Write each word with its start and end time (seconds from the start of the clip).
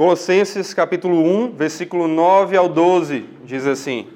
Colossenses 0.00 0.72
capítulo 0.72 1.22
1, 1.22 1.52
versículo 1.52 2.08
9 2.08 2.56
ao 2.56 2.70
12, 2.70 3.22
diz 3.44 3.66
assim: 3.66 4.06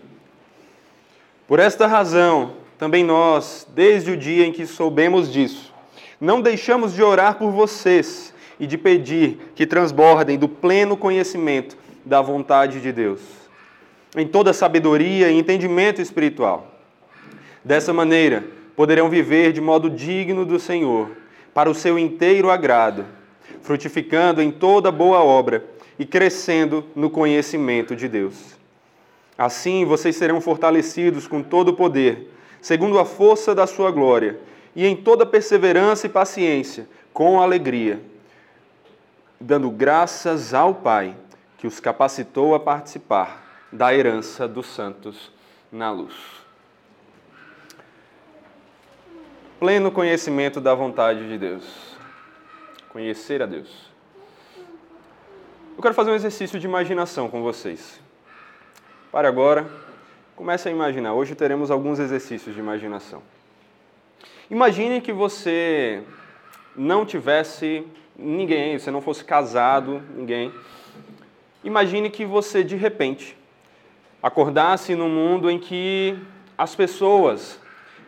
Por 1.47 1.59
esta 1.59 1.87
razão, 1.87 2.53
também 2.79 3.05
nós, 3.05 3.69
desde 3.75 4.11
o 4.11 4.17
dia 4.17 4.47
em 4.47 4.51
que 4.51 4.67
soubemos 4.67 5.31
disso, 5.31 5.75
não 6.19 6.41
deixamos 6.41 6.95
de 6.95 7.03
orar 7.03 7.37
por 7.37 7.51
vocês 7.51 8.33
e 8.59 8.67
de 8.67 8.79
pedir 8.79 9.53
que 9.55 9.67
transbordem 9.67 10.39
do 10.39 10.49
pleno 10.49 10.97
conhecimento 10.97 11.77
da 12.03 12.23
vontade 12.23 12.81
de 12.81 12.91
Deus, 12.91 13.21
em 14.17 14.27
toda 14.27 14.55
sabedoria 14.55 15.31
e 15.31 15.39
entendimento 15.39 16.01
espiritual. 16.01 16.67
Dessa 17.63 17.93
maneira, 17.93 18.43
poderão 18.75 19.11
viver 19.11 19.53
de 19.53 19.61
modo 19.61 19.91
digno 19.91 20.47
do 20.47 20.59
Senhor, 20.59 21.11
para 21.53 21.69
o 21.69 21.75
seu 21.75 21.99
inteiro 21.99 22.51
agrado, 22.51 23.05
frutificando 23.61 24.41
em 24.41 24.51
toda 24.51 24.91
boa 24.91 25.23
obra 25.23 25.74
e 25.99 26.05
crescendo 26.05 26.85
no 26.95 27.09
conhecimento 27.11 27.95
de 27.95 28.09
Deus. 28.09 28.57
Assim 29.37 29.85
vocês 29.85 30.17
serão 30.17 30.41
fortalecidos 30.41 31.27
com 31.27 31.43
todo 31.43 31.71
o 31.71 31.77
poder, 31.77 32.33
segundo 32.61 32.99
a 32.99 33.05
força 33.05 33.55
da 33.55 33.67
sua 33.67 33.91
glória, 33.91 34.39
e 34.75 34.87
em 34.87 34.97
toda 34.97 35.27
perseverança 35.27 36.07
e 36.07 36.11
paciência, 36.11 36.89
com 37.13 37.41
alegria, 37.41 38.01
dando 39.41 39.71
graças 39.71 40.55
ao 40.55 40.75
Pai, 40.75 41.17
que 41.59 41.67
os 41.67 41.81
capacitou 41.81 42.55
a 42.55 42.61
participar 42.61 43.67
da 43.73 43.95
herança 43.95 44.47
dos 44.47 44.67
santos 44.67 45.33
na 45.71 45.91
luz. 45.91 46.15
Pleno 49.59 49.91
conhecimento 49.91 50.61
da 50.61 50.75
vontade 50.75 51.27
de 51.29 51.39
Deus. 51.39 51.97
Conhecer 52.91 53.43
a 53.43 53.47
Deus. 53.47 53.94
Eu 55.77 55.83
quero 55.83 55.95
fazer 55.95 56.13
um 56.13 56.15
exercício 56.15 56.61
de 56.61 56.67
imaginação 56.67 57.29
com 57.29 57.43
vocês. 57.43 58.01
Para 59.11 59.27
agora, 59.27 59.69
comece 60.37 60.69
a 60.69 60.71
imaginar. 60.71 61.15
Hoje 61.15 61.35
teremos 61.35 61.69
alguns 61.69 61.99
exercícios 61.99 62.55
de 62.55 62.61
imaginação. 62.61 63.21
Imagine 64.49 65.01
que 65.01 65.13
você 65.13 66.05
não 66.77 67.05
tivesse 67.05 67.85
ninguém, 68.17 68.79
você 68.79 68.89
não 68.93 69.01
fosse 69.01 69.25
casado, 69.25 70.01
ninguém. 70.15 70.53
Imagine 71.65 72.09
que 72.09 72.25
você 72.25 72.63
de 72.63 72.77
repente 72.77 73.37
acordasse 74.23 74.95
num 74.95 75.09
mundo 75.09 75.51
em 75.51 75.59
que 75.59 76.17
as 76.57 76.77
pessoas 76.77 77.61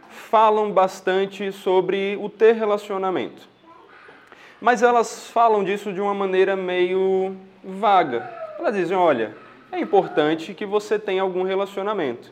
falam 0.09 0.71
bastante 0.71 1.51
sobre 1.51 2.17
o 2.23 2.29
ter 2.29 2.55
relacionamento. 2.55 3.49
Mas 4.61 4.83
elas 4.83 5.29
falam 5.31 5.65
disso 5.65 5.93
de 5.93 6.01
uma 6.01 6.15
maneira 6.15 6.55
meio 6.55 7.37
vaga. 7.67 8.31
Elas 8.59 8.75
dizem: 8.75 8.97
olha, 8.97 9.37
é 9.73 9.79
importante 9.79 10.55
que 10.55 10.65
você 10.65 10.99
tenha 10.99 11.23
algum 11.23 11.43
relacionamento. 11.43 12.31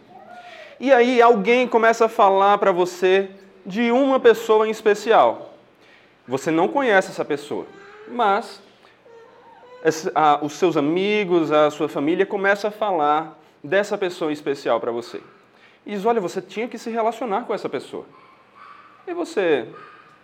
E 0.78 0.92
aí 0.92 1.20
alguém 1.20 1.66
começa 1.66 2.06
a 2.06 2.08
falar 2.08 2.58
para 2.58 2.72
você 2.72 3.30
de 3.66 3.90
uma 3.90 4.20
pessoa 4.20 4.66
em 4.66 4.70
especial. 4.70 5.54
Você 6.26 6.50
não 6.50 6.68
conhece 6.68 7.10
essa 7.10 7.24
pessoa, 7.24 7.66
mas 8.08 8.62
os 10.40 10.54
seus 10.54 10.76
amigos, 10.76 11.52
a 11.52 11.70
sua 11.70 11.88
família 11.88 12.24
começam 12.24 12.68
a 12.68 12.72
falar 12.72 13.38
dessa 13.62 13.98
pessoa 13.98 14.32
especial 14.32 14.80
para 14.80 14.90
você. 14.90 15.20
E 15.84 15.90
diz: 15.90 16.04
olha, 16.06 16.20
você 16.20 16.40
tinha 16.40 16.68
que 16.68 16.78
se 16.78 16.90
relacionar 16.90 17.42
com 17.42 17.54
essa 17.54 17.68
pessoa. 17.68 18.06
E 19.06 19.12
você, 19.12 19.68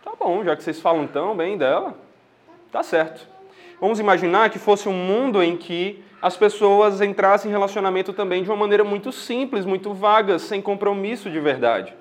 tá 0.03 0.13
bom, 0.19 0.43
já 0.43 0.57
que 0.57 0.63
vocês 0.63 0.81
falam 0.81 1.07
tão 1.07 1.37
bem 1.37 1.59
dela, 1.59 1.95
tá 2.73 2.83
certo. 2.83 3.27
Vamos 3.81 3.99
imaginar 3.99 4.51
que 4.51 4.59
fosse 4.59 4.89
um 4.89 4.93
mundo 4.93 5.43
em 5.43 5.57
que 5.57 6.05
as 6.21 6.37
pessoas 6.37 7.01
entrassem 7.01 7.49
em 7.49 7.53
relacionamento 7.53 8.13
também 8.13 8.43
de 8.43 8.51
uma 8.51 8.57
maneira 8.57 8.85
muito 8.85 9.11
simples, 9.11 9.65
muito 9.65 9.95
vaga, 9.95 10.39
sem 10.39 10.61
compromisso 10.61 11.31
de 11.31 11.41
verdade. 11.41 11.95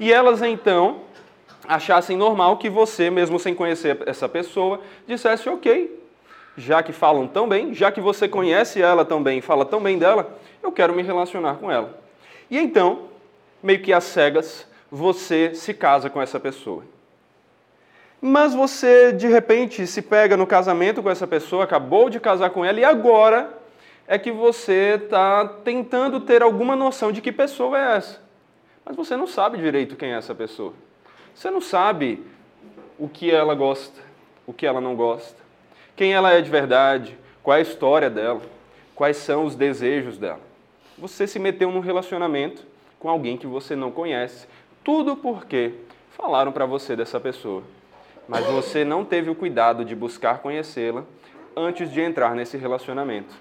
E 0.00 0.12
elas 0.12 0.42
então 0.42 1.02
achassem 1.68 2.16
normal 2.16 2.56
que 2.56 2.68
você, 2.68 3.10
mesmo 3.10 3.38
sem 3.38 3.54
conhecer 3.54 3.96
essa 4.06 4.28
pessoa, 4.28 4.80
dissesse: 5.06 5.48
Ok, 5.48 6.02
já 6.56 6.82
que 6.82 6.92
falam 6.92 7.28
tão 7.28 7.48
bem, 7.48 7.72
já 7.72 7.92
que 7.92 8.00
você 8.00 8.28
conhece 8.28 8.82
ela 8.82 9.04
tão 9.04 9.22
bem, 9.22 9.40
fala 9.40 9.64
tão 9.64 9.80
bem 9.80 9.96
dela, 9.96 10.36
eu 10.62 10.72
quero 10.72 10.94
me 10.94 11.02
relacionar 11.02 11.54
com 11.54 11.70
ela. 11.70 11.96
E 12.50 12.58
então, 12.58 13.04
meio 13.62 13.80
que 13.80 13.92
às 13.92 14.04
cegas, 14.04 14.66
você 14.90 15.54
se 15.54 15.72
casa 15.72 16.10
com 16.10 16.20
essa 16.20 16.40
pessoa. 16.40 16.82
Mas 18.26 18.54
você, 18.54 19.12
de 19.12 19.28
repente, 19.28 19.86
se 19.86 20.00
pega 20.00 20.34
no 20.34 20.46
casamento 20.46 21.02
com 21.02 21.10
essa 21.10 21.26
pessoa, 21.26 21.64
acabou 21.64 22.08
de 22.08 22.18
casar 22.18 22.48
com 22.48 22.64
ela 22.64 22.80
e 22.80 22.82
agora 22.84 23.52
é 24.08 24.18
que 24.18 24.32
você 24.32 24.98
está 24.98 25.46
tentando 25.46 26.18
ter 26.18 26.42
alguma 26.42 26.74
noção 26.74 27.12
de 27.12 27.20
que 27.20 27.30
pessoa 27.30 27.78
é 27.78 27.96
essa. 27.98 28.22
Mas 28.82 28.96
você 28.96 29.14
não 29.14 29.26
sabe 29.26 29.58
direito 29.58 29.94
quem 29.94 30.14
é 30.14 30.16
essa 30.16 30.34
pessoa. 30.34 30.72
Você 31.34 31.50
não 31.50 31.60
sabe 31.60 32.24
o 32.98 33.10
que 33.10 33.30
ela 33.30 33.54
gosta, 33.54 34.00
o 34.46 34.54
que 34.54 34.64
ela 34.64 34.80
não 34.80 34.96
gosta, 34.96 35.42
quem 35.94 36.14
ela 36.14 36.32
é 36.32 36.40
de 36.40 36.50
verdade, 36.50 37.18
qual 37.42 37.54
é 37.54 37.58
a 37.58 37.62
história 37.62 38.08
dela, 38.08 38.40
quais 38.94 39.18
são 39.18 39.44
os 39.44 39.54
desejos 39.54 40.16
dela. 40.16 40.40
Você 40.96 41.26
se 41.26 41.38
meteu 41.38 41.70
num 41.70 41.80
relacionamento 41.80 42.64
com 42.98 43.10
alguém 43.10 43.36
que 43.36 43.46
você 43.46 43.76
não 43.76 43.90
conhece, 43.90 44.46
tudo 44.82 45.14
porque 45.14 45.74
falaram 46.16 46.52
para 46.52 46.64
você 46.64 46.96
dessa 46.96 47.20
pessoa 47.20 47.62
mas 48.28 48.44
você 48.46 48.84
não 48.84 49.04
teve 49.04 49.30
o 49.30 49.34
cuidado 49.34 49.84
de 49.84 49.94
buscar 49.94 50.38
conhecê-la 50.38 51.04
antes 51.56 51.90
de 51.90 52.00
entrar 52.00 52.34
nesse 52.34 52.56
relacionamento. 52.56 53.34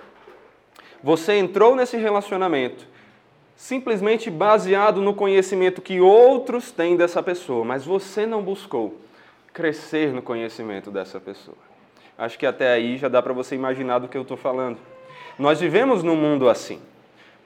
Você 1.02 1.34
entrou 1.34 1.76
nesse 1.76 1.98
relacionamento 1.98 2.88
simplesmente 3.56 4.30
baseado 4.30 5.02
no 5.02 5.14
conhecimento 5.14 5.82
que 5.82 6.02
outros 6.02 6.72
têm 6.72 6.98
dessa 6.98 7.22
pessoa, 7.22 7.64
mas 7.64 7.86
você 7.86 8.26
não 8.26 8.42
buscou 8.42 9.00
crescer 9.54 10.12
no 10.12 10.22
conhecimento 10.22 10.90
dessa 10.90 11.20
pessoa. 11.20 11.58
Acho 12.18 12.38
que 12.38 12.46
até 12.46 12.74
aí 12.74 12.98
já 12.98 13.08
dá 13.08 13.22
para 13.22 13.34
você 13.34 13.56
imaginar 13.56 14.00
do 14.00 14.08
que 14.08 14.18
eu 14.18 14.24
estou 14.24 14.38
falando. 14.38 14.78
Nós 15.38 15.60
vivemos 15.60 16.04
num 16.04 16.16
mundo 16.16 16.50
assim. 16.50 16.82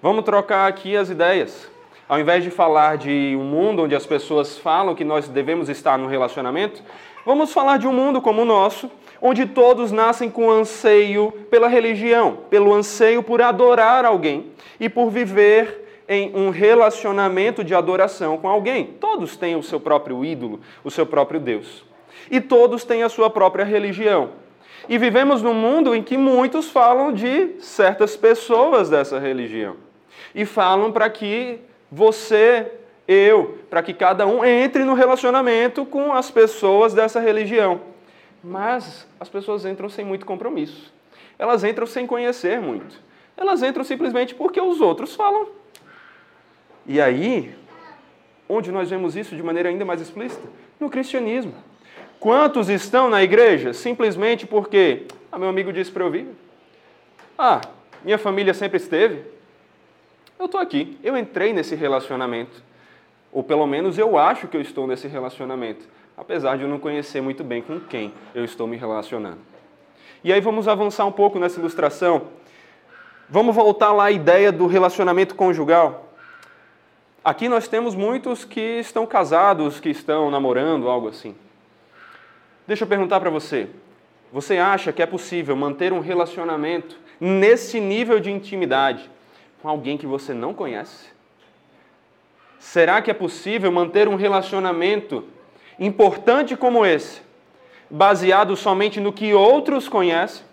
Vamos 0.02 0.26
trocar 0.26 0.68
aqui 0.68 0.96
as 0.96 1.10
ideias. 1.10 1.70
Ao 2.08 2.20
invés 2.20 2.44
de 2.44 2.50
falar 2.50 2.98
de 2.98 3.36
um 3.38 3.44
mundo 3.44 3.84
onde 3.84 3.96
as 3.96 4.06
pessoas 4.06 4.58
falam 4.58 4.96
que 4.96 5.04
nós 5.04 5.28
devemos 5.28 5.68
estar 5.70 5.98
no 5.98 6.08
relacionamento, 6.08 6.82
Vamos 7.28 7.52
falar 7.52 7.76
de 7.76 7.86
um 7.86 7.92
mundo 7.92 8.22
como 8.22 8.44
o 8.44 8.46
nosso, 8.46 8.90
onde 9.22 9.46
todos 9.46 9.92
nascem 9.92 10.30
com 10.30 10.50
anseio 10.50 11.34
pela 11.52 11.68
religião, 11.68 12.38
pelo 12.50 12.74
anseio 12.74 13.22
por 13.22 13.42
adorar 13.42 14.06
alguém 14.06 14.46
e 14.80 14.88
por 14.88 15.10
viver 15.10 16.06
em 16.08 16.34
um 16.34 16.50
relacionamento 16.50 17.66
de 17.66 17.76
adoração 17.76 18.38
com 18.38 18.48
alguém. 18.48 18.86
Todos 18.86 19.36
têm 19.36 19.58
o 19.58 19.62
seu 19.62 19.78
próprio 19.78 20.24
ídolo, 20.24 20.62
o 20.86 20.90
seu 20.90 21.06
próprio 21.06 21.38
Deus. 21.38 21.84
E 22.32 22.40
todos 22.40 22.86
têm 22.86 23.04
a 23.04 23.10
sua 23.10 23.30
própria 23.30 23.66
religião. 23.66 24.30
E 24.88 24.98
vivemos 24.98 25.42
num 25.42 25.54
mundo 25.54 25.94
em 25.94 26.02
que 26.02 26.18
muitos 26.18 26.70
falam 26.70 27.12
de 27.12 27.60
certas 27.60 28.16
pessoas 28.16 28.90
dessa 28.90 29.20
religião. 29.20 29.76
E 30.34 30.46
falam 30.46 30.94
para 30.94 31.10
que 31.10 31.60
você 31.92 32.72
eu, 33.08 33.60
para 33.70 33.82
que 33.82 33.94
cada 33.94 34.28
um 34.28 34.44
entre 34.44 34.84
no 34.84 34.94
relacionamento 34.94 35.86
com 35.86 36.14
as 36.14 36.30
pessoas 36.30 36.94
dessa 36.94 37.20
religião. 37.20 37.82
Mas 38.44 39.08
as 39.20 39.30
pessoas 39.30 39.66
entram 39.66 39.90
sem 39.90 40.04
muito 40.04 40.26
compromisso. 40.26 40.94
Elas 41.40 41.64
entram 41.64 41.88
sem 41.88 42.06
conhecer 42.06 42.60
muito. 42.60 43.00
Elas 43.36 43.64
entram 43.64 43.84
simplesmente 43.84 44.36
porque 44.36 44.60
os 44.60 44.82
outros 44.82 45.16
falam. 45.16 45.48
E 46.86 47.00
aí, 47.00 47.56
onde 48.50 48.72
nós 48.72 48.90
vemos 48.90 49.16
isso 49.16 49.36
de 49.36 49.44
maneira 49.44 49.70
ainda 49.70 49.86
mais 49.86 50.02
explícita? 50.02 50.48
No 50.80 50.90
cristianismo. 50.90 51.54
Quantos 52.20 52.68
estão 52.68 53.10
na 53.10 53.24
igreja 53.24 53.74
simplesmente 53.74 54.46
porque 54.46 55.04
ah, 55.32 55.38
meu 55.38 55.50
amigo 55.50 55.72
disse 55.72 55.92
para 55.92 56.04
eu 56.04 56.12
vir? 56.12 56.28
Ah, 57.38 57.62
minha 58.04 58.18
família 58.18 58.54
sempre 58.54 58.78
esteve? 58.78 59.37
Eu 60.40 60.46
estou 60.46 60.62
aqui, 60.62 60.98
eu 61.04 61.18
entrei 61.18 61.52
nesse 61.52 61.76
relacionamento. 61.76 62.62
Ou 63.32 63.44
pelo 63.44 63.66
menos 63.66 63.98
eu 63.98 64.18
acho 64.18 64.48
que 64.48 64.56
eu 64.56 64.62
estou 64.62 64.88
nesse 64.88 65.08
relacionamento, 65.08 65.88
apesar 66.16 66.58
de 66.58 66.64
eu 66.64 66.70
não 66.70 66.80
conhecer 66.80 67.22
muito 67.22 67.44
bem 67.44 67.62
com 67.62 67.80
quem 67.80 68.14
eu 68.34 68.46
estou 68.46 68.68
me 68.68 68.78
relacionando. 68.78 69.40
E 70.24 70.32
aí 70.32 70.40
vamos 70.40 70.68
avançar 70.68 71.06
um 71.06 71.12
pouco 71.12 71.40
nessa 71.40 71.60
ilustração. 71.60 72.28
Vamos 73.30 73.56
voltar 73.56 73.92
lá 73.92 74.06
à 74.06 74.12
ideia 74.12 74.52
do 74.52 74.68
relacionamento 74.68 75.36
conjugal. 75.36 76.14
Aqui 77.24 77.50
nós 77.50 77.68
temos 77.68 77.94
muitos 77.94 78.46
que 78.46 78.80
estão 78.80 79.06
casados, 79.06 79.80
que 79.80 79.90
estão 79.90 80.32
namorando, 80.32 80.88
algo 80.88 81.10
assim. 81.10 81.36
Deixa 82.66 82.84
eu 82.84 82.88
perguntar 82.88 83.20
para 83.20 83.30
você: 83.30 83.68
você 84.32 84.58
acha 84.58 84.94
que 84.94 85.02
é 85.02 85.06
possível 85.06 85.56
manter 85.56 85.92
um 85.92 86.00
relacionamento 86.00 86.98
nesse 87.20 87.80
nível 87.80 88.20
de 88.20 88.32
intimidade 88.32 89.10
com 89.62 89.70
alguém 89.70 89.98
que 89.98 90.06
você 90.06 90.34
não 90.34 90.54
conhece? 90.54 91.08
Será 92.60 93.02
que 93.02 93.12
é 93.12 93.14
possível 93.14 93.72
manter 93.72 94.08
um 94.08 94.16
relacionamento 94.16 95.24
importante 95.80 96.56
como 96.58 96.86
esse, 96.86 97.22
baseado 97.90 98.56
somente 98.56 99.00
no 99.00 99.14
que 99.14 99.34
outros 99.34 99.88
conhecem? 99.88 100.44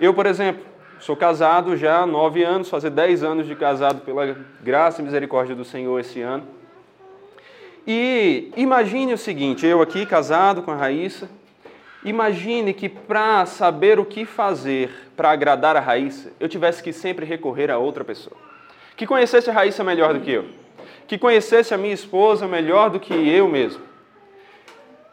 Eu, 0.00 0.12
por 0.12 0.26
exemplo, 0.26 0.64
sou 0.98 1.16
casado 1.16 1.76
já 1.76 1.98
há 1.98 2.06
nove 2.06 2.42
anos, 2.42 2.68
fazer 2.68 2.90
dez 2.90 3.22
anos 3.22 3.46
de 3.46 3.54
casado 3.54 4.00
pela 4.00 4.36
graça 4.62 5.00
e 5.00 5.04
misericórdia 5.04 5.54
do 5.54 5.64
Senhor 5.64 5.98
esse 6.00 6.20
ano. 6.20 6.46
E 7.86 8.50
imagine 8.56 9.12
o 9.12 9.18
seguinte, 9.18 9.66
eu 9.66 9.82
aqui 9.82 10.06
casado 10.06 10.62
com 10.62 10.70
a 10.70 10.76
Raíssa, 10.76 11.28
imagine 12.02 12.72
que 12.72 12.88
para 12.88 13.44
saber 13.44 13.98
o 13.98 14.04
que 14.04 14.24
fazer 14.24 15.03
para 15.16 15.30
agradar 15.30 15.76
a 15.76 15.80
Raíssa, 15.80 16.32
eu 16.40 16.48
tivesse 16.48 16.82
que 16.82 16.92
sempre 16.92 17.24
recorrer 17.24 17.70
a 17.70 17.78
outra 17.78 18.04
pessoa. 18.04 18.36
Que 18.96 19.06
conhecesse 19.06 19.50
a 19.50 19.52
Raíssa 19.52 19.82
melhor 19.82 20.14
do 20.14 20.20
que 20.20 20.30
eu. 20.30 20.46
Que 21.06 21.18
conhecesse 21.18 21.74
a 21.74 21.78
minha 21.78 21.94
esposa 21.94 22.46
melhor 22.46 22.90
do 22.90 23.00
que 23.00 23.12
eu 23.12 23.48
mesmo 23.48 23.94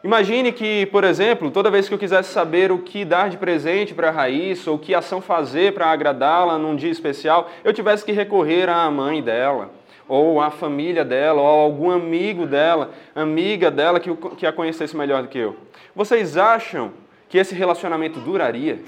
Imagine 0.04 0.50
que, 0.50 0.86
por 0.86 1.04
exemplo, 1.04 1.48
toda 1.48 1.70
vez 1.70 1.88
que 1.88 1.94
eu 1.94 1.98
quisesse 1.98 2.32
saber 2.32 2.72
o 2.72 2.80
que 2.80 3.04
dar 3.04 3.30
de 3.30 3.36
presente 3.36 3.94
para 3.94 4.08
a 4.08 4.10
Raíssa 4.10 4.68
ou 4.68 4.76
que 4.76 4.92
ação 4.92 5.20
fazer 5.20 5.74
para 5.74 5.86
agradá-la 5.86 6.58
num 6.58 6.74
dia 6.74 6.90
especial, 6.90 7.48
eu 7.62 7.72
tivesse 7.72 8.04
que 8.04 8.10
recorrer 8.10 8.68
à 8.68 8.90
mãe 8.90 9.22
dela, 9.22 9.70
ou 10.08 10.40
à 10.40 10.50
família 10.50 11.04
dela, 11.04 11.40
ou 11.40 11.46
a 11.46 11.50
algum 11.50 11.88
amigo 11.92 12.46
dela, 12.46 12.90
amiga 13.14 13.70
dela 13.70 14.00
que, 14.00 14.12
que 14.36 14.44
a 14.44 14.52
conhecesse 14.52 14.96
melhor 14.96 15.22
do 15.22 15.28
que 15.28 15.38
eu. 15.38 15.56
Vocês 15.94 16.36
acham 16.36 16.90
que 17.28 17.38
esse 17.38 17.54
relacionamento 17.54 18.18
duraria? 18.18 18.80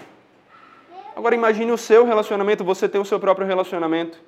Agora 1.17 1.35
imagine 1.35 1.71
o 1.71 1.79
seu 1.79 2.05
relacionamento, 2.05 2.65
você 2.65 2.89
tem 2.89 3.01
o 3.01 3.05
seu 3.05 3.21
próprio 3.21 3.47
relacionamento. 3.47 4.19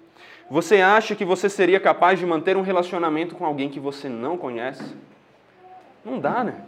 Você 0.51 0.81
acha 0.81 1.15
que 1.15 1.25
você 1.25 1.49
seria 1.49 1.81
capaz 1.81 2.19
de 2.19 2.27
manter 2.27 2.57
um 2.57 2.63
relacionamento 2.63 3.35
com 3.35 3.45
alguém 3.45 3.69
que 3.69 3.81
você 3.81 4.09
não 4.09 4.37
conhece? 4.37 4.95
Não 6.05 6.19
dá, 6.19 6.45
né? 6.45 6.63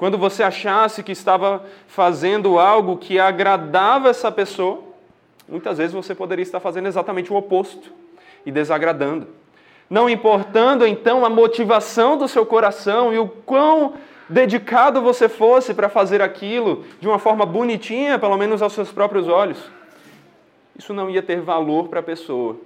quando 0.00 0.16
você 0.16 0.42
achasse 0.42 1.02
que 1.02 1.12
estava 1.12 1.62
fazendo 1.86 2.58
algo 2.58 2.96
que 2.96 3.18
agradava 3.18 4.08
essa 4.08 4.32
pessoa, 4.32 4.82
muitas 5.46 5.76
vezes 5.76 5.92
você 5.92 6.14
poderia 6.14 6.42
estar 6.42 6.58
fazendo 6.58 6.88
exatamente 6.88 7.30
o 7.30 7.36
oposto 7.36 7.92
e 8.46 8.50
desagradando. 8.50 9.28
Não 9.90 10.08
importando 10.08 10.86
então 10.86 11.22
a 11.22 11.28
motivação 11.28 12.16
do 12.16 12.26
seu 12.26 12.46
coração 12.46 13.12
e 13.12 13.18
o 13.18 13.28
quão 13.28 13.92
dedicado 14.30 15.02
você 15.02 15.28
fosse 15.28 15.74
para 15.74 15.88
fazer 15.88 16.22
aquilo 16.22 16.84
de 17.00 17.08
uma 17.08 17.18
forma 17.18 17.44
bonitinha, 17.44 18.18
pelo 18.18 18.36
menos 18.36 18.62
aos 18.62 18.72
seus 18.72 18.92
próprios 18.92 19.28
olhos, 19.28 19.58
isso 20.78 20.94
não 20.94 21.10
ia 21.10 21.22
ter 21.22 21.40
valor 21.40 21.88
para 21.88 22.00
a 22.00 22.02
pessoa 22.02 22.56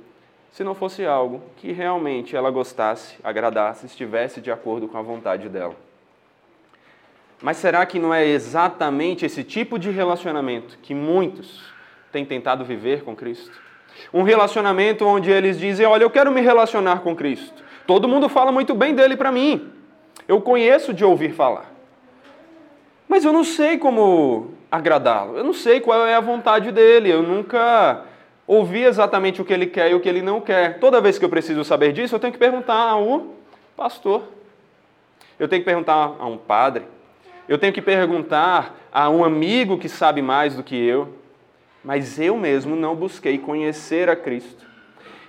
se 0.53 0.63
não 0.63 0.75
fosse 0.75 1.05
algo 1.05 1.43
que 1.57 1.73
realmente 1.73 2.37
ela 2.37 2.49
gostasse, 2.49 3.17
agradasse, 3.25 3.87
estivesse 3.87 4.41
de 4.41 4.53
acordo 4.53 4.87
com 4.87 4.97
a 4.97 5.03
vontade 5.03 5.49
dela. 5.49 5.75
Mas 7.43 7.57
será 7.57 7.85
que 7.85 7.99
não 7.99 8.15
é 8.15 8.25
exatamente 8.25 9.27
esse 9.27 9.43
tipo 9.43 9.81
de 9.81 9.91
relacionamento 9.91 10.79
que 10.81 10.95
muitos 10.95 11.61
têm 12.13 12.25
tentado 12.25 12.65
viver 12.65 13.03
com 13.03 13.17
Cristo? 13.17 13.61
Um 14.13 14.23
relacionamento 14.23 15.05
onde 15.05 15.29
eles 15.29 15.59
dizem: 15.59 15.87
Olha, 15.87 16.05
eu 16.05 16.11
quero 16.11 16.31
me 16.31 16.41
relacionar 16.41 17.01
com 17.01 17.17
Cristo. 17.17 17.65
Todo 17.85 18.09
mundo 18.09 18.29
fala 18.29 18.53
muito 18.53 18.75
bem 18.75 18.95
dele 18.95 19.17
para 19.17 19.33
mim. 19.33 19.73
Eu 20.27 20.41
conheço 20.41 20.93
de 20.93 21.05
ouvir 21.05 21.33
falar. 21.33 21.73
Mas 23.09 23.25
eu 23.25 23.33
não 23.33 23.45
sei 23.45 23.79
como 23.79 24.53
agradá-lo. 24.71 25.37
Eu 25.37 25.45
não 25.45 25.53
sei 25.53 25.81
qual 25.81 26.07
é 26.07 26.15
a 26.15 26.21
vontade 26.21 26.73
dele. 26.73 27.11
Eu 27.11 27.23
nunca 27.23 28.03
ouvi 28.47 28.83
exatamente 28.83 29.41
o 29.41 29.45
que 29.45 29.53
ele 29.53 29.67
quer 29.67 29.91
e 29.91 29.95
o 29.95 30.01
que 30.01 30.09
ele 30.09 30.23
não 30.23 30.41
quer. 30.41 30.79
Toda 30.79 31.01
vez 31.01 31.19
que 31.19 31.25
eu 31.25 31.29
preciso 31.29 31.65
saber 31.65 31.93
disso, 31.93 32.15
eu 32.15 32.19
tenho 32.19 32.33
que 32.33 32.39
perguntar 32.39 32.91
ao 32.91 33.27
pastor. 33.77 34.23
Eu 35.39 35.49
tenho 35.49 35.63
que 35.63 35.67
perguntar 35.67 36.17
a 36.19 36.27
um 36.27 36.37
padre. 36.37 36.85
Eu 37.49 37.59
tenho 37.59 37.73
que 37.73 37.83
perguntar 37.83 38.75
a 38.93 39.11
um 39.11 39.25
amigo 39.25 39.79
que 39.79 39.89
sabe 39.89 40.23
mais 40.23 40.55
do 40.55 40.63
que 40.63 40.77
eu, 40.77 41.15
mas 41.85 42.19
eu 42.19 42.37
mesmo 42.37 42.75
não 42.75 42.95
busquei 42.95 43.37
conhecer 43.37 44.09
a 44.09 44.17
Cristo 44.17 44.65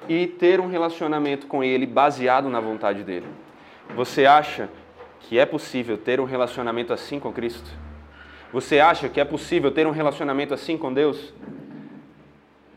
e 0.08 0.28
ter 0.28 0.62
um 0.62 0.68
relacionamento 0.68 1.48
com 1.48 1.64
Ele 1.64 1.86
baseado 1.86 2.48
na 2.48 2.60
vontade 2.60 3.04
dele. 3.04 3.28
Você 3.96 4.26
acha 4.26 4.70
que 5.28 5.40
é 5.40 5.46
possível 5.46 5.98
ter 5.98 6.20
um 6.20 6.26
relacionamento 6.26 6.94
assim 6.94 7.20
com 7.20 7.34
Cristo? 7.34 7.70
Você 8.54 8.80
acha 8.80 9.10
que 9.10 9.20
é 9.20 9.26
possível 9.26 9.72
ter 9.72 9.88
um 9.88 9.92
relacionamento 9.92 10.54
assim 10.54 10.78
com 10.78 10.94
Deus? 10.94 11.34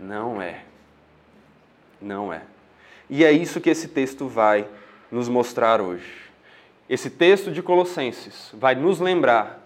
Não 0.01 0.41
é. 0.41 0.63
Não 2.01 2.33
é. 2.33 2.43
E 3.11 3.25
é 3.25 3.31
isso 3.31 3.61
que 3.61 3.71
esse 3.71 3.89
texto 3.89 4.27
vai 4.27 4.67
nos 5.11 5.29
mostrar 5.29 5.81
hoje. 5.81 6.29
Esse 6.89 7.11
texto 7.11 7.51
de 7.51 7.63
Colossenses 7.63 8.51
vai 8.55 8.75
nos 8.75 8.99
lembrar 8.99 9.63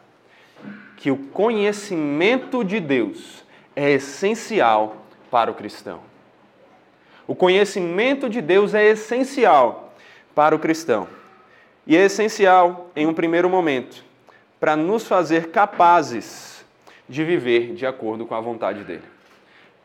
que 0.96 1.10
o 1.10 1.16
conhecimento 1.16 2.64
de 2.64 2.80
Deus 2.80 3.44
é 3.76 3.90
essencial 3.90 5.06
para 5.30 5.50
o 5.50 5.54
cristão. 5.54 6.00
O 7.26 7.34
conhecimento 7.34 8.28
de 8.28 8.40
Deus 8.40 8.74
é 8.74 8.84
essencial 8.84 9.94
para 10.34 10.54
o 10.54 10.58
cristão. 10.58 11.21
E 11.86 11.96
é 11.96 12.04
essencial, 12.04 12.90
em 12.94 13.06
um 13.06 13.14
primeiro 13.14 13.50
momento, 13.50 14.04
para 14.60 14.76
nos 14.76 15.06
fazer 15.06 15.50
capazes 15.50 16.64
de 17.08 17.24
viver 17.24 17.74
de 17.74 17.84
acordo 17.84 18.24
com 18.24 18.34
a 18.34 18.40
vontade 18.40 18.84
dele. 18.84 19.04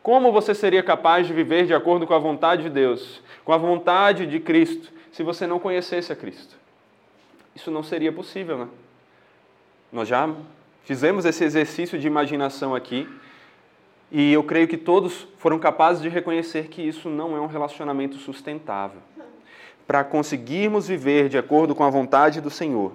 Como 0.02 0.32
você 0.32 0.54
seria 0.54 0.82
capaz 0.82 1.26
de 1.26 1.32
viver 1.32 1.66
de 1.66 1.74
acordo 1.74 2.06
com 2.06 2.14
a 2.14 2.18
vontade 2.18 2.62
de 2.62 2.70
Deus, 2.70 3.22
com 3.44 3.52
a 3.52 3.58
vontade 3.58 4.26
de 4.26 4.38
Cristo, 4.38 4.92
se 5.12 5.22
você 5.22 5.46
não 5.46 5.58
conhecesse 5.58 6.12
a 6.12 6.16
Cristo? 6.16 6.58
isso 7.58 7.72
não 7.72 7.82
seria 7.82 8.12
possível, 8.12 8.56
né? 8.56 8.68
Nós 9.92 10.06
já 10.06 10.32
fizemos 10.84 11.24
esse 11.24 11.42
exercício 11.42 11.98
de 11.98 12.06
imaginação 12.06 12.72
aqui 12.72 13.08
e 14.12 14.32
eu 14.32 14.44
creio 14.44 14.68
que 14.68 14.76
todos 14.76 15.26
foram 15.38 15.58
capazes 15.58 16.00
de 16.00 16.08
reconhecer 16.08 16.68
que 16.68 16.80
isso 16.80 17.10
não 17.10 17.36
é 17.36 17.40
um 17.40 17.46
relacionamento 17.46 18.16
sustentável. 18.16 19.00
Para 19.88 20.04
conseguirmos 20.04 20.86
viver 20.86 21.30
de 21.30 21.38
acordo 21.38 21.74
com 21.74 21.82
a 21.82 21.88
vontade 21.88 22.42
do 22.42 22.50
Senhor, 22.50 22.92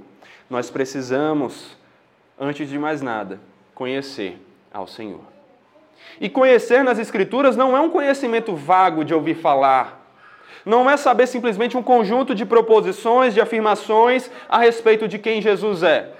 nós 0.47 0.69
precisamos, 0.69 1.75
antes 2.39 2.69
de 2.69 2.77
mais 2.77 3.01
nada, 3.01 3.39
conhecer 3.73 4.39
ao 4.71 4.85
Senhor. 4.85 5.21
E 6.21 6.29
conhecer 6.29 6.83
nas 6.83 6.99
Escrituras 6.99 7.57
não 7.57 7.75
é 7.75 7.81
um 7.81 7.89
conhecimento 7.89 8.55
vago 8.55 9.03
de 9.03 9.11
ouvir 9.11 9.33
falar, 9.33 10.01
não 10.63 10.87
é 10.87 10.95
saber 10.95 11.25
simplesmente 11.25 11.75
um 11.75 11.81
conjunto 11.81 12.35
de 12.35 12.45
proposições, 12.45 13.33
de 13.33 13.41
afirmações 13.41 14.29
a 14.47 14.59
respeito 14.59 15.07
de 15.07 15.17
quem 15.17 15.41
Jesus 15.41 15.81
é. 15.81 16.13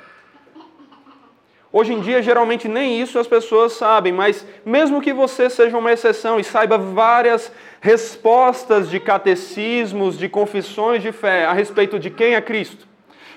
Hoje 1.75 1.91
em 1.91 2.01
dia, 2.01 2.21
geralmente 2.21 2.67
nem 2.67 3.01
isso 3.01 3.17
as 3.17 3.25
pessoas 3.25 3.73
sabem, 3.73 4.13
mas 4.13 4.45
mesmo 4.63 5.01
que 5.01 5.11
você 5.11 5.49
seja 5.49 5.75
uma 5.75 5.91
exceção 5.91 6.39
e 6.39 6.43
saiba 6.43 6.77
várias 6.77 7.51
respostas 7.81 8.91
de 8.91 8.99
catecismos, 8.99 10.15
de 10.15 10.29
confissões 10.29 11.01
de 11.01 11.11
fé 11.11 11.45
a 11.45 11.51
respeito 11.51 11.97
de 11.97 12.11
quem 12.11 12.35
é 12.35 12.41
Cristo, 12.41 12.87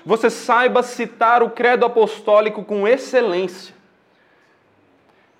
você 0.05 0.29
saiba 0.29 0.83
citar 0.83 1.41
o 1.41 1.49
credo 1.49 1.83
apostólico 1.83 2.63
com 2.63 2.87
excelência. 2.87 3.73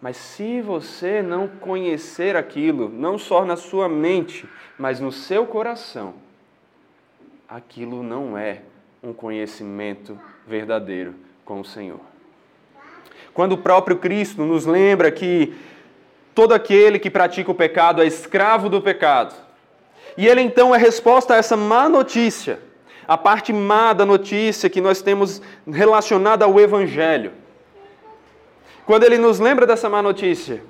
Mas 0.02 0.18
se 0.18 0.60
você 0.60 1.22
não 1.22 1.48
conhecer 1.48 2.36
aquilo, 2.36 2.90
não 2.90 3.20
só 3.20 3.46
na 3.46 3.56
sua 3.56 3.88
mente, 3.88 4.50
mas 4.76 5.00
no 5.00 5.12
seu 5.12 5.46
coração, 5.46 6.16
aquilo 7.48 8.02
não 8.02 8.36
é 8.36 8.64
um 9.04 9.14
conhecimento 9.14 10.20
verdadeiro 10.48 11.14
com 11.46 11.60
o 11.60 11.66
Senhor. 11.66 12.17
Quando 13.38 13.52
o 13.52 13.58
próprio 13.60 13.98
Cristo 13.98 14.44
nos 14.44 14.66
lembra 14.66 15.12
que 15.12 15.54
todo 16.34 16.56
aquele 16.56 16.98
que 16.98 17.08
pratica 17.08 17.52
o 17.52 17.54
pecado 17.54 18.02
é 18.02 18.08
escravo 18.08 18.68
do 18.68 18.82
pecado, 18.82 19.36
e 20.18 20.28
ele 20.28 20.42
então 20.42 20.74
é 20.74 20.78
resposta 20.80 21.36
a 21.36 21.38
essa 21.38 21.56
má 21.56 21.88
notícia, 21.88 22.60
a 23.08 23.16
parte 23.16 23.54
má 23.54 23.94
da 23.94 24.08
notícia 24.08 24.72
que 24.72 24.82
nós 24.82 25.04
temos 25.04 25.40
relacionada 25.72 26.46
ao 26.46 26.60
Evangelho. 26.60 27.32
Quando 28.88 29.04
ele 29.04 29.20
nos 29.20 29.40
lembra 29.40 29.68
dessa 29.68 29.88
má 29.88 30.02
notícia, 30.02 30.64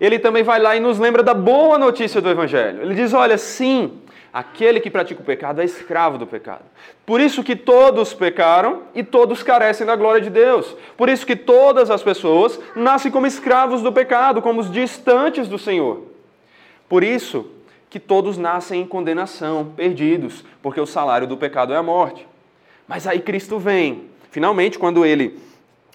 ele 0.00 0.16
também 0.16 0.44
vai 0.44 0.60
lá 0.60 0.76
e 0.76 0.80
nos 0.80 1.00
lembra 1.00 1.24
da 1.24 1.34
boa 1.34 1.76
notícia 1.76 2.20
do 2.20 2.30
Evangelho. 2.30 2.82
Ele 2.82 2.94
diz: 2.94 3.12
olha, 3.12 3.36
sim, 3.36 4.00
aquele 4.32 4.80
que 4.80 4.90
pratica 4.90 5.20
o 5.20 5.24
pecado 5.24 5.60
é 5.60 5.64
escravo 5.64 6.16
do 6.16 6.26
pecado. 6.26 6.64
Por 7.04 7.20
isso 7.20 7.44
que 7.44 7.54
todos 7.54 8.14
pecaram 8.14 8.82
e 8.94 9.02
todos 9.02 9.42
carecem 9.42 9.86
da 9.86 9.94
glória 9.94 10.20
de 10.20 10.30
Deus. 10.30 10.74
Por 10.96 11.08
isso 11.08 11.26
que 11.26 11.36
todas 11.36 11.90
as 11.90 12.02
pessoas 12.02 12.58
nascem 12.74 13.12
como 13.12 13.26
escravos 13.26 13.82
do 13.82 13.92
pecado, 13.92 14.40
como 14.40 14.60
os 14.60 14.70
distantes 14.70 15.48
do 15.48 15.58
Senhor. 15.58 16.02
Por 16.88 17.04
isso 17.04 17.50
que 17.90 18.00
todos 18.00 18.38
nascem 18.38 18.80
em 18.80 18.86
condenação, 18.86 19.72
perdidos, 19.76 20.42
porque 20.62 20.80
o 20.80 20.86
salário 20.86 21.26
do 21.26 21.36
pecado 21.36 21.74
é 21.74 21.76
a 21.76 21.82
morte. 21.82 22.26
Mas 22.88 23.06
aí 23.06 23.20
Cristo 23.20 23.58
vem, 23.58 24.08
finalmente, 24.30 24.78
quando 24.78 25.04
ele 25.04 25.38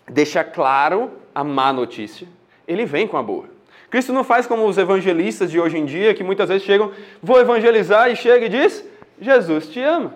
deixa 0.08 0.44
claro 0.44 1.12
a 1.34 1.44
má 1.44 1.74
notícia, 1.74 2.28
ele 2.68 2.86
vem 2.86 3.08
com 3.08 3.18
a 3.18 3.24
boa. 3.24 3.57
Cristo 3.90 4.12
não 4.12 4.24
faz 4.24 4.46
como 4.46 4.66
os 4.66 4.78
evangelistas 4.78 5.50
de 5.50 5.60
hoje 5.60 5.78
em 5.78 5.86
dia, 5.86 6.14
que 6.14 6.24
muitas 6.24 6.50
vezes 6.50 6.64
chegam, 6.64 6.92
vou 7.22 7.40
evangelizar 7.40 8.12
e 8.12 8.16
chega 8.16 8.46
e 8.46 8.50
diz: 8.50 8.84
Jesus 9.20 9.70
te 9.70 9.82
ama. 9.82 10.14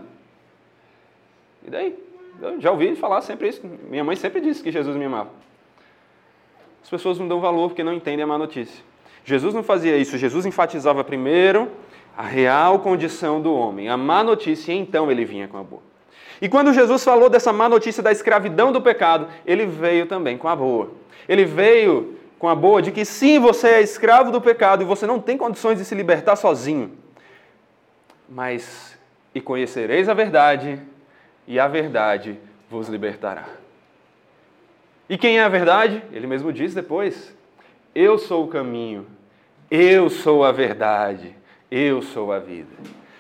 E 1.65 1.69
daí? 1.69 1.95
Eu 2.41 2.59
já 2.59 2.71
ouvi 2.71 2.95
falar 2.95 3.21
sempre 3.21 3.49
isso. 3.49 3.61
Minha 3.89 4.03
mãe 4.03 4.15
sempre 4.15 4.41
disse 4.41 4.63
que 4.63 4.71
Jesus 4.71 4.95
me 4.97 5.05
amava. 5.05 5.29
as 6.83 6.89
pessoas 6.89 7.19
não 7.19 7.27
dão 7.27 7.39
valor 7.39 7.69
porque 7.69 7.83
não 7.83 7.93
entendem 7.93 8.23
a 8.23 8.27
má 8.27 8.37
notícia. 8.37 8.83
Jesus 9.23 9.53
não 9.53 9.61
fazia 9.61 9.95
isso, 9.97 10.17
Jesus 10.17 10.47
enfatizava 10.47 11.03
primeiro 11.03 11.69
a 12.17 12.23
real 12.23 12.79
condição 12.79 13.39
do 13.39 13.53
homem, 13.53 13.87
a 13.87 13.95
má 13.95 14.23
notícia, 14.23 14.73
e 14.73 14.77
então 14.77 15.11
ele 15.11 15.23
vinha 15.23 15.47
com 15.47 15.57
a 15.57 15.63
boa. 15.63 15.83
E 16.41 16.49
quando 16.49 16.73
Jesus 16.73 17.03
falou 17.03 17.29
dessa 17.29 17.53
má 17.53 17.69
notícia 17.69 18.01
da 18.01 18.11
escravidão 18.11 18.71
do 18.71 18.81
pecado, 18.81 19.27
ele 19.45 19.65
veio 19.65 20.07
também 20.07 20.37
com 20.37 20.47
a 20.47 20.55
boa. 20.55 20.89
Ele 21.29 21.45
veio 21.45 22.17
com 22.41 22.49
a 22.49 22.55
boa 22.55 22.81
de 22.81 22.91
que 22.91 23.05
sim, 23.05 23.37
você 23.37 23.67
é 23.67 23.81
escravo 23.81 24.31
do 24.31 24.41
pecado 24.41 24.81
e 24.81 24.85
você 24.85 25.05
não 25.05 25.19
tem 25.19 25.37
condições 25.37 25.77
de 25.77 25.85
se 25.85 25.93
libertar 25.93 26.35
sozinho. 26.35 26.97
Mas 28.27 28.97
e 29.35 29.39
conhecereis 29.39 30.09
a 30.09 30.15
verdade, 30.15 30.81
e 31.47 31.59
a 31.59 31.67
verdade 31.67 32.39
vos 32.67 32.89
libertará. 32.89 33.45
E 35.07 35.19
quem 35.19 35.37
é 35.37 35.43
a 35.43 35.49
verdade? 35.49 36.03
Ele 36.11 36.25
mesmo 36.25 36.51
diz 36.51 36.73
depois: 36.73 37.31
Eu 37.93 38.17
sou 38.17 38.45
o 38.45 38.47
caminho, 38.47 39.05
eu 39.69 40.09
sou 40.09 40.43
a 40.43 40.51
verdade, 40.51 41.35
eu 41.69 42.01
sou 42.01 42.33
a 42.33 42.39
vida. 42.39 42.73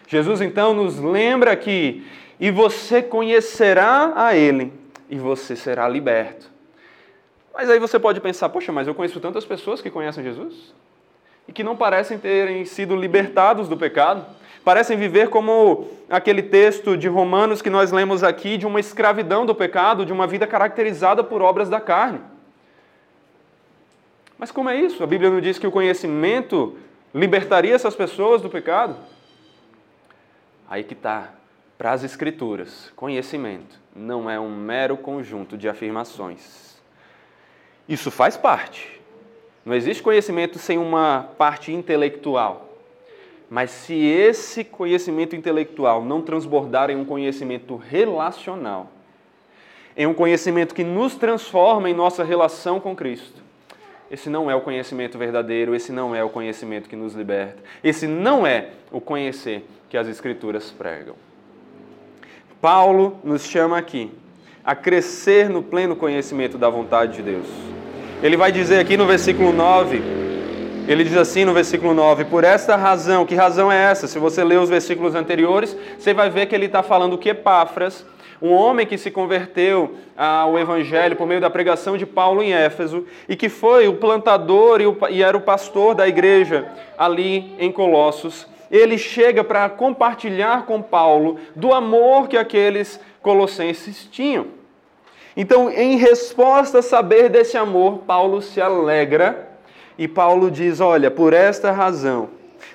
Jesus 0.07 0.41
então 0.41 0.73
nos 0.73 0.97
lembra 0.97 1.55
que 1.55 2.03
e 2.39 2.49
você 2.49 3.03
conhecerá 3.03 4.13
a 4.15 4.35
Ele 4.35 4.73
e 5.07 5.19
você 5.19 5.55
será 5.55 5.87
liberto. 5.87 6.50
Mas 7.53 7.69
aí 7.69 7.79
você 7.79 7.99
pode 7.99 8.19
pensar, 8.21 8.49
poxa, 8.49 8.71
mas 8.71 8.87
eu 8.87 8.95
conheço 8.95 9.19
tantas 9.19 9.45
pessoas 9.45 9.81
que 9.81 9.89
conhecem 9.89 10.23
Jesus 10.23 10.73
e 11.47 11.51
que 11.51 11.63
não 11.63 11.75
parecem 11.75 12.17
terem 12.17 12.65
sido 12.65 12.95
libertados 12.95 13.67
do 13.67 13.75
pecado, 13.75 14.25
parecem 14.63 14.97
viver 14.97 15.29
como 15.29 15.87
aquele 16.09 16.43
texto 16.43 16.95
de 16.95 17.07
Romanos 17.07 17.61
que 17.61 17.69
nós 17.69 17.91
lemos 17.91 18.23
aqui, 18.23 18.57
de 18.57 18.65
uma 18.65 18.79
escravidão 18.79 19.45
do 19.45 19.55
pecado, 19.55 20.05
de 20.05 20.13
uma 20.13 20.27
vida 20.27 20.47
caracterizada 20.47 21.23
por 21.23 21.41
obras 21.41 21.69
da 21.69 21.79
carne. 21.79 22.21
Mas 24.37 24.51
como 24.51 24.69
é 24.69 24.75
isso? 24.75 25.03
A 25.03 25.07
Bíblia 25.07 25.29
não 25.29 25.41
diz 25.41 25.59
que 25.59 25.67
o 25.67 25.71
conhecimento 25.71 26.77
libertaria 27.13 27.75
essas 27.75 27.95
pessoas 27.95 28.41
do 28.41 28.49
pecado? 28.49 28.95
Aí 30.69 30.83
que 30.83 30.93
está 30.93 31.31
para 31.77 31.91
as 31.91 32.03
Escrituras, 32.03 32.91
conhecimento 32.95 33.79
não 33.95 34.29
é 34.29 34.39
um 34.39 34.55
mero 34.55 34.95
conjunto 34.95 35.57
de 35.57 35.67
afirmações. 35.67 36.70
Isso 37.91 38.09
faz 38.09 38.37
parte. 38.37 39.01
Não 39.65 39.75
existe 39.75 40.01
conhecimento 40.01 40.57
sem 40.57 40.77
uma 40.77 41.27
parte 41.37 41.73
intelectual. 41.73 42.69
Mas 43.49 43.69
se 43.69 43.93
esse 43.93 44.63
conhecimento 44.63 45.35
intelectual 45.35 46.01
não 46.01 46.21
transbordar 46.21 46.89
em 46.89 46.95
um 46.95 47.03
conhecimento 47.03 47.75
relacional, 47.75 48.89
em 49.97 50.07
um 50.07 50.13
conhecimento 50.13 50.73
que 50.73 50.85
nos 50.85 51.15
transforma 51.15 51.89
em 51.89 51.93
nossa 51.93 52.23
relação 52.23 52.79
com 52.79 52.95
Cristo, 52.95 53.43
esse 54.09 54.29
não 54.29 54.49
é 54.49 54.55
o 54.55 54.61
conhecimento 54.61 55.17
verdadeiro, 55.17 55.75
esse 55.75 55.91
não 55.91 56.15
é 56.15 56.23
o 56.23 56.29
conhecimento 56.29 56.87
que 56.87 56.95
nos 56.95 57.13
liberta, 57.13 57.61
esse 57.83 58.07
não 58.07 58.47
é 58.47 58.69
o 58.89 59.01
conhecer 59.01 59.65
que 59.89 59.97
as 59.97 60.07
Escrituras 60.07 60.71
pregam. 60.71 61.15
Paulo 62.61 63.19
nos 63.21 63.43
chama 63.43 63.77
aqui 63.77 64.09
a 64.63 64.73
crescer 64.75 65.49
no 65.49 65.61
pleno 65.61 65.93
conhecimento 65.93 66.57
da 66.57 66.69
vontade 66.69 67.17
de 67.17 67.23
Deus. 67.23 67.80
Ele 68.23 68.37
vai 68.37 68.51
dizer 68.51 68.79
aqui 68.79 68.95
no 68.95 69.07
versículo 69.07 69.51
9, 69.51 69.99
ele 70.87 71.03
diz 71.03 71.17
assim 71.17 71.43
no 71.43 71.55
versículo 71.55 71.91
9: 71.95 72.25
Por 72.25 72.43
esta 72.43 72.75
razão, 72.75 73.25
que 73.25 73.33
razão 73.33 73.71
é 73.71 73.91
essa? 73.91 74.07
Se 74.07 74.19
você 74.19 74.43
ler 74.43 74.59
os 74.59 74.69
versículos 74.69 75.15
anteriores, 75.15 75.75
você 75.97 76.13
vai 76.13 76.29
ver 76.29 76.45
que 76.45 76.53
ele 76.53 76.67
está 76.67 76.83
falando 76.83 77.17
que 77.17 77.29
Epáfras, 77.29 78.05
um 78.39 78.51
homem 78.51 78.85
que 78.85 78.95
se 78.95 79.09
converteu 79.09 79.95
ao 80.15 80.59
Evangelho 80.59 81.15
por 81.15 81.25
meio 81.25 81.41
da 81.41 81.49
pregação 81.49 81.97
de 81.97 82.05
Paulo 82.05 82.43
em 82.43 82.53
Éfeso 82.53 83.07
e 83.27 83.35
que 83.35 83.49
foi 83.49 83.87
o 83.87 83.95
plantador 83.95 84.81
e, 84.81 84.85
o, 84.85 84.95
e 85.09 85.23
era 85.23 85.35
o 85.35 85.41
pastor 85.41 85.95
da 85.95 86.07
igreja 86.07 86.67
ali 86.99 87.55
em 87.57 87.71
Colossos, 87.71 88.45
ele 88.69 88.99
chega 88.99 89.43
para 89.43 89.67
compartilhar 89.67 90.67
com 90.67 90.79
Paulo 90.79 91.39
do 91.55 91.73
amor 91.73 92.27
que 92.27 92.37
aqueles 92.37 92.99
colossenses 93.19 94.07
tinham. 94.11 94.60
Então, 95.35 95.69
em 95.69 95.97
resposta 95.97 96.79
a 96.79 96.81
saber 96.81 97.29
desse 97.29 97.57
amor, 97.57 97.99
Paulo 97.99 98.41
se 98.41 98.59
alegra 98.59 99.49
e 99.97 100.07
Paulo 100.07 100.51
diz: 100.51 100.79
Olha, 100.79 101.09
por 101.09 101.33
esta 101.33 101.71
razão, 101.71 102.29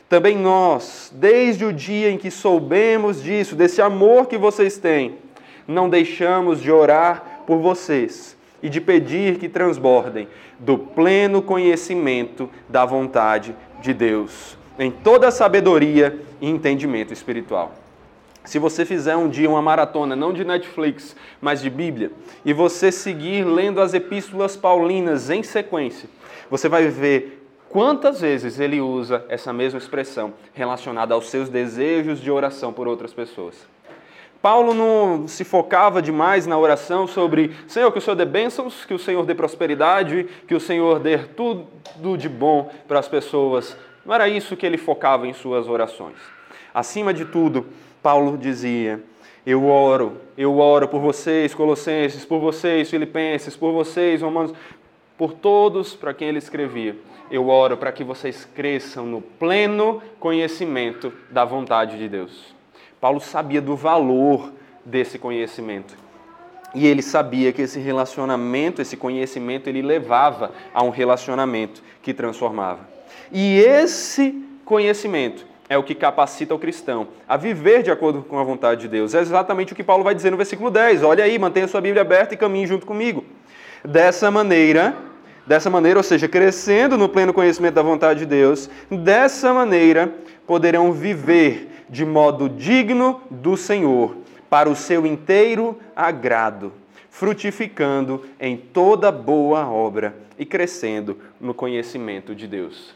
também 0.09 0.37
nós, 0.37 1.13
desde 1.15 1.65
o 1.65 1.73
dia 1.73 2.11
em 2.11 2.17
que 2.17 2.31
soubemos 2.31 3.23
disso, 3.23 3.55
desse 3.55 3.83
amor 3.83 4.27
que 4.27 4.39
vocês 4.39 4.79
têm, 4.79 5.19
não 5.67 5.89
deixamos 5.89 6.61
de 6.61 6.71
orar 6.71 7.43
por 7.47 7.59
vocês 7.59 8.37
e 8.63 8.69
de 8.69 8.81
pedir 8.81 9.39
que 9.39 9.49
transbordem 9.49 10.29
do 10.59 10.79
pleno 10.79 11.43
conhecimento 11.43 12.49
da 12.69 12.85
vontade 12.85 13.55
de 13.81 13.93
Deus 13.93 14.57
em 14.79 14.91
toda 14.91 15.31
sabedoria 15.31 16.19
e 16.41 16.49
entendimento 16.49 17.13
espiritual. 17.13 17.73
Se 18.47 18.59
você 18.59 18.87
fizer 18.87 19.17
um 19.17 19.29
dia 19.29 19.51
uma 19.51 19.61
maratona, 19.61 20.17
não 20.17 20.33
de 20.33 20.45
Netflix, 20.45 21.15
mas 21.41 21.61
de 21.61 21.69
Bíblia, 21.69 22.11
e 22.45 22.53
você 22.53 22.91
seguir 22.91 23.45
lendo 23.45 23.81
as 23.81 23.93
epístolas 23.93 24.57
paulinas 24.57 25.29
em 25.29 25.43
sequência, 25.43 26.09
você 26.51 26.69
vai 26.69 26.89
ver 26.89 27.47
quantas 27.69 28.23
vezes 28.23 28.59
ele 28.59 28.81
usa 28.81 29.25
essa 29.29 29.53
mesma 29.53 29.79
expressão 29.79 30.33
relacionada 30.55 31.13
aos 31.13 31.29
seus 31.29 31.51
desejos 31.51 32.21
de 32.21 32.31
oração 32.31 32.73
por 32.73 32.89
outras 32.89 33.13
pessoas. 33.13 33.67
Paulo 34.41 34.73
não 34.73 35.27
se 35.27 35.45
focava 35.45 36.01
demais 36.01 36.47
na 36.47 36.57
oração 36.57 37.07
sobre 37.07 37.53
Senhor, 37.67 37.93
que 37.93 37.99
o 37.99 38.01
Senhor 38.01 38.17
dê 38.17 38.25
bênçãos, 38.25 38.85
que 38.85 38.95
o 38.95 38.99
Senhor 38.99 39.27
dê 39.27 39.35
prosperidade, 39.35 40.27
que 40.47 40.55
o 40.55 40.61
Senhor 40.61 41.01
dê 41.01 41.19
tudo 41.19 41.67
de 42.17 42.29
bom 42.29 42.71
para 42.87 43.01
as 43.01 43.09
pessoas 43.09 43.77
não 44.07 44.15
era 44.15 44.29
isso 44.29 44.57
que 44.57 44.65
ele 44.65 44.79
focava 44.79 45.27
em 45.27 45.33
suas 45.33 45.69
orações. 45.69 46.17
Acima 46.73 47.13
de 47.13 47.25
tudo, 47.25 47.67
Paulo 48.07 48.39
dizia: 48.39 49.03
Eu 49.45 49.67
oro, 49.67 50.19
eu 50.39 50.61
oro 50.61 50.87
por 50.87 51.01
vocês, 51.01 51.53
Colossenses, 51.53 52.25
por 52.25 52.39
vocês, 52.39 52.89
Filipenses, 52.89 53.57
por 53.57 53.73
vocês, 53.73 54.23
Romanos, 54.23 54.55
por 55.19 55.33
todos 55.33 55.97
para 55.97 56.15
quem 56.15 56.29
ele 56.29 56.39
escrevia. 56.39 56.95
Eu 57.29 57.49
oro 57.49 57.77
para 57.77 57.91
que 57.91 58.05
vocês 58.05 58.49
cresçam 58.55 59.07
no 59.07 59.21
pleno 59.21 60.01
conhecimento 60.21 61.13
da 61.33 61.45
vontade 61.45 61.99
de 61.99 62.09
Deus. 62.09 62.55
Paulo 63.01 63.19
sabia 63.19 63.61
do 63.61 63.75
valor 63.75 64.53
desse 64.85 65.19
conhecimento. 65.19 65.97
E 66.77 66.87
ele 66.87 67.03
sabia 67.03 67.53
que 67.53 67.63
esse 67.63 67.81
relacionamento, 67.81 68.81
esse 68.81 68.97
conhecimento, 68.97 69.69
ele 69.69 69.83
levava 69.83 70.53
a 70.73 70.85
um 70.85 70.91
relacionamento 70.91 71.83
que 72.01 72.15
transformava. 72.15 72.89
E 73.33 73.59
esse 73.59 74.47
conhecimento 74.65 75.45
é 75.69 75.77
o 75.77 75.83
que 75.83 75.95
capacita 75.95 76.55
o 76.55 76.59
cristão 76.59 77.09
a 77.29 77.37
viver 77.37 77.83
de 77.83 77.91
acordo 77.91 78.23
com 78.23 78.39
a 78.39 78.45
vontade 78.45 78.83
de 78.83 78.89
Deus. 78.89 79.15
É 79.15 79.21
exatamente 79.21 79.73
o 79.73 79.77
que 79.77 79.83
Paulo 79.83 80.05
vai 80.05 80.15
dizer 80.15 80.31
no 80.31 80.37
versículo 80.37 80.71
10. 80.71 81.03
Olha 81.03 81.25
aí, 81.25 81.39
mantenha 81.39 81.69
sua 81.69 81.81
Bíblia 81.81 82.03
aberta 82.03 82.35
e 82.35 82.37
caminhe 82.37 82.67
junto 82.67 82.87
comigo. 82.87 83.25
Dessa 83.85 84.31
maneira, 84.31 84.97
dessa 85.47 85.71
maneira, 85.71 85.99
ou 85.99 86.03
seja, 86.03 86.29
crescendo 86.29 86.97
no 86.97 87.09
pleno 87.09 87.33
conhecimento 87.33 87.75
da 87.75 87.83
vontade 87.83 88.21
de 88.21 88.27
Deus, 88.27 88.71
dessa 88.91 89.53
maneira 89.53 90.13
poderão 90.47 90.93
viver 90.93 91.85
de 91.89 92.05
modo 92.05 92.49
digno 92.49 93.21
do 93.31 93.57
Senhor, 93.57 94.17
para 94.51 94.69
o 94.69 94.77
seu 94.77 95.07
inteiro 95.07 95.79
agrado, 95.95 96.73
frutificando 97.11 98.25
em 98.41 98.57
toda 98.57 99.11
boa 99.11 99.69
obra 99.69 100.17
e 100.39 100.45
crescendo 100.45 101.19
no 101.41 101.55
conhecimento 101.55 102.35
de 102.35 102.47
Deus. 102.47 102.95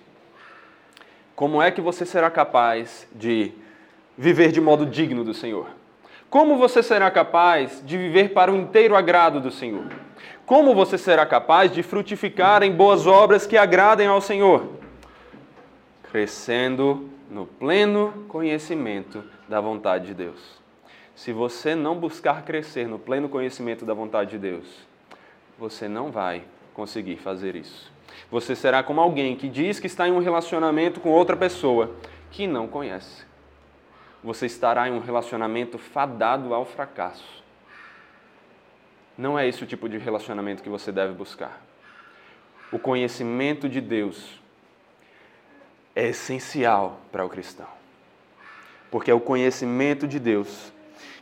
Como 1.41 1.63
é 1.63 1.71
que 1.71 1.81
você 1.81 2.05
será 2.05 2.31
capaz 2.31 3.09
de 3.15 3.53
viver 4.15 4.53
de 4.53 4.61
modo 4.61 4.85
digno 4.85 5.25
do 5.25 5.33
Senhor? 5.33 5.69
Como 6.29 6.59
você 6.59 6.83
será 6.83 7.11
capaz 7.11 7.83
de 7.83 7.97
viver 7.97 8.35
para 8.35 8.53
o 8.53 8.57
inteiro 8.57 8.95
agrado 8.95 9.41
do 9.41 9.51
Senhor? 9.51 9.87
Como 10.45 10.75
você 10.75 10.99
será 10.99 11.25
capaz 11.25 11.73
de 11.73 11.83
frutificar 11.83 12.63
em 12.63 12.71
boas 12.71 13.07
obras 13.07 13.47
que 13.47 13.57
agradem 13.57 14.07
ao 14.07 14.21
Senhor? 14.21 14.69
Crescendo 16.13 17.09
no 17.31 17.47
pleno 17.47 18.27
conhecimento 18.29 19.25
da 19.49 19.63
vontade 19.63 20.09
de 20.09 20.13
Deus. 20.13 20.61
Se 21.15 21.33
você 21.33 21.75
não 21.75 21.97
buscar 21.97 22.43
crescer 22.43 22.87
no 22.87 22.99
pleno 22.99 23.31
conhecimento 23.31 23.87
da 23.87 23.95
vontade 23.95 24.33
de 24.33 24.39
Deus, 24.39 24.67
você 25.59 25.89
não 25.89 26.11
vai 26.11 26.43
conseguir 26.75 27.17
fazer 27.17 27.57
isso. 27.57 27.91
Você 28.31 28.55
será 28.55 28.83
como 28.83 29.01
alguém 29.01 29.35
que 29.35 29.49
diz 29.49 29.81
que 29.81 29.89
está 29.89 30.07
em 30.07 30.13
um 30.13 30.21
relacionamento 30.21 31.01
com 31.01 31.11
outra 31.11 31.37
pessoa 31.37 31.97
que 32.31 32.47
não 32.47 32.69
conhece. 32.69 33.25
Você 34.23 34.47
estará 34.47 34.89
em 34.89 34.93
um 34.93 35.01
relacionamento 35.01 35.79
fadado 35.79 36.55
ao 36.55 36.65
fracasso. 36.65 37.43
Não 39.19 39.39
é 39.39 39.49
esse 39.49 39.65
o 39.65 39.67
tipo 39.67 39.89
de 39.89 39.99
relacionamento 39.99 40.63
que 40.63 40.69
você 40.69 40.93
deve 40.93 41.13
buscar. 41.13 41.61
O 42.71 42.79
conhecimento 42.79 43.69
de 43.69 43.81
Deus 43.81 44.41
é 45.95 46.09
essencial 46.09 47.01
para 47.11 47.25
o 47.25 47.29
cristão. 47.29 47.67
Porque 48.91 49.11
é 49.11 49.15
o 49.15 49.21
conhecimento 49.21 50.07
de 50.07 50.21
Deus 50.21 50.73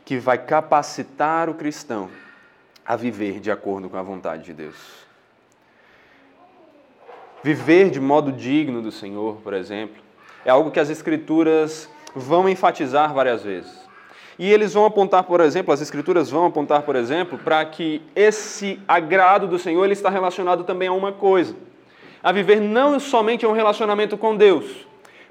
que 0.05 0.17
vai 0.17 0.37
capacitar 0.37 1.49
o 1.49 1.55
cristão 1.55 2.09
a 2.85 2.95
viver 2.95 3.39
de 3.39 3.51
acordo 3.51 3.89
com 3.89 3.97
a 3.97 4.03
vontade 4.03 4.43
de 4.43 4.53
Deus. 4.53 5.08
Viver 7.43 7.89
de 7.89 7.99
modo 7.99 8.31
digno 8.31 8.81
do 8.81 8.91
Senhor, 8.91 9.37
por 9.37 9.53
exemplo, 9.53 10.01
é 10.43 10.49
algo 10.49 10.71
que 10.71 10.79
as 10.79 10.89
Escrituras 10.89 11.89
vão 12.13 12.49
enfatizar 12.49 13.13
várias 13.13 13.43
vezes. 13.43 13.87
E 14.37 14.51
eles 14.51 14.73
vão 14.73 14.85
apontar, 14.85 15.23
por 15.23 15.41
exemplo, 15.41 15.73
as 15.73 15.81
Escrituras 15.81 16.29
vão 16.29 16.45
apontar, 16.45 16.83
por 16.83 16.95
exemplo, 16.95 17.37
para 17.37 17.63
que 17.65 18.01
esse 18.15 18.79
agrado 18.87 19.47
do 19.47 19.59
Senhor 19.59 19.83
ele 19.83 19.93
está 19.93 20.09
relacionado 20.09 20.63
também 20.63 20.87
a 20.87 20.93
uma 20.93 21.11
coisa: 21.11 21.55
a 22.23 22.31
viver 22.31 22.59
não 22.59 22.99
somente 22.99 23.45
um 23.45 23.51
relacionamento 23.51 24.17
com 24.17 24.35
Deus, 24.35 24.87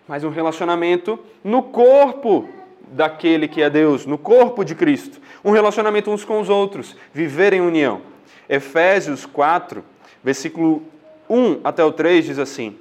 mas 0.07 0.25
um 0.25 0.31
relacionamento 0.31 1.19
no 1.43 1.63
corpo 1.63 2.49
daquele 2.91 3.49
que 3.49 3.63
é 3.63 3.69
Deus, 3.69 4.07
no 4.07 4.17
corpo 4.17 4.65
de 4.65 4.75
Cristo. 4.75 5.21
Um 5.45 5.51
relacionamento 5.51 6.11
uns 6.11 6.25
com 6.25 6.41
os 6.41 6.49
outros, 6.49 6.97
viver 7.13 7.53
em 7.53 7.61
união. 7.61 8.01
Efésios 8.49 9.27
4, 9.27 9.85
versículo 10.23 10.83
1 11.29 11.61
até 11.65 11.85
o 11.85 11.93
3 11.93 12.25
diz 12.25 12.39
assim: 12.39 12.77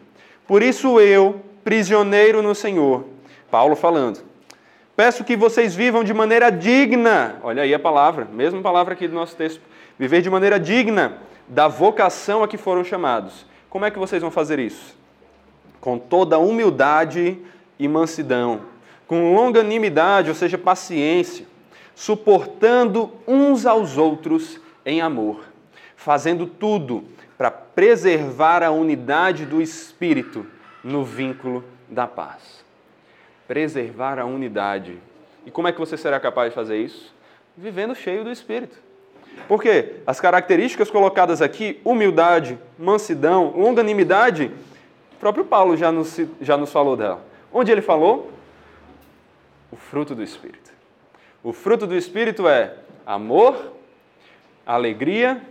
Por 0.48 0.64
isso 0.64 1.00
eu, 1.00 1.42
prisioneiro 1.64 2.42
no 2.42 2.56
Senhor, 2.56 3.06
Paulo 3.52 3.76
falando, 3.76 4.20
peço 4.96 5.24
que 5.24 5.36
vocês 5.36 5.76
vivam 5.76 6.04
de 6.04 6.14
maneira 6.14 6.50
digna, 6.50 7.38
olha 7.44 7.64
aí 7.64 7.74
a 7.74 7.80
palavra, 7.80 8.26
mesma 8.26 8.62
palavra 8.62 8.94
aqui 8.94 9.08
do 9.08 9.16
nosso 9.16 9.36
texto, 9.36 9.62
viver 9.98 10.22
de 10.22 10.30
maneira 10.30 10.60
digna 10.60 11.18
da 11.48 11.68
vocação 11.68 12.44
a 12.44 12.48
que 12.48 12.58
foram 12.58 12.84
chamados. 12.84 13.46
Como 13.70 13.86
é 13.86 13.92
que 13.92 14.00
vocês 14.00 14.22
vão 14.22 14.32
fazer 14.32 14.60
isso? 14.60 14.96
Com 15.80 15.98
toda 15.98 16.40
humildade 16.40 17.38
e 17.80 17.88
mansidão, 17.88 18.62
com 19.06 19.34
longanimidade, 19.34 20.30
ou 20.30 20.36
seja, 20.36 20.58
paciência, 20.58 21.46
suportando 21.96 23.12
uns 23.28 23.66
aos 23.66 23.98
outros 23.98 24.60
em 24.86 25.02
amor, 25.02 25.42
fazendo 25.96 26.46
tudo 26.46 27.04
para 27.38 27.52
preservar 27.52 28.64
a 28.64 28.72
unidade 28.72 29.46
do 29.46 29.62
espírito 29.62 30.46
no 30.84 31.04
vínculo 31.04 31.64
da 31.88 32.08
paz. 32.08 32.66
Preservar 33.48 34.20
a 34.20 34.26
unidade. 34.26 34.98
E 35.46 35.52
como 35.52 35.68
é 35.68 35.72
que 35.72 35.80
você 35.80 35.96
será 35.96 36.20
capaz 36.20 36.50
de 36.50 36.56
fazer 36.56 36.78
isso? 36.78 37.14
Vivendo 37.56 37.96
cheio 37.96 38.24
do 38.24 38.32
espírito. 38.32 38.78
Porque 39.48 39.98
as 40.06 40.20
características 40.20 40.90
colocadas 40.90 41.42
aqui, 41.42 41.80
humildade, 41.86 42.58
mansidão, 42.78 43.54
longanimidade, 43.56 44.52
o 45.14 45.20
próprio 45.20 45.46
Paulo 45.46 45.78
já 45.78 45.92
nos, 45.92 46.20
já 46.42 46.58
nos 46.58 46.72
falou 46.72 46.98
dela. 46.98 47.24
Onde 47.52 47.72
ele 47.72 47.82
falou? 47.82 48.32
O 49.72 49.76
fruto 49.76 50.16
do 50.16 50.24
Espírito. 50.24 50.72
O 51.44 51.54
fruto 51.54 51.86
do 51.88 51.96
Espírito 51.96 52.48
é 52.48 52.76
amor, 53.06 53.74
alegria, 54.66 55.42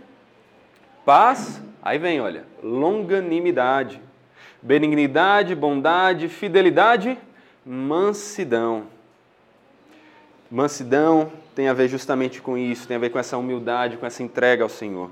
paz, 1.07 1.61
aí 1.81 1.97
vem, 1.97 2.19
olha, 2.19 2.43
longanimidade, 2.61 4.01
benignidade, 4.61 5.55
bondade, 5.55 6.27
fidelidade, 6.27 7.17
mansidão. 7.65 8.87
Mansidão 10.51 11.31
tem 11.55 11.69
a 11.69 11.73
ver 11.73 11.87
justamente 11.87 12.41
com 12.41 12.57
isso, 12.57 12.85
tem 12.89 12.97
a 12.97 12.99
ver 12.99 13.09
com 13.09 13.17
essa 13.17 13.37
humildade, 13.37 13.95
com 13.95 14.05
essa 14.05 14.21
entrega 14.21 14.63
ao 14.63 14.69
Senhor. 14.69 15.09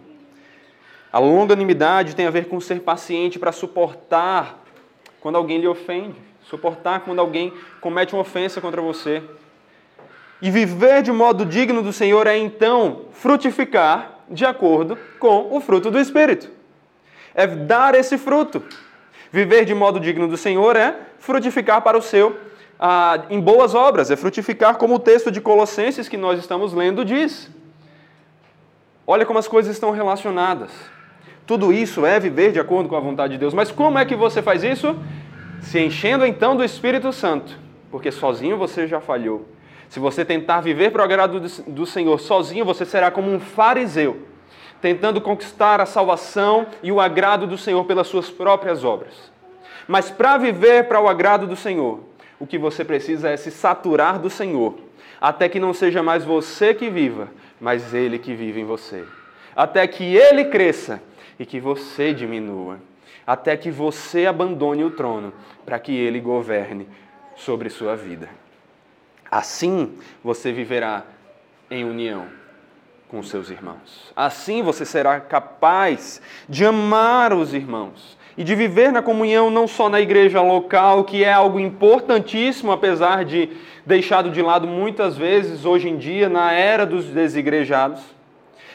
A 1.14 1.18
longanimidade 1.18 2.14
tem 2.14 2.28
a 2.28 2.30
ver 2.30 2.50
com 2.50 2.60
ser 2.60 2.82
paciente 2.82 3.40
para 3.40 3.54
suportar 3.54 4.62
quando 5.22 5.38
alguém 5.38 5.60
lhe 5.60 5.68
ofende, 5.68 6.20
suportar 6.44 7.06
quando 7.06 7.20
alguém 7.20 7.54
comete 7.80 8.14
uma 8.14 8.22
ofensa 8.22 8.60
contra 8.60 8.82
você. 8.82 9.24
E 10.42 10.52
viver 10.52 11.02
de 11.04 11.14
modo 11.14 11.46
digno 11.46 11.82
do 11.82 11.94
Senhor 11.94 12.28
é 12.28 12.38
então 12.38 13.06
frutificar 13.14 14.15
de 14.30 14.46
acordo 14.46 14.98
com 15.20 15.56
o 15.56 15.60
fruto 15.60 15.92
do 15.92 16.00
Espírito. 16.00 16.50
É 17.34 17.46
dar 17.46 17.96
esse 17.96 18.18
fruto. 18.18 18.64
Viver 19.32 19.66
de 19.66 19.74
modo 19.74 20.00
digno 20.00 20.28
do 20.28 20.38
Senhor 20.38 20.76
é 20.76 20.96
frutificar 21.20 21.82
para 21.82 21.98
o 21.98 22.02
seu 22.02 22.38
ah, 22.80 23.26
em 23.30 23.40
boas 23.40 23.74
obras, 23.74 24.12
é 24.12 24.16
frutificar 24.16 24.78
como 24.78 24.96
o 24.96 25.00
texto 25.00 25.32
de 25.32 25.40
Colossenses 25.40 26.10
que 26.10 26.18
nós 26.18 26.40
estamos 26.40 26.74
lendo 26.74 27.06
diz. 27.06 27.50
Olha 29.08 29.26
como 29.26 29.40
as 29.40 29.48
coisas 29.48 29.74
estão 29.74 29.92
relacionadas. 29.92 30.72
Tudo 31.46 31.72
isso 31.72 32.06
é 32.06 32.20
viver 32.20 32.52
de 32.52 32.60
acordo 32.60 32.90
com 32.90 32.96
a 32.96 33.00
vontade 33.00 33.34
de 33.34 33.40
Deus. 33.40 33.54
Mas 33.54 33.72
como 33.72 34.00
é 34.00 34.06
que 34.06 34.16
você 34.16 34.42
faz 34.42 34.64
isso? 34.64 34.98
Se 35.62 35.80
enchendo 35.80 36.26
então 36.26 36.56
do 36.56 36.64
Espírito 36.64 37.14
Santo, 37.14 37.58
porque 37.92 38.12
sozinho 38.12 38.58
você 38.58 38.88
já 38.88 39.00
falhou. 39.00 39.48
Se 39.90 40.00
você 40.00 40.26
tentar 40.26 40.62
viver 40.62 40.92
para 40.92 41.02
o 41.02 41.06
agrado 41.06 41.40
do 41.40 41.86
Senhor 41.86 42.20
sozinho, 42.20 42.66
você 42.66 42.86
será 42.86 43.12
como 43.12 43.32
um 43.32 43.40
fariseu, 43.40 44.28
tentando 44.82 45.22
conquistar 45.22 45.80
a 45.80 45.86
salvação 45.86 46.68
e 46.84 46.92
o 46.92 47.00
agrado 47.00 47.48
do 47.48 47.58
Senhor 47.58 47.84
pelas 47.86 48.08
suas 48.08 48.30
próprias 48.30 48.84
obras. 48.84 49.32
Mas 49.88 50.10
para 50.10 50.38
viver 50.38 50.88
para 50.88 51.00
o 51.00 51.08
agrado 51.08 51.48
do 51.48 51.56
Senhor, 51.56 52.00
o 52.40 52.48
que 52.48 52.58
você 52.58 52.84
precisa 52.84 53.30
é 53.30 53.38
se 53.38 53.52
saturar 53.52 54.20
do 54.20 54.30
Senhor, 54.30 54.76
até 55.22 55.48
que 55.48 55.60
não 55.60 55.74
seja 55.74 56.04
mais 56.04 56.26
você 56.26 56.74
que 56.74 56.90
viva, 56.90 57.30
mas 57.60 57.94
Ele 57.94 58.20
que 58.20 58.34
vive 58.34 58.60
em 58.60 58.66
você. 58.66 59.04
Até 59.56 59.88
que 59.88 60.16
Ele 60.16 60.46
cresça 60.46 61.02
e 61.40 61.46
que 61.46 61.60
você 61.60 62.14
diminua. 62.14 62.80
Até 63.26 63.56
que 63.56 63.72
você 63.72 64.26
abandone 64.26 64.84
o 64.84 64.92
trono 64.92 65.34
para 65.66 65.80
que 65.80 65.96
Ele 65.96 66.20
governe 66.20 66.88
sobre 67.36 67.70
sua 67.70 67.96
vida. 67.96 68.30
Assim 69.36 69.90
você 70.24 70.54
viverá 70.54 71.04
em 71.70 71.84
união 71.84 72.28
com 73.10 73.22
seus 73.22 73.50
irmãos. 73.50 74.14
Assim 74.16 74.64
você 74.64 74.86
será 74.86 75.20
capaz 75.20 76.22
de 76.48 76.66
amar 76.66 77.34
os 77.34 77.54
irmãos 77.54 78.18
e 78.38 78.46
de 78.46 78.56
viver 78.56 78.94
na 78.94 79.02
comunhão 79.02 79.50
não 79.50 79.68
só 79.68 79.90
na 79.90 80.00
igreja 80.00 80.42
local, 80.42 81.04
que 81.04 81.22
é 81.22 81.34
algo 81.34 81.60
importantíssimo, 81.60 82.72
apesar 82.72 83.26
de 83.26 83.50
deixado 83.86 84.30
de 84.30 84.42
lado 84.42 84.68
muitas 84.68 85.18
vezes 85.18 85.66
hoje 85.66 85.90
em 85.90 85.98
dia 85.98 86.30
na 86.30 86.54
era 86.54 86.86
dos 86.86 87.04
desigrejados, 87.08 88.00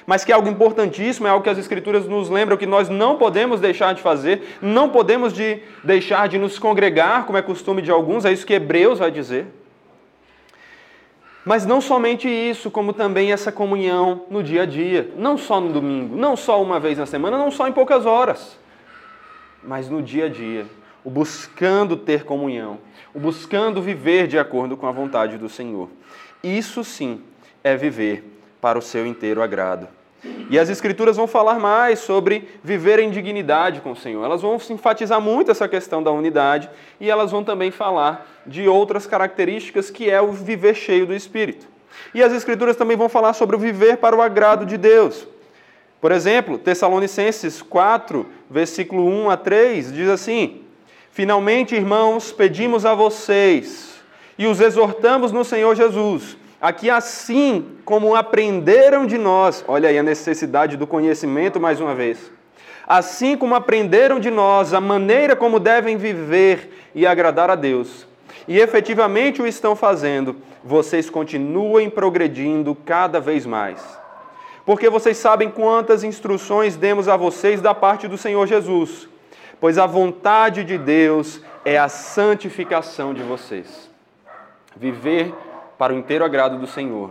mas 0.06 0.24
que 0.24 0.30
é 0.30 0.34
algo 0.34 0.50
importantíssimo, 0.50 1.26
é 1.26 1.30
algo 1.30 1.42
que 1.42 1.48
as 1.48 1.56
escrituras 1.56 2.06
nos 2.06 2.28
lembram 2.28 2.58
que 2.58 2.66
nós 2.66 2.90
não 2.90 3.16
podemos 3.16 3.60
deixar 3.62 3.94
de 3.94 4.02
fazer, 4.02 4.58
não 4.60 4.90
podemos 4.90 5.32
de 5.32 5.62
deixar 5.82 6.28
de 6.28 6.36
nos 6.36 6.58
congregar, 6.58 7.24
como 7.24 7.38
é 7.38 7.42
costume 7.42 7.80
de 7.80 7.90
alguns, 7.90 8.26
é 8.26 8.32
isso 8.32 8.44
que 8.44 8.52
Hebreus 8.52 8.98
vai 8.98 9.10
dizer. 9.10 9.46
Mas 11.50 11.66
não 11.66 11.80
somente 11.80 12.28
isso, 12.28 12.70
como 12.70 12.92
também 12.92 13.32
essa 13.32 13.50
comunhão 13.50 14.24
no 14.30 14.40
dia 14.40 14.62
a 14.62 14.66
dia, 14.66 15.12
não 15.16 15.36
só 15.36 15.60
no 15.60 15.72
domingo, 15.72 16.16
não 16.16 16.36
só 16.36 16.62
uma 16.62 16.78
vez 16.78 16.96
na 16.96 17.06
semana, 17.06 17.36
não 17.36 17.50
só 17.50 17.66
em 17.66 17.72
poucas 17.72 18.06
horas 18.06 18.56
mas 19.62 19.88
no 19.88 20.02
dia 20.02 20.26
a 20.26 20.28
dia, 20.28 20.66
o 21.04 21.10
buscando 21.10 21.96
ter 21.96 22.24
comunhão, 22.24 22.78
o 23.14 23.18
buscando 23.18 23.82
viver 23.82 24.26
de 24.26 24.38
acordo 24.38 24.76
com 24.76 24.86
a 24.86 24.92
vontade 24.92 25.36
do 25.38 25.48
Senhor. 25.48 25.88
Isso 26.42 26.82
sim 26.84 27.22
é 27.62 27.76
viver 27.76 28.40
para 28.60 28.78
o 28.78 28.82
seu 28.82 29.06
inteiro 29.06 29.42
agrado. 29.42 29.88
E 30.50 30.58
as 30.58 30.68
Escrituras 30.68 31.16
vão 31.16 31.26
falar 31.26 31.58
mais 31.58 32.00
sobre 32.00 32.48
viver 32.62 32.98
em 32.98 33.10
dignidade 33.10 33.80
com 33.80 33.92
o 33.92 33.96
Senhor. 33.96 34.24
Elas 34.24 34.42
vão 34.42 34.58
enfatizar 34.70 35.20
muito 35.20 35.50
essa 35.50 35.68
questão 35.68 36.02
da 36.02 36.10
unidade 36.10 36.68
e 37.00 37.08
elas 37.08 37.30
vão 37.30 37.42
também 37.42 37.70
falar 37.70 38.26
de 38.46 38.68
outras 38.68 39.06
características 39.06 39.90
que 39.90 40.10
é 40.10 40.20
o 40.20 40.32
viver 40.32 40.74
cheio 40.74 41.06
do 41.06 41.14
Espírito. 41.14 41.66
E 42.14 42.22
as 42.22 42.32
Escrituras 42.32 42.76
também 42.76 42.96
vão 42.96 43.08
falar 43.08 43.32
sobre 43.32 43.56
o 43.56 43.58
viver 43.58 43.96
para 43.96 44.16
o 44.16 44.22
agrado 44.22 44.66
de 44.66 44.76
Deus. 44.76 45.26
Por 46.00 46.12
exemplo, 46.12 46.58
Tessalonicenses 46.58 47.60
4, 47.60 48.26
versículo 48.48 49.06
1 49.06 49.30
a 49.30 49.36
3, 49.36 49.92
diz 49.92 50.08
assim: 50.08 50.62
Finalmente, 51.10 51.74
irmãos, 51.74 52.32
pedimos 52.32 52.86
a 52.86 52.94
vocês 52.94 54.00
e 54.38 54.46
os 54.46 54.60
exortamos 54.60 55.32
no 55.32 55.44
Senhor 55.44 55.76
Jesus, 55.76 56.36
a 56.60 56.72
que 56.72 56.90
assim 56.90 57.76
como 57.84 58.14
aprenderam 58.14 59.06
de 59.06 59.16
nós, 59.16 59.64
olha 59.66 59.88
aí 59.88 59.98
a 59.98 60.02
necessidade 60.02 60.76
do 60.76 60.86
conhecimento 60.86 61.58
mais 61.58 61.80
uma 61.80 61.94
vez, 61.94 62.30
assim 62.86 63.36
como 63.36 63.54
aprenderam 63.54 64.20
de 64.20 64.30
nós 64.30 64.74
a 64.74 64.80
maneira 64.80 65.34
como 65.34 65.58
devem 65.58 65.96
viver 65.96 66.90
e 66.94 67.06
agradar 67.06 67.50
a 67.50 67.54
Deus, 67.54 68.06
e 68.46 68.58
efetivamente 68.58 69.40
o 69.40 69.46
estão 69.46 69.74
fazendo, 69.74 70.36
vocês 70.62 71.08
continuem 71.08 71.88
progredindo 71.88 72.74
cada 72.74 73.20
vez 73.20 73.46
mais 73.46 74.00
porque 74.70 74.88
vocês 74.88 75.16
sabem 75.16 75.50
quantas 75.50 76.04
instruções 76.04 76.76
demos 76.76 77.08
a 77.08 77.16
vocês 77.16 77.60
da 77.60 77.74
parte 77.74 78.06
do 78.06 78.16
Senhor 78.16 78.46
Jesus. 78.46 79.08
Pois 79.58 79.78
a 79.78 79.84
vontade 79.84 80.62
de 80.62 80.78
Deus 80.78 81.40
é 81.64 81.76
a 81.76 81.88
santificação 81.88 83.12
de 83.12 83.20
vocês. 83.20 83.90
Viver 84.76 85.34
para 85.80 85.94
o 85.94 85.96
inteiro 85.96 86.24
agrado 86.24 86.58
do 86.58 86.66
Senhor 86.66 87.10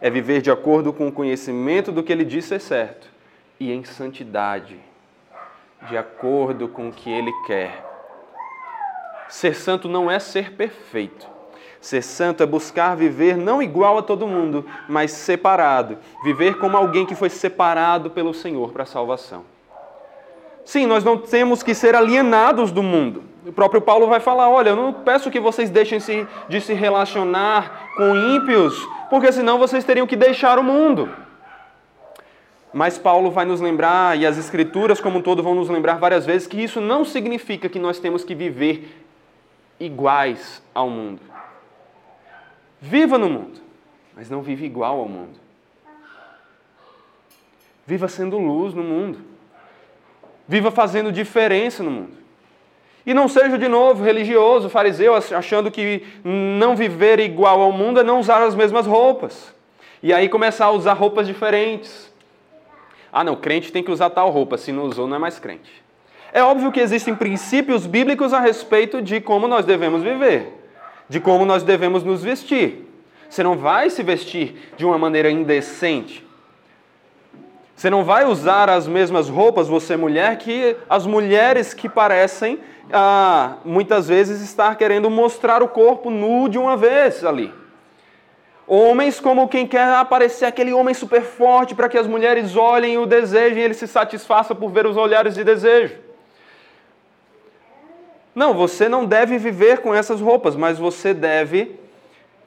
é 0.00 0.10
viver 0.10 0.42
de 0.42 0.50
acordo 0.50 0.92
com 0.92 1.06
o 1.06 1.12
conhecimento 1.12 1.92
do 1.92 2.02
que 2.02 2.12
Ele 2.12 2.24
disse 2.24 2.48
ser 2.48 2.60
certo 2.60 3.08
e 3.60 3.72
em 3.72 3.84
santidade, 3.84 4.78
de 5.88 5.96
acordo 5.96 6.66
com 6.66 6.88
o 6.88 6.92
que 6.92 7.08
Ele 7.08 7.32
quer. 7.46 7.86
Ser 9.28 9.54
santo 9.54 9.88
não 9.88 10.10
é 10.10 10.18
ser 10.18 10.52
perfeito 10.54 11.38
Ser 11.80 12.02
santo 12.02 12.42
é 12.42 12.46
buscar 12.46 12.96
viver 12.96 13.36
não 13.36 13.62
igual 13.62 13.98
a 13.98 14.02
todo 14.02 14.26
mundo, 14.26 14.66
mas 14.88 15.12
separado. 15.12 15.98
Viver 16.24 16.58
como 16.58 16.76
alguém 16.76 17.06
que 17.06 17.14
foi 17.14 17.30
separado 17.30 18.10
pelo 18.10 18.34
Senhor 18.34 18.72
para 18.72 18.82
a 18.82 18.86
salvação. 18.86 19.44
Sim, 20.68 20.84
nós 20.84 21.02
não 21.02 21.16
temos 21.16 21.62
que 21.62 21.74
ser 21.74 21.94
alienados 21.94 22.70
do 22.70 22.82
mundo. 22.82 23.24
O 23.46 23.50
próprio 23.50 23.80
Paulo 23.80 24.06
vai 24.06 24.20
falar: 24.20 24.50
olha, 24.50 24.68
eu 24.68 24.76
não 24.76 24.92
peço 24.92 25.30
que 25.30 25.40
vocês 25.40 25.70
deixem 25.70 25.98
de 26.46 26.60
se 26.60 26.74
relacionar 26.74 27.88
com 27.96 28.14
ímpios, 28.14 28.86
porque 29.08 29.32
senão 29.32 29.58
vocês 29.58 29.82
teriam 29.82 30.06
que 30.06 30.14
deixar 30.14 30.58
o 30.58 30.62
mundo. 30.62 31.08
Mas 32.70 32.98
Paulo 32.98 33.30
vai 33.30 33.46
nos 33.46 33.62
lembrar, 33.62 34.18
e 34.18 34.26
as 34.26 34.36
Escrituras 34.36 35.00
como 35.00 35.20
um 35.20 35.22
todo 35.22 35.42
vão 35.42 35.54
nos 35.54 35.70
lembrar 35.70 35.94
várias 35.94 36.26
vezes, 36.26 36.46
que 36.46 36.62
isso 36.62 36.82
não 36.82 37.02
significa 37.02 37.66
que 37.66 37.78
nós 37.78 37.98
temos 37.98 38.22
que 38.22 38.34
viver 38.34 38.94
iguais 39.80 40.62
ao 40.74 40.90
mundo. 40.90 41.22
Viva 42.78 43.16
no 43.16 43.30
mundo, 43.30 43.58
mas 44.14 44.28
não 44.28 44.42
vive 44.42 44.66
igual 44.66 45.00
ao 45.00 45.08
mundo. 45.08 45.40
Viva 47.86 48.06
sendo 48.06 48.36
luz 48.36 48.74
no 48.74 48.82
mundo. 48.82 49.37
Viva 50.48 50.70
fazendo 50.70 51.12
diferença 51.12 51.82
no 51.82 51.90
mundo. 51.90 52.16
E 53.04 53.14
não 53.14 53.28
seja 53.28 53.56
de 53.56 53.68
novo 53.68 54.02
religioso, 54.02 54.68
fariseu, 54.68 55.14
achando 55.14 55.70
que 55.70 56.02
não 56.24 56.74
viver 56.74 57.20
igual 57.20 57.60
ao 57.60 57.72
mundo 57.72 58.00
é 58.00 58.02
não 58.02 58.20
usar 58.20 58.42
as 58.42 58.54
mesmas 58.54 58.86
roupas. 58.86 59.54
E 60.02 60.12
aí 60.12 60.28
começar 60.28 60.66
a 60.66 60.70
usar 60.70 60.94
roupas 60.94 61.26
diferentes. 61.26 62.12
Ah, 63.12 63.24
não, 63.24 63.36
crente 63.36 63.72
tem 63.72 63.82
que 63.82 63.90
usar 63.90 64.10
tal 64.10 64.30
roupa, 64.30 64.58
se 64.58 64.72
não 64.72 64.84
usou 64.84 65.06
não 65.06 65.16
é 65.16 65.18
mais 65.18 65.38
crente. 65.38 65.70
É 66.32 66.42
óbvio 66.42 66.70
que 66.70 66.80
existem 66.80 67.14
princípios 67.14 67.86
bíblicos 67.86 68.34
a 68.34 68.40
respeito 68.40 69.00
de 69.00 69.20
como 69.20 69.48
nós 69.48 69.64
devemos 69.64 70.02
viver, 70.02 70.52
de 71.08 71.18
como 71.18 71.44
nós 71.44 71.62
devemos 71.62 72.04
nos 72.04 72.22
vestir. 72.22 72.86
Você 73.28 73.42
não 73.42 73.56
vai 73.56 73.88
se 73.90 74.02
vestir 74.02 74.70
de 74.76 74.84
uma 74.84 74.98
maneira 74.98 75.30
indecente. 75.30 76.27
Você 77.78 77.88
não 77.88 78.02
vai 78.02 78.24
usar 78.24 78.68
as 78.68 78.88
mesmas 78.88 79.28
roupas, 79.28 79.68
você 79.68 79.96
mulher, 79.96 80.36
que 80.38 80.76
as 80.90 81.06
mulheres 81.06 81.72
que 81.72 81.88
parecem 81.88 82.58
ah, 82.92 83.58
muitas 83.64 84.08
vezes 84.08 84.40
estar 84.40 84.76
querendo 84.76 85.08
mostrar 85.08 85.62
o 85.62 85.68
corpo 85.68 86.10
nu 86.10 86.48
de 86.48 86.58
uma 86.58 86.76
vez 86.76 87.24
ali. 87.24 87.54
Homens 88.66 89.20
como 89.20 89.46
quem 89.46 89.64
quer 89.64 89.94
aparecer 89.94 90.44
aquele 90.44 90.72
homem 90.72 90.92
super 90.92 91.22
forte 91.22 91.72
para 91.72 91.88
que 91.88 91.96
as 91.96 92.08
mulheres 92.08 92.56
olhem 92.56 92.94
e 92.94 92.98
o 92.98 93.06
desejem 93.06 93.58
e 93.60 93.62
ele 93.66 93.74
se 93.74 93.86
satisfaça 93.86 94.56
por 94.56 94.72
ver 94.72 94.84
os 94.84 94.96
olhares 94.96 95.36
de 95.36 95.44
desejo. 95.44 95.94
Não, 98.34 98.54
você 98.54 98.88
não 98.88 99.04
deve 99.04 99.38
viver 99.38 99.78
com 99.82 99.94
essas 99.94 100.20
roupas, 100.20 100.56
mas 100.56 100.80
você 100.80 101.14
deve 101.14 101.78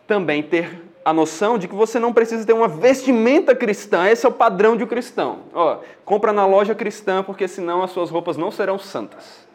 também 0.06 0.44
ter 0.44 0.91
a 1.04 1.12
noção 1.12 1.58
de 1.58 1.68
que 1.68 1.76
você 1.76 2.00
não 2.00 2.14
precisa 2.14 2.46
ter 2.46 2.54
uma 2.54 2.68
vestimenta 2.68 3.56
cristã, 3.56 4.08
esse 4.08 4.26
é 4.26 4.30
o 4.30 4.32
padrão 4.32 4.78
de 4.78 4.84
um 4.84 4.88
cristão. 4.88 5.40
Ó, 5.54 5.80
compra 6.06 6.32
na 6.32 6.46
loja 6.46 6.76
cristã, 6.76 7.24
porque 7.24 7.48
senão 7.48 7.82
as 7.82 7.92
suas 7.92 8.10
roupas 8.10 8.38
não 8.38 8.52
serão 8.52 8.78
santas. 8.78 9.48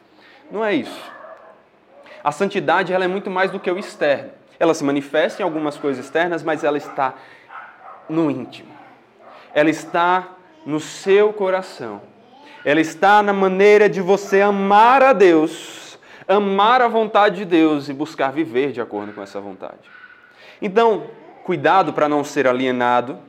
Não 0.50 0.64
é 0.64 0.74
isso. 0.74 1.12
A 2.22 2.32
santidade 2.32 2.92
ela 2.92 3.04
é 3.04 3.08
muito 3.08 3.30
mais 3.30 3.50
do 3.50 3.60
que 3.60 3.70
o 3.70 3.78
externo. 3.78 4.30
Ela 4.58 4.74
se 4.74 4.82
manifesta 4.82 5.42
em 5.42 5.44
algumas 5.44 5.76
coisas 5.76 6.04
externas, 6.04 6.42
mas 6.42 6.64
ela 6.64 6.78
está 6.78 7.14
no 8.08 8.30
íntimo. 8.30 8.72
Ela 9.54 9.70
está 9.70 10.28
no 10.64 10.80
seu 10.80 11.32
coração. 11.32 12.02
Ela 12.64 12.80
está 12.80 13.22
na 13.22 13.32
maneira 13.32 13.88
de 13.88 14.00
você 14.00 14.40
amar 14.40 15.02
a 15.02 15.12
Deus, 15.12 15.98
amar 16.26 16.80
a 16.82 16.88
vontade 16.88 17.36
de 17.36 17.44
Deus 17.44 17.88
e 17.88 17.92
buscar 17.92 18.32
viver 18.32 18.72
de 18.72 18.80
acordo 18.80 19.12
com 19.12 19.22
essa 19.22 19.40
vontade. 19.40 19.88
Então, 20.60 21.04
Cuidado 21.46 21.92
para 21.92 22.08
não 22.08 22.24
ser 22.24 22.48
alienado, 22.48 23.20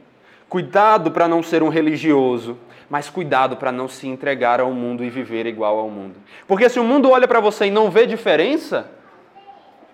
cuidado 0.49 1.12
para 1.12 1.27
não 1.27 1.43
ser 1.43 1.62
um 1.62 1.69
religioso, 1.69 2.58
mas 2.89 3.12
cuidado 3.12 3.56
para 3.58 3.71
não 3.71 3.88
se 3.88 4.08
entregar 4.08 4.60
ao 4.60 4.71
mundo 4.71 5.03
e 5.03 5.10
viver 5.12 5.45
igual 5.45 5.77
ao 5.77 5.88
mundo. 5.88 6.15
Porque 6.47 6.67
se 6.67 6.80
o 6.80 6.84
mundo 6.84 7.12
olha 7.12 7.27
para 7.27 7.39
você 7.39 7.67
e 7.67 7.69
não 7.69 7.91
vê 7.91 8.08
diferença, 8.08 8.89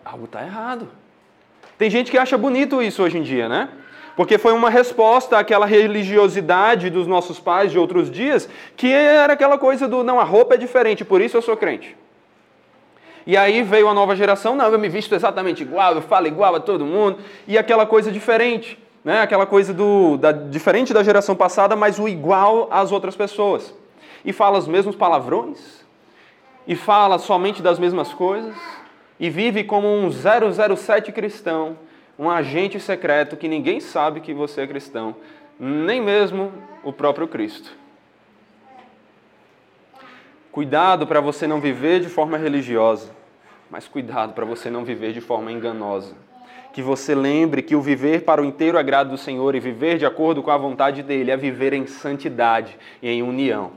algo 0.05 0.23
está 0.23 0.41
errado. 0.41 0.87
Tem 1.77 1.89
gente 1.89 2.09
que 2.09 2.17
acha 2.17 2.37
bonito 2.37 2.81
isso 2.81 3.03
hoje 3.03 3.17
em 3.17 3.23
dia, 3.23 3.49
né? 3.49 3.67
Porque 4.15 4.37
foi 4.37 4.53
uma 4.53 4.69
resposta 4.69 5.37
àquela 5.37 5.65
religiosidade 5.65 6.89
dos 6.89 7.05
nossos 7.05 7.41
pais 7.41 7.73
de 7.73 7.77
outros 7.77 8.09
dias, 8.09 8.47
que 8.77 8.89
era 8.89 9.33
aquela 9.33 9.57
coisa 9.57 9.85
do 9.85 10.01
não, 10.01 10.17
a 10.17 10.23
roupa 10.23 10.53
é 10.53 10.57
diferente, 10.57 11.03
por 11.03 11.19
isso 11.19 11.35
eu 11.35 11.41
sou 11.41 11.57
crente. 11.57 11.93
E 13.25 13.37
aí 13.37 13.63
veio 13.63 13.87
a 13.87 13.93
nova 13.93 14.15
geração, 14.15 14.55
não, 14.55 14.67
eu 14.67 14.77
me 14.77 14.89
visto 14.89 15.15
exatamente 15.15 15.63
igual, 15.63 15.95
eu 15.95 16.01
falo 16.01 16.27
igual 16.27 16.55
a 16.55 16.59
todo 16.59 16.85
mundo, 16.85 17.19
e 17.47 17.57
aquela 17.57 17.85
coisa 17.85 18.11
diferente, 18.11 18.77
né? 19.03 19.21
aquela 19.21 19.45
coisa 19.45 19.73
do, 19.73 20.17
da, 20.17 20.31
diferente 20.31 20.93
da 20.93 21.03
geração 21.03 21.35
passada, 21.35 21.75
mas 21.75 21.99
o 21.99 22.07
igual 22.07 22.67
às 22.69 22.91
outras 22.91 23.15
pessoas. 23.15 23.73
E 24.25 24.33
fala 24.33 24.57
os 24.57 24.67
mesmos 24.67 24.95
palavrões, 24.95 25.83
e 26.67 26.75
fala 26.75 27.17
somente 27.17 27.61
das 27.61 27.79
mesmas 27.79 28.13
coisas, 28.13 28.55
e 29.19 29.29
vive 29.29 29.63
como 29.63 29.87
um 29.87 30.09
007 30.11 31.11
cristão, 31.11 31.77
um 32.19 32.29
agente 32.29 32.79
secreto 32.79 33.37
que 33.37 33.47
ninguém 33.47 33.79
sabe 33.79 34.19
que 34.19 34.33
você 34.33 34.61
é 34.61 34.67
cristão, 34.67 35.15
nem 35.59 36.01
mesmo 36.01 36.51
o 36.83 36.91
próprio 36.91 37.27
Cristo. 37.27 37.82
Cuidado 40.53 41.07
para 41.07 41.19
você 41.19 41.47
não 41.47 41.59
viver 41.59 41.99
de 41.99 42.09
forma 42.09 42.37
religiosa, 42.37 43.09
mas 43.71 43.87
cuidado 43.87 44.33
para 44.33 44.45
você 44.45 44.69
não 44.69 44.85
viver 44.85 45.11
de 45.11 45.19
forma 45.19 45.51
enganosa. 45.51 46.13
Que 46.71 46.79
você 46.79 47.15
lembre 47.15 47.63
que 47.63 47.75
o 47.75 47.81
viver 47.81 48.21
para 48.21 48.39
o 48.39 48.45
inteiro 48.45 48.77
agrado 48.77 49.09
do 49.09 49.17
Senhor 49.17 49.55
e 49.55 49.59
viver 49.59 49.97
de 49.97 50.05
acordo 50.05 50.43
com 50.43 50.51
a 50.51 50.57
vontade 50.57 51.01
dele 51.01 51.31
é 51.31 51.35
viver 51.35 51.73
em 51.73 51.87
santidade 51.87 52.77
e 53.01 53.09
em 53.09 53.23
união. 53.23 53.71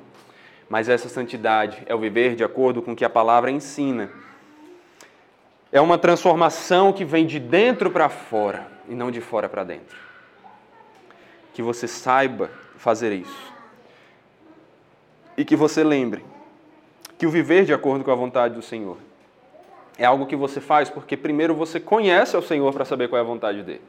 Mas 0.69 0.91
essa 0.91 1.09
santidade 1.09 1.83
é 1.87 1.95
o 1.95 1.99
viver 1.99 2.35
de 2.35 2.45
acordo 2.45 2.83
com 2.83 2.93
o 2.93 2.97
que 2.97 3.07
a 3.07 3.11
palavra 3.11 3.51
ensina. 3.51 4.11
É 5.73 5.81
uma 5.81 5.97
transformação 5.97 6.93
que 6.93 7.07
vem 7.07 7.25
de 7.25 7.41
dentro 7.41 7.91
para 7.91 8.11
fora 8.11 8.67
e 8.87 8.95
não 8.95 9.11
de 9.11 9.23
fora 9.23 9.49
para 9.49 9.65
dentro. 9.65 9.97
Que 11.55 11.63
você 11.63 11.89
saiba 11.89 12.51
fazer 12.77 13.15
isso. 13.15 13.51
E 15.39 15.43
que 15.43 15.57
você 15.57 15.83
lembre 15.83 16.36
que 17.19 17.27
o 17.27 17.31
viver 17.31 17.65
de 17.65 17.73
acordo 17.73 18.05
com 18.05 18.11
a 18.11 18.15
vontade 18.15 18.55
do 18.55 18.63
Senhor 18.63 18.99
é 19.99 20.05
algo 20.05 20.27
que 20.27 20.37
você 20.37 20.61
faz 20.61 20.91
porque 20.91 21.17
primeiro 21.17 21.55
você 21.55 21.81
conhece 21.81 22.37
o 22.37 22.43
Senhor 22.43 22.73
para 22.73 22.85
saber 22.85 23.09
qual 23.09 23.19
é 23.19 23.23
a 23.23 23.27
vontade 23.27 23.63
dele. 23.63 23.83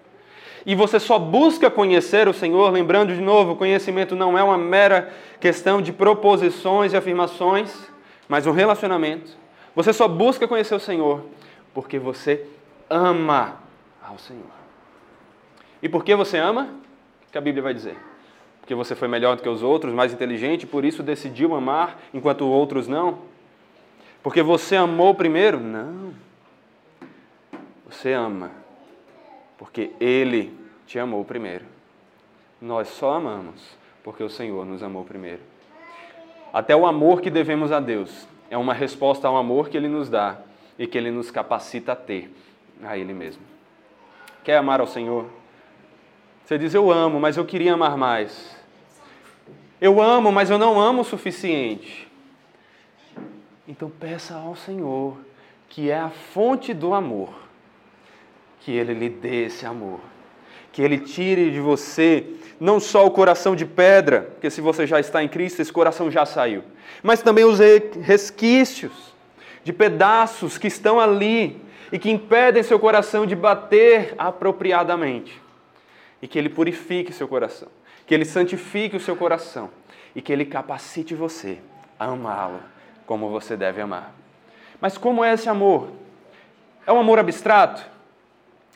E 0.65 0.75
você 0.75 0.99
só 0.99 1.17
busca 1.17 1.69
conhecer 1.69 2.27
o 2.27 2.33
Senhor, 2.33 2.71
lembrando 2.71 3.13
de 3.13 3.21
novo, 3.21 3.53
o 3.53 3.55
conhecimento 3.55 4.15
não 4.15 4.37
é 4.37 4.43
uma 4.43 4.57
mera 4.57 5.13
questão 5.39 5.81
de 5.81 5.93
proposições 5.93 6.93
e 6.93 6.97
afirmações, 6.97 7.87
mas 8.27 8.45
um 8.45 8.51
relacionamento. 8.51 9.31
Você 9.75 9.93
só 9.93 10.07
busca 10.07 10.47
conhecer 10.47 10.75
o 10.75 10.79
Senhor 10.79 11.23
porque 11.73 11.99
você 11.99 12.45
ama 12.89 13.59
ao 14.05 14.17
Senhor. 14.17 14.43
E 15.81 15.87
por 15.87 16.03
que 16.03 16.15
você 16.15 16.37
ama? 16.37 16.69
O 17.27 17.31
que 17.31 17.37
a 17.37 17.41
Bíblia 17.41 17.63
vai 17.63 17.73
dizer? 17.73 17.95
Porque 18.67 18.75
você 18.75 18.95
foi 18.95 19.07
melhor 19.07 19.37
do 19.37 19.41
que 19.41 19.47
os 19.47 19.63
outros, 19.63 19.93
mais 19.93 20.11
inteligente, 20.11 20.67
por 20.67 20.83
isso 20.83 21.01
decidiu 21.01 21.55
amar 21.55 22.01
enquanto 22.13 22.45
outros 22.45 22.85
não? 22.85 23.19
Porque 24.21 24.41
você 24.43 24.75
amou 24.75 25.15
primeiro? 25.15 25.57
Não. 25.57 26.13
Você 27.85 28.11
ama 28.11 28.51
porque 29.57 29.91
Ele 30.01 30.53
te 30.85 30.99
amou 30.99 31.23
primeiro. 31.23 31.63
Nós 32.61 32.89
só 32.89 33.13
amamos 33.13 33.77
porque 34.03 34.21
o 34.21 34.29
Senhor 34.29 34.65
nos 34.65 34.83
amou 34.83 35.05
primeiro. 35.05 35.39
Até 36.51 36.75
o 36.75 36.85
amor 36.85 37.21
que 37.21 37.29
devemos 37.29 37.71
a 37.71 37.79
Deus 37.79 38.27
é 38.49 38.57
uma 38.57 38.73
resposta 38.73 39.29
ao 39.29 39.37
amor 39.37 39.69
que 39.69 39.77
Ele 39.77 39.87
nos 39.87 40.09
dá 40.09 40.39
e 40.77 40.85
que 40.85 40.97
Ele 40.97 41.09
nos 41.09 41.31
capacita 41.31 41.93
a 41.93 41.95
ter 41.95 42.29
a 42.83 42.97
Ele 42.97 43.13
mesmo. 43.13 43.43
Quer 44.43 44.57
amar 44.57 44.81
ao 44.81 44.87
Senhor? 44.87 45.25
Você 46.47 46.57
diz, 46.57 46.73
eu 46.73 46.89
amo, 46.89 47.19
mas 47.19 47.35
eu 47.35 47.43
queria 47.43 47.73
amar 47.73 47.97
mais. 47.97 48.55
Eu 49.81 50.01
amo, 50.01 50.31
mas 50.31 50.49
eu 50.49 50.57
não 50.57 50.79
amo 50.79 51.01
o 51.01 51.03
suficiente. 51.03 52.07
Então 53.67 53.89
peça 53.89 54.33
ao 54.33 54.55
Senhor, 54.55 55.17
que 55.67 55.91
é 55.91 55.99
a 55.99 56.09
fonte 56.09 56.73
do 56.73 56.93
amor, 56.93 57.33
que 58.61 58.71
Ele 58.71 58.93
lhe 58.93 59.09
dê 59.09 59.47
esse 59.47 59.65
amor. 59.65 59.99
Que 60.71 60.81
Ele 60.81 60.99
tire 60.99 61.51
de 61.51 61.59
você 61.59 62.25
não 62.57 62.79
só 62.79 63.05
o 63.05 63.11
coração 63.11 63.53
de 63.53 63.65
pedra, 63.65 64.21
porque 64.31 64.49
se 64.49 64.61
você 64.61 64.87
já 64.87 65.01
está 65.01 65.21
em 65.21 65.27
Cristo, 65.27 65.61
esse 65.61 65.73
coração 65.73 66.09
já 66.09 66.25
saiu, 66.25 66.63
mas 67.03 67.21
também 67.21 67.43
os 67.43 67.59
resquícios 67.59 69.13
de 69.65 69.73
pedaços 69.73 70.57
que 70.57 70.67
estão 70.67 70.97
ali 70.97 71.61
e 71.91 71.99
que 71.99 72.09
impedem 72.09 72.63
seu 72.63 72.79
coração 72.79 73.25
de 73.25 73.35
bater 73.35 74.15
apropriadamente. 74.17 75.45
E 76.21 76.27
que 76.27 76.37
Ele 76.37 76.49
purifique 76.49 77.13
seu 77.13 77.27
coração 77.27 77.69
que 78.07 78.13
Ele 78.13 78.25
santifique 78.25 78.95
o 78.95 78.99
seu 78.99 79.15
coração 79.15 79.69
e 80.15 80.21
que 80.21 80.31
Ele 80.31 80.45
capacite 80.45 81.13
você 81.13 81.59
a 81.99 82.05
amá-lo 82.05 82.61
como 83.05 83.29
você 83.29 83.55
deve 83.55 83.81
amar. 83.81 84.13
Mas 84.79 84.97
como 84.97 85.23
é 85.23 85.33
esse 85.33 85.49
amor? 85.49 85.89
É 86.85 86.91
um 86.91 86.99
amor 86.99 87.19
abstrato? 87.19 87.85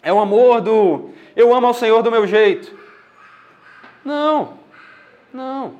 É 0.03 0.11
um 0.11 0.19
amor 0.19 0.59
do 0.61 1.11
eu 1.35 1.55
amo 1.55 1.67
ao 1.67 1.73
Senhor 1.73 2.03
do 2.03 2.11
meu 2.11 2.27
jeito? 2.27 2.77
Não, 4.03 4.57
não. 5.33 5.75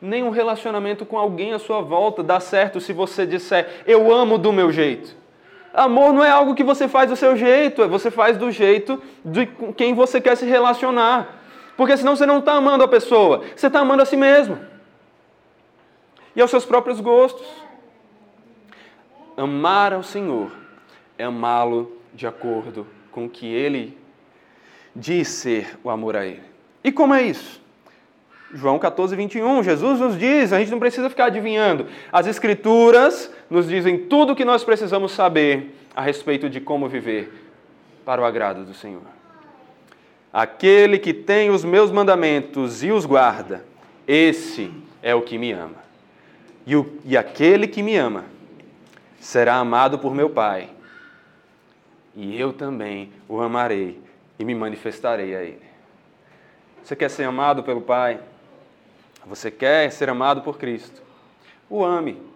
nenhum 0.00 0.30
relacionamento 0.30 1.06
com 1.06 1.16
alguém 1.16 1.52
à 1.52 1.58
sua 1.58 1.80
volta 1.80 2.22
dá 2.22 2.40
certo 2.40 2.80
se 2.80 2.92
você 2.92 3.24
disser 3.24 3.82
eu 3.86 4.12
amo 4.12 4.36
do 4.36 4.52
meu 4.52 4.72
jeito. 4.72 5.14
Amor 5.74 6.12
não 6.12 6.24
é 6.24 6.30
algo 6.30 6.54
que 6.54 6.62
você 6.62 6.86
faz 6.86 7.10
do 7.10 7.16
seu 7.16 7.36
jeito, 7.36 7.82
é 7.82 7.88
você 7.88 8.08
faz 8.08 8.38
do 8.38 8.48
jeito 8.48 9.02
de 9.24 9.46
quem 9.76 9.92
você 9.92 10.20
quer 10.20 10.36
se 10.36 10.46
relacionar. 10.46 11.42
Porque 11.76 11.96
senão 11.96 12.14
você 12.14 12.24
não 12.24 12.38
está 12.38 12.52
amando 12.52 12.84
a 12.84 12.88
pessoa, 12.88 13.42
você 13.56 13.66
está 13.66 13.80
amando 13.80 14.02
a 14.02 14.06
si 14.06 14.16
mesmo. 14.16 14.56
E 16.36 16.40
aos 16.40 16.50
seus 16.50 16.64
próprios 16.64 17.00
gostos. 17.00 17.44
Amar 19.36 19.92
ao 19.92 20.04
Senhor 20.04 20.52
é 21.18 21.24
amá-lo 21.24 21.98
de 22.12 22.24
acordo 22.24 22.86
com 23.10 23.24
o 23.24 23.28
que 23.28 23.52
Ele 23.52 23.98
diz 24.94 25.26
ser 25.26 25.76
o 25.82 25.90
amor 25.90 26.16
a 26.16 26.24
Ele. 26.24 26.42
E 26.84 26.92
como 26.92 27.14
é 27.14 27.22
isso? 27.22 27.60
João 28.52 28.78
14, 28.78 29.16
21, 29.16 29.64
Jesus 29.64 29.98
nos 29.98 30.16
diz, 30.16 30.52
a 30.52 30.60
gente 30.60 30.70
não 30.70 30.78
precisa 30.78 31.10
ficar 31.10 31.24
adivinhando. 31.24 31.88
As 32.12 32.28
Escrituras 32.28 33.28
nos 33.54 33.68
dizem 33.68 33.96
tudo 33.96 34.32
o 34.32 34.36
que 34.36 34.44
nós 34.44 34.64
precisamos 34.64 35.12
saber 35.12 35.74
a 35.94 36.02
respeito 36.02 36.50
de 36.50 36.60
como 36.60 36.88
viver 36.88 37.32
para 38.04 38.20
o 38.20 38.24
agrado 38.24 38.64
do 38.64 38.74
Senhor. 38.74 39.02
Aquele 40.32 40.98
que 40.98 41.14
tem 41.14 41.50
os 41.50 41.64
meus 41.64 41.92
mandamentos 41.92 42.82
e 42.82 42.90
os 42.90 43.06
guarda, 43.06 43.64
esse 44.06 44.70
é 45.00 45.14
o 45.14 45.22
que 45.22 45.38
me 45.38 45.52
ama. 45.52 45.76
E, 46.66 46.74
o, 46.74 46.98
e 47.04 47.16
aquele 47.16 47.68
que 47.68 47.82
me 47.82 47.96
ama 47.96 48.24
será 49.20 49.54
amado 49.54 49.98
por 49.98 50.12
meu 50.12 50.28
Pai, 50.28 50.68
e 52.16 52.38
eu 52.38 52.52
também 52.52 53.12
o 53.28 53.40
amarei 53.40 54.00
e 54.38 54.44
me 54.44 54.54
manifestarei 54.54 55.34
a 55.36 55.42
Ele. 55.42 55.62
Você 56.82 56.96
quer 56.96 57.08
ser 57.08 57.24
amado 57.24 57.62
pelo 57.62 57.80
Pai? 57.80 58.20
Você 59.26 59.50
quer 59.50 59.90
ser 59.90 60.10
amado 60.10 60.42
por 60.42 60.58
Cristo? 60.58 61.00
O 61.70 61.84
ame. 61.84 62.33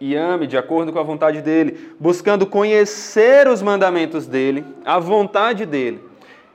E 0.00 0.16
ame 0.16 0.46
de 0.46 0.56
acordo 0.56 0.92
com 0.92 0.98
a 0.98 1.02
vontade 1.02 1.42
dele, 1.42 1.94
buscando 2.00 2.46
conhecer 2.46 3.46
os 3.46 3.60
mandamentos 3.60 4.26
dele, 4.26 4.64
a 4.84 4.98
vontade 4.98 5.66
dele 5.66 6.00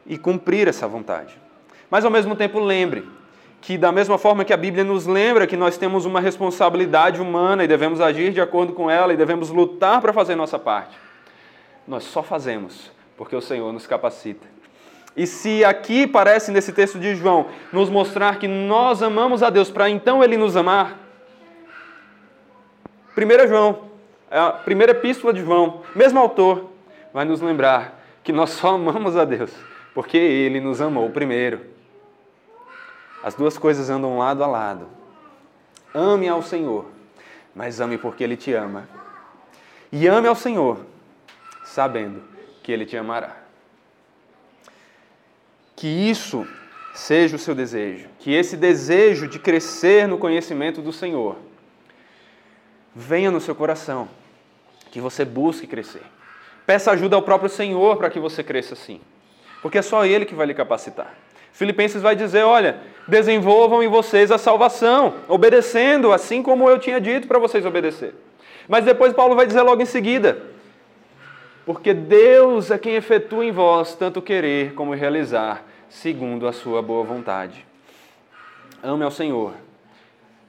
e 0.07 0.17
cumprir 0.17 0.67
essa 0.67 0.87
vontade. 0.87 1.39
Mas 1.89 2.03
ao 2.03 2.11
mesmo 2.11 2.35
tempo, 2.35 2.59
lembre 2.59 3.07
que, 3.61 3.77
da 3.77 3.91
mesma 3.91 4.17
forma 4.17 4.43
que 4.43 4.53
a 4.53 4.57
Bíblia 4.57 4.83
nos 4.83 5.05
lembra 5.05 5.47
que 5.47 5.55
nós 5.55 5.77
temos 5.77 6.05
uma 6.05 6.19
responsabilidade 6.19 7.21
humana 7.21 7.63
e 7.63 7.67
devemos 7.67 8.01
agir 8.01 8.31
de 8.31 8.41
acordo 8.41 8.73
com 8.73 8.89
ela 8.89 9.13
e 9.13 9.17
devemos 9.17 9.49
lutar 9.49 10.01
para 10.01 10.11
fazer 10.11 10.35
nossa 10.35 10.57
parte, 10.57 10.97
nós 11.87 12.03
só 12.03 12.23
fazemos 12.23 12.91
porque 13.17 13.35
o 13.35 13.41
Senhor 13.41 13.71
nos 13.71 13.87
capacita. 13.87 14.45
E 15.15 15.25
se 15.25 15.63
aqui 15.63 16.05
parece 16.05 16.51
nesse 16.51 16.73
texto 16.73 16.99
de 16.99 17.15
João 17.15 17.45
nos 17.71 17.89
mostrar 17.89 18.37
que 18.37 18.47
nós 18.47 19.01
amamos 19.01 19.41
a 19.41 19.49
Deus 19.49 19.71
para 19.71 19.89
então 19.89 20.23
ele 20.23 20.35
nos 20.35 20.57
amar, 20.57 20.99
1 23.15 23.47
João, 23.47 23.89
é 24.29 24.37
a 24.37 24.51
primeira 24.51 24.91
epístola 24.91 25.33
de 25.33 25.41
João, 25.41 25.83
mesmo 25.95 26.19
autor, 26.19 26.69
vai 27.13 27.23
nos 27.23 27.41
lembrar 27.41 28.03
que 28.23 28.33
nós 28.33 28.49
só 28.49 28.75
amamos 28.75 29.15
a 29.15 29.23
Deus 29.23 29.51
porque 29.95 30.17
ele 30.17 30.59
nos 30.59 30.81
amou 30.81 31.09
primeiro. 31.09 31.61
As 33.23 33.33
duas 33.33 33.57
coisas 33.57 33.89
andam 33.89 34.17
lado 34.17 34.43
a 34.43 34.47
lado. 34.47 34.89
Ame 35.93 36.27
ao 36.27 36.43
Senhor, 36.43 36.85
mas 37.55 37.79
ame 37.79 37.97
porque 37.97 38.21
ele 38.21 38.35
te 38.35 38.53
ama. 38.53 38.89
E 39.89 40.05
ame 40.05 40.27
ao 40.27 40.35
Senhor, 40.35 40.85
sabendo 41.63 42.21
que 42.61 42.73
ele 42.73 42.85
te 42.85 42.97
amará. 42.97 43.37
Que 45.77 45.87
isso 45.87 46.45
seja 46.93 47.37
o 47.37 47.39
seu 47.39 47.55
desejo, 47.55 48.09
que 48.19 48.33
esse 48.33 48.57
desejo 48.57 49.27
de 49.29 49.39
crescer 49.39 50.07
no 50.07 50.17
conhecimento 50.17 50.81
do 50.81 50.91
Senhor 50.91 51.37
venha 52.95 53.29
no 53.29 53.41
seu 53.41 53.53
coração, 53.53 54.07
que 54.89 55.01
você 55.01 55.25
busque 55.25 55.67
crescer. 55.67 56.03
Peça 56.65 56.91
ajuda 56.91 57.17
ao 57.17 57.21
próprio 57.21 57.49
Senhor 57.49 57.97
para 57.97 58.09
que 58.09 58.19
você 58.19 58.41
cresça 58.41 58.73
assim, 58.73 59.01
porque 59.61 59.77
é 59.77 59.81
só 59.81 60.05
Ele 60.05 60.25
que 60.25 60.33
vai 60.33 60.47
lhe 60.47 60.53
capacitar. 60.53 61.13
Filipenses 61.51 62.01
vai 62.01 62.15
dizer: 62.15 62.43
olha, 62.43 62.77
desenvolvam 63.07 63.83
em 63.83 63.87
vocês 63.87 64.31
a 64.31 64.37
salvação, 64.37 65.15
obedecendo, 65.27 66.13
assim 66.13 66.41
como 66.41 66.69
eu 66.69 66.79
tinha 66.79 66.99
dito 66.99 67.27
para 67.27 67.39
vocês 67.39 67.65
obedecer. 67.65 68.15
Mas 68.67 68.85
depois 68.85 69.13
Paulo 69.13 69.35
vai 69.35 69.45
dizer 69.45 69.61
logo 69.61 69.81
em 69.81 69.85
seguida: 69.85 70.41
porque 71.65 71.93
Deus 71.93 72.71
é 72.71 72.77
quem 72.77 72.95
efetua 72.95 73.45
em 73.45 73.51
vós 73.51 73.95
tanto 73.95 74.21
querer 74.21 74.73
como 74.73 74.93
realizar, 74.93 75.63
segundo 75.89 76.47
a 76.47 76.53
sua 76.53 76.81
boa 76.81 77.03
vontade. 77.03 77.65
Ame 78.81 79.03
ao 79.03 79.11
Senhor 79.11 79.53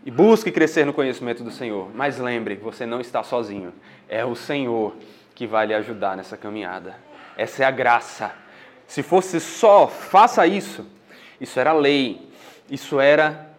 e 0.06 0.10
busque 0.10 0.50
crescer 0.50 0.86
no 0.86 0.94
conhecimento 0.94 1.44
do 1.44 1.50
Senhor. 1.50 1.90
Mas 1.94 2.16
lembre, 2.16 2.54
você 2.54 2.86
não 2.86 2.98
está 2.98 3.22
sozinho. 3.22 3.74
É 4.08 4.24
o 4.24 4.34
Senhor 4.34 4.96
que 5.34 5.46
vai 5.46 5.66
lhe 5.66 5.74
ajudar 5.74 6.16
nessa 6.16 6.34
caminhada. 6.34 6.96
Essa 7.36 7.64
é 7.64 7.66
a 7.66 7.70
graça. 7.70 8.32
Se 8.86 9.02
fosse 9.02 9.38
só, 9.38 9.86
faça 9.86 10.46
isso. 10.46 10.86
Isso 11.38 11.60
era 11.60 11.74
lei. 11.74 12.26
Isso 12.70 12.98
era 12.98 13.50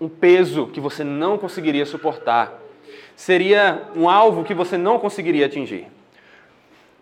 um 0.00 0.08
peso 0.08 0.66
que 0.66 0.80
você 0.80 1.04
não 1.04 1.38
conseguiria 1.38 1.86
suportar. 1.86 2.52
Seria 3.14 3.88
um 3.94 4.10
alvo 4.10 4.42
que 4.42 4.52
você 4.52 4.76
não 4.76 4.98
conseguiria 4.98 5.46
atingir 5.46 5.86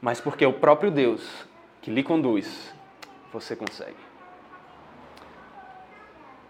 mas 0.00 0.20
porque 0.20 0.44
é 0.44 0.48
o 0.48 0.52
próprio 0.52 0.90
Deus 0.90 1.22
que 1.82 1.90
lhe 1.90 2.02
conduz, 2.02 2.72
você 3.32 3.54
consegue. 3.54 3.96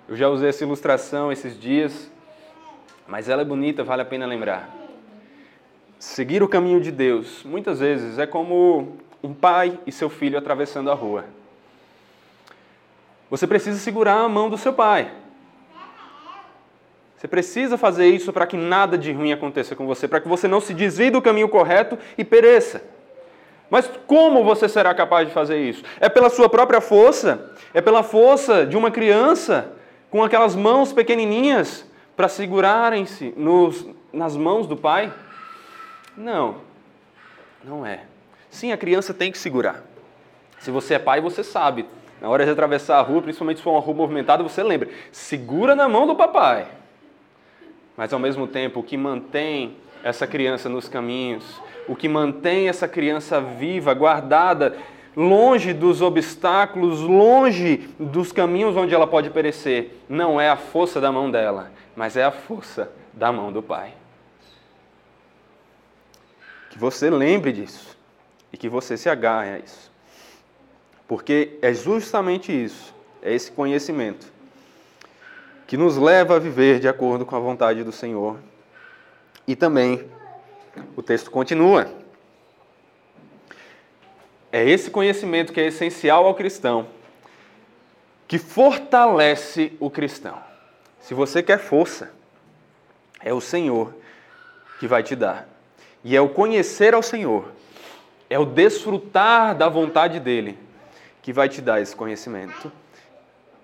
Eu 0.08 0.16
já 0.16 0.28
usei 0.28 0.48
essa 0.48 0.64
ilustração 0.64 1.30
esses 1.30 1.58
dias, 1.58 2.10
mas 3.10 3.28
ela 3.28 3.42
é 3.42 3.44
bonita, 3.44 3.82
vale 3.82 4.02
a 4.02 4.04
pena 4.04 4.24
lembrar. 4.24 4.70
Seguir 5.98 6.44
o 6.44 6.48
caminho 6.48 6.80
de 6.80 6.92
Deus, 6.92 7.42
muitas 7.44 7.80
vezes, 7.80 8.20
é 8.20 8.26
como 8.26 8.98
um 9.20 9.34
pai 9.34 9.78
e 9.84 9.90
seu 9.90 10.08
filho 10.08 10.38
atravessando 10.38 10.92
a 10.92 10.94
rua. 10.94 11.24
Você 13.28 13.48
precisa 13.48 13.80
segurar 13.80 14.20
a 14.20 14.28
mão 14.28 14.48
do 14.48 14.56
seu 14.56 14.72
pai. 14.72 15.10
Você 17.16 17.26
precisa 17.26 17.76
fazer 17.76 18.06
isso 18.06 18.32
para 18.32 18.46
que 18.46 18.56
nada 18.56 18.96
de 18.96 19.12
ruim 19.12 19.32
aconteça 19.32 19.74
com 19.74 19.86
você, 19.86 20.06
para 20.06 20.20
que 20.20 20.28
você 20.28 20.46
não 20.46 20.60
se 20.60 20.72
desvie 20.72 21.10
do 21.10 21.20
caminho 21.20 21.48
correto 21.48 21.98
e 22.16 22.24
pereça. 22.24 22.80
Mas 23.68 23.90
como 24.06 24.44
você 24.44 24.68
será 24.68 24.94
capaz 24.94 25.26
de 25.26 25.34
fazer 25.34 25.58
isso? 25.58 25.82
É 25.98 26.08
pela 26.08 26.30
sua 26.30 26.48
própria 26.48 26.80
força? 26.80 27.54
É 27.74 27.80
pela 27.80 28.04
força 28.04 28.64
de 28.64 28.76
uma 28.76 28.90
criança 28.90 29.72
com 30.10 30.22
aquelas 30.22 30.54
mãos 30.54 30.92
pequenininhas 30.92 31.89
para 32.20 32.28
segurarem-se 32.28 33.34
nas 34.12 34.36
mãos 34.36 34.66
do 34.66 34.76
pai? 34.76 35.10
Não, 36.14 36.56
não 37.64 37.86
é. 37.86 38.00
Sim, 38.50 38.72
a 38.72 38.76
criança 38.76 39.14
tem 39.14 39.32
que 39.32 39.38
segurar. 39.38 39.82
Se 40.58 40.70
você 40.70 40.92
é 40.94 40.98
pai, 40.98 41.22
você 41.22 41.42
sabe. 41.42 41.86
Na 42.20 42.28
hora 42.28 42.44
de 42.44 42.50
atravessar 42.50 42.98
a 42.98 43.00
rua, 43.00 43.22
principalmente 43.22 43.56
se 43.56 43.62
for 43.62 43.70
uma 43.70 43.80
rua 43.80 43.94
movimentada, 43.94 44.42
você 44.42 44.62
lembra: 44.62 44.90
segura 45.10 45.74
na 45.74 45.88
mão 45.88 46.06
do 46.06 46.14
papai. 46.14 46.66
Mas 47.96 48.12
ao 48.12 48.18
mesmo 48.18 48.46
tempo, 48.46 48.80
o 48.80 48.82
que 48.82 48.98
mantém 48.98 49.78
essa 50.04 50.26
criança 50.26 50.68
nos 50.68 50.90
caminhos, 50.90 51.58
o 51.88 51.96
que 51.96 52.06
mantém 52.06 52.68
essa 52.68 52.86
criança 52.86 53.40
viva, 53.40 53.94
guardada, 53.94 54.76
longe 55.16 55.72
dos 55.72 56.02
obstáculos, 56.02 57.00
longe 57.00 57.88
dos 57.98 58.30
caminhos 58.30 58.76
onde 58.76 58.94
ela 58.94 59.06
pode 59.06 59.30
perecer, 59.30 60.02
não 60.06 60.38
é 60.38 60.50
a 60.50 60.56
força 60.56 61.00
da 61.00 61.10
mão 61.10 61.30
dela, 61.30 61.70
mas 62.00 62.16
é 62.16 62.24
a 62.24 62.30
força 62.30 62.90
da 63.12 63.30
mão 63.30 63.52
do 63.52 63.62
Pai. 63.62 63.92
Que 66.70 66.78
você 66.78 67.10
lembre 67.10 67.52
disso 67.52 67.94
e 68.50 68.56
que 68.56 68.70
você 68.70 68.96
se 68.96 69.10
agarre 69.10 69.50
a 69.50 69.58
isso. 69.58 69.92
Porque 71.06 71.58
é 71.60 71.74
justamente 71.74 72.50
isso, 72.52 72.94
é 73.20 73.34
esse 73.34 73.52
conhecimento 73.52 74.32
que 75.66 75.76
nos 75.76 75.98
leva 75.98 76.36
a 76.36 76.38
viver 76.38 76.80
de 76.80 76.88
acordo 76.88 77.26
com 77.26 77.36
a 77.36 77.38
vontade 77.38 77.84
do 77.84 77.92
Senhor 77.92 78.38
e 79.46 79.54
também 79.54 80.10
o 80.96 81.02
texto 81.02 81.30
continua. 81.30 81.86
É 84.50 84.66
esse 84.66 84.90
conhecimento 84.90 85.52
que 85.52 85.60
é 85.60 85.66
essencial 85.66 86.24
ao 86.24 86.34
cristão, 86.34 86.86
que 88.26 88.38
fortalece 88.38 89.76
o 89.78 89.90
cristão. 89.90 90.48
Se 91.00 91.14
você 91.14 91.42
quer 91.42 91.58
força, 91.58 92.10
é 93.20 93.32
o 93.32 93.40
Senhor 93.40 93.94
que 94.78 94.86
vai 94.86 95.02
te 95.02 95.16
dar. 95.16 95.48
E 96.02 96.16
é 96.16 96.20
o 96.20 96.28
conhecer 96.28 96.94
ao 96.94 97.02
Senhor, 97.02 97.52
é 98.28 98.38
o 98.38 98.46
desfrutar 98.46 99.54
da 99.54 99.68
vontade 99.68 100.18
dEle, 100.18 100.58
que 101.20 101.32
vai 101.32 101.48
te 101.48 101.60
dar 101.60 101.80
esse 101.80 101.94
conhecimento 101.94 102.72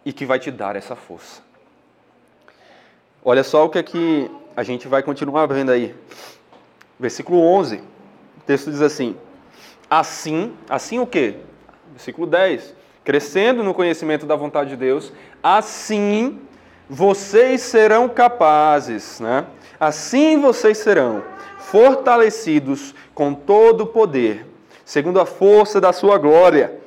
e 0.05 0.13
que 0.13 0.27
vai 0.27 0.39
te 0.39 0.51
dar 0.51 0.77
essa 0.77 0.95
força. 0.95 1.41
Olha 3.25 3.43
só 3.43 3.65
o 3.65 3.71
que 3.71 3.79
é 3.79 3.83
que 3.83 4.31
a 4.55 4.63
gente 4.63 4.87
vai 4.87 5.03
continuar 5.03 5.47
vendo 5.47 5.71
aí. 5.71 5.95
Versículo 6.99 7.41
11, 7.41 7.77
o 7.77 8.41
texto 8.47 8.71
diz 8.71 8.81
assim: 8.81 9.17
Assim, 9.89 10.57
assim 10.69 10.99
o 10.99 11.07
quê? 11.07 11.37
Versículo 11.93 12.27
10. 12.27 12.75
Crescendo 13.05 13.63
no 13.63 13.75
conhecimento 13.75 14.27
da 14.27 14.37
vontade 14.37 14.71
de 14.71 14.77
Deus, 14.77 15.13
assim 15.43 16.41
vocês 16.89 17.63
serão 17.63 18.09
capazes, 18.09 19.21
né? 19.21 19.47
Assim 19.79 20.41
vocês 20.41 20.79
serão 20.79 21.23
fortalecidos 21.59 22.95
com 23.15 23.35
todo 23.35 23.83
o 23.83 23.87
poder, 23.87 24.47
segundo 24.85 25.21
a 25.21 25.27
força 25.27 25.81
da 25.81 25.93
sua 25.93 26.17
glória, 26.17 26.79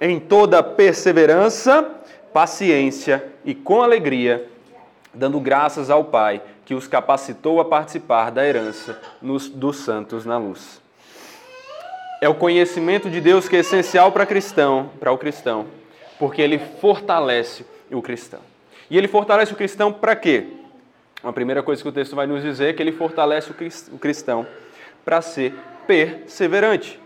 em 0.00 0.20
toda 0.20 0.62
perseverança, 0.62 1.88
paciência 2.32 3.24
e 3.44 3.54
com 3.54 3.82
alegria, 3.82 4.46
dando 5.12 5.40
graças 5.40 5.90
ao 5.90 6.04
Pai 6.04 6.42
que 6.64 6.74
os 6.74 6.86
capacitou 6.86 7.60
a 7.60 7.64
participar 7.64 8.30
da 8.30 8.46
herança 8.46 9.00
nos, 9.20 9.48
dos 9.48 9.78
santos 9.78 10.24
na 10.24 10.38
luz. 10.38 10.80
É 12.20 12.28
o 12.28 12.34
conhecimento 12.34 13.10
de 13.10 13.20
Deus 13.20 13.48
que 13.48 13.56
é 13.56 13.60
essencial 13.60 14.12
para 14.12 14.26
cristão, 14.26 14.90
para 15.00 15.10
o 15.10 15.18
cristão, 15.18 15.66
porque 16.18 16.42
ele 16.42 16.58
fortalece 16.80 17.64
o 17.90 18.02
cristão. 18.02 18.49
E 18.90 18.98
ele 18.98 19.08
fortalece 19.08 19.52
o 19.52 19.56
cristão 19.56 19.92
para 19.92 20.16
quê? 20.16 20.48
A 21.22 21.32
primeira 21.32 21.62
coisa 21.62 21.80
que 21.80 21.88
o 21.88 21.92
texto 21.92 22.16
vai 22.16 22.26
nos 22.26 22.42
dizer 22.42 22.70
é 22.70 22.72
que 22.72 22.82
ele 22.82 22.92
fortalece 22.92 23.52
o 23.92 23.98
cristão 23.98 24.46
para 25.04 25.22
ser 25.22 25.54
perseverante. 25.86 26.98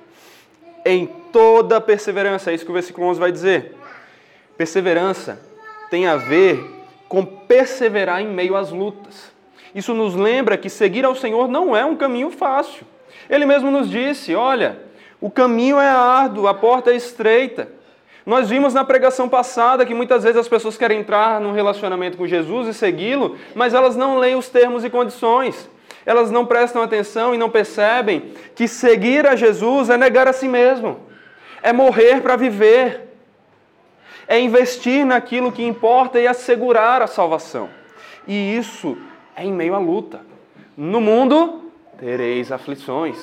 Em 0.85 1.07
toda 1.07 1.81
perseverança, 1.81 2.51
é 2.51 2.55
isso 2.55 2.65
que 2.65 2.71
o 2.71 2.75
versículo 2.75 3.07
11 3.09 3.21
vai 3.21 3.31
dizer. 3.31 3.77
Perseverança 4.57 5.41
tem 5.91 6.07
a 6.07 6.17
ver 6.17 6.65
com 7.09 7.25
perseverar 7.25 8.21
em 8.21 8.29
meio 8.29 8.57
às 8.57 8.71
lutas. 8.71 9.33
Isso 9.75 9.93
nos 9.93 10.15
lembra 10.15 10.57
que 10.57 10.71
seguir 10.71 11.05
ao 11.05 11.17
Senhor 11.17 11.49
não 11.49 11.77
é 11.77 11.85
um 11.85 11.97
caminho 11.97 12.31
fácil. 12.31 12.87
Ele 13.29 13.45
mesmo 13.45 13.71
nos 13.71 13.91
disse: 13.91 14.35
olha, 14.35 14.79
o 15.21 15.31
caminho 15.31 15.79
é 15.79 15.89
árduo, 15.89 16.47
a 16.47 16.55
porta 16.55 16.93
é 16.93 16.97
estreita. 16.97 17.69
Nós 18.27 18.49
vimos 18.49 18.73
na 18.73 18.85
pregação 18.85 19.29
passada 19.29 19.85
que 19.85 19.95
muitas 19.95 20.23
vezes 20.23 20.39
as 20.39 20.49
pessoas 20.49 20.79
querem 20.79 21.01
entrar 21.01 21.41
num 21.41 21.53
relacionamento 21.53 22.17
com 22.17 22.27
Jesus 22.27 22.69
e 22.69 22.75
segui-lo, 22.75 23.37
mas 23.55 23.75
elas 23.75 23.97
não 23.97 24.19
leem 24.19 24.35
os 24.35 24.49
termos 24.49 24.83
e 24.83 24.89
condições. 24.89 25.69
Elas 26.07 26.31
não 26.31 26.47
prestam 26.47 26.83
atenção 26.83 27.35
e 27.35 27.39
não 27.39 27.51
percebem 27.51 28.33
que 28.55 28.67
seguir 28.67 29.27
a 29.27 29.37
Jesus 29.37 29.91
é 29.91 29.97
negar 29.97 30.27
a 30.27 30.33
si 30.33 30.49
mesmo, 30.49 31.01
é 31.63 31.73
morrer 31.73 32.21
para 32.23 32.37
viver, 32.37 33.15
é 34.27 34.39
investir 34.39 35.05
naquilo 35.05 35.53
que 35.53 35.65
importa 35.65 36.19
e 36.19 36.27
assegurar 36.27 37.03
a 37.03 37.07
salvação. 37.07 37.69
E 38.27 38.57
isso 38.57 38.97
é 39.37 39.45
em 39.45 39.53
meio 39.53 39.75
à 39.75 39.79
luta. 39.79 40.21
No 40.77 41.01
mundo 41.01 41.71
tereis 41.99 42.51
aflições. 42.51 43.19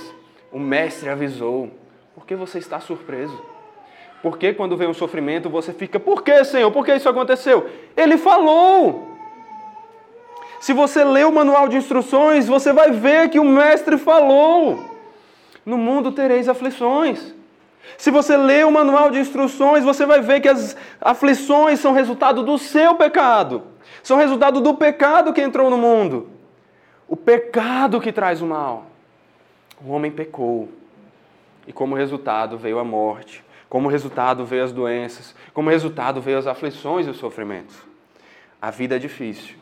O 0.52 0.60
Mestre 0.60 1.10
avisou. 1.10 1.72
Por 2.14 2.26
que 2.26 2.36
você 2.36 2.60
está 2.60 2.80
surpreso? 2.80 3.51
Por 4.22 4.38
que 4.38 4.54
quando 4.54 4.78
vem 4.78 4.88
um 4.88 4.94
sofrimento 4.94 5.50
você 5.50 5.74
fica, 5.74 6.00
por 6.00 6.22
que, 6.24 6.44
Senhor? 6.46 6.72
Por 6.72 6.86
que 6.86 6.94
isso 6.94 7.10
aconteceu? 7.10 7.68
Ele 7.98 8.18
falou. 8.18 9.10
Se 10.60 10.74
você 10.74 11.04
lê 11.04 11.24
o 11.24 11.32
manual 11.32 11.68
de 11.68 11.78
instruções, 11.78 12.48
você 12.48 12.72
vai 12.72 12.92
ver 12.92 13.30
que 13.30 13.40
o 13.40 13.44
mestre 13.44 13.98
falou. 13.98 14.80
No 15.66 15.76
mundo 15.78 16.12
tereis 16.12 16.48
aflições. 16.48 17.34
Se 17.98 18.12
você 18.12 18.38
lê 18.38 18.64
o 18.64 18.72
manual 18.72 19.10
de 19.10 19.20
instruções, 19.20 19.84
você 19.84 20.06
vai 20.06 20.22
ver 20.22 20.40
que 20.40 20.48
as 20.48 20.78
aflições 21.00 21.80
são 21.80 21.94
resultado 21.94 22.44
do 22.44 22.60
seu 22.60 22.96
pecado. 22.96 23.64
São 24.04 24.18
resultado 24.18 24.62
do 24.62 24.76
pecado 24.76 25.34
que 25.34 25.42
entrou 25.42 25.70
no 25.70 25.78
mundo. 25.78 26.30
O 27.08 27.16
pecado 27.16 28.00
que 28.00 28.12
traz 28.12 28.40
o 28.40 28.46
mal. 28.46 28.86
O 29.84 29.92
homem 29.92 30.12
pecou. 30.12 30.70
E 31.68 31.74
como 31.74 31.96
resultado 31.96 32.58
veio 32.58 32.78
a 32.78 32.84
morte. 32.84 33.44
Como 33.72 33.88
resultado 33.88 34.46
veio 34.46 34.66
as 34.66 34.74
doenças, 34.74 35.34
como 35.54 35.70
resultado 35.70 36.20
veio 36.20 36.38
as 36.38 36.46
aflições 36.46 37.08
e 37.08 37.10
os 37.10 37.16
sofrimentos. 37.16 37.74
A 38.62 38.70
vida 38.70 38.98
é 38.98 39.00
difícil, 39.00 39.56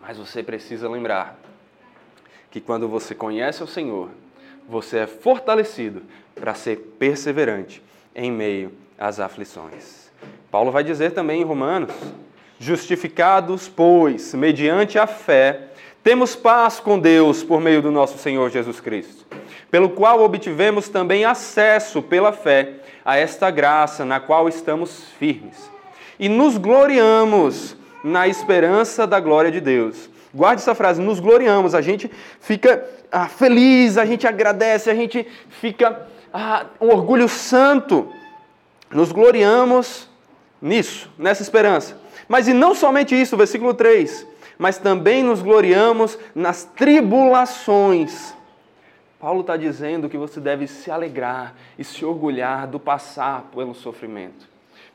mas 0.00 0.16
você 0.16 0.40
precisa 0.40 0.88
lembrar 0.88 1.36
que 2.48 2.60
quando 2.60 2.86
você 2.86 3.16
conhece 3.16 3.60
o 3.60 3.66
Senhor, 3.66 4.10
você 4.68 4.98
é 4.98 5.06
fortalecido 5.08 6.02
para 6.32 6.54
ser 6.54 6.94
perseverante 6.96 7.82
em 8.14 8.30
meio 8.30 8.70
às 8.96 9.18
aflições. 9.18 10.12
Paulo 10.48 10.70
vai 10.70 10.84
dizer 10.84 11.10
também 11.10 11.40
em 11.40 11.44
Romanos: 11.44 11.92
Justificados, 12.60 13.68
pois, 13.68 14.32
mediante 14.32 14.96
a 14.96 15.08
fé, 15.08 15.70
temos 16.04 16.36
paz 16.36 16.78
com 16.78 16.96
Deus 16.96 17.42
por 17.42 17.60
meio 17.60 17.82
do 17.82 17.90
nosso 17.90 18.16
Senhor 18.16 18.48
Jesus 18.48 18.78
Cristo, 18.78 19.26
pelo 19.72 19.90
qual 19.90 20.22
obtivemos 20.22 20.88
também 20.88 21.24
acesso 21.24 22.00
pela 22.00 22.30
fé 22.30 22.78
a 23.08 23.16
esta 23.16 23.50
graça 23.50 24.04
na 24.04 24.20
qual 24.20 24.50
estamos 24.50 25.04
firmes. 25.18 25.70
E 26.20 26.28
nos 26.28 26.58
gloriamos 26.58 27.74
na 28.04 28.28
esperança 28.28 29.06
da 29.06 29.18
glória 29.18 29.50
de 29.50 29.62
Deus. 29.62 30.10
Guarde 30.34 30.60
essa 30.60 30.74
frase, 30.74 31.00
nos 31.00 31.18
gloriamos, 31.18 31.74
a 31.74 31.80
gente 31.80 32.10
fica 32.38 32.86
ah, 33.10 33.26
feliz, 33.26 33.96
a 33.96 34.04
gente 34.04 34.26
agradece, 34.26 34.90
a 34.90 34.94
gente 34.94 35.26
fica 35.48 36.06
ah, 36.30 36.66
um 36.78 36.88
orgulho 36.88 37.30
santo. 37.30 38.12
Nos 38.90 39.10
gloriamos 39.10 40.06
nisso, 40.60 41.10
nessa 41.16 41.40
esperança. 41.40 41.98
Mas 42.28 42.46
e 42.46 42.52
não 42.52 42.74
somente 42.74 43.18
isso, 43.18 43.38
versículo 43.38 43.72
3, 43.72 44.26
mas 44.58 44.76
também 44.76 45.22
nos 45.22 45.40
gloriamos 45.40 46.18
nas 46.34 46.64
tribulações 46.64 48.36
Paulo 49.18 49.40
está 49.40 49.56
dizendo 49.56 50.08
que 50.08 50.16
você 50.16 50.40
deve 50.40 50.68
se 50.68 50.90
alegrar 50.90 51.54
e 51.76 51.82
se 51.82 52.04
orgulhar 52.04 52.68
do 52.68 52.78
passar 52.78 53.42
pelo 53.54 53.74
sofrimento, 53.74 54.46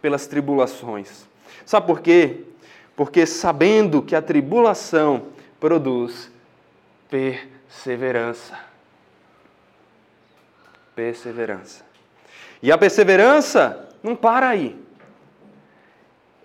pelas 0.01 0.25
tribulações. 0.27 1.27
Sabe 1.65 1.87
por 1.87 1.99
quê? 1.99 2.41
Porque 2.95 3.25
sabendo 3.25 4.01
que 4.01 4.15
a 4.15 4.21
tribulação 4.21 5.27
produz 5.59 6.31
perseverança. 7.09 8.57
Perseverança. 10.95 11.83
E 12.61 12.71
a 12.71 12.77
perseverança 12.77 13.89
não 14.01 14.15
para 14.15 14.47
aí. 14.47 14.81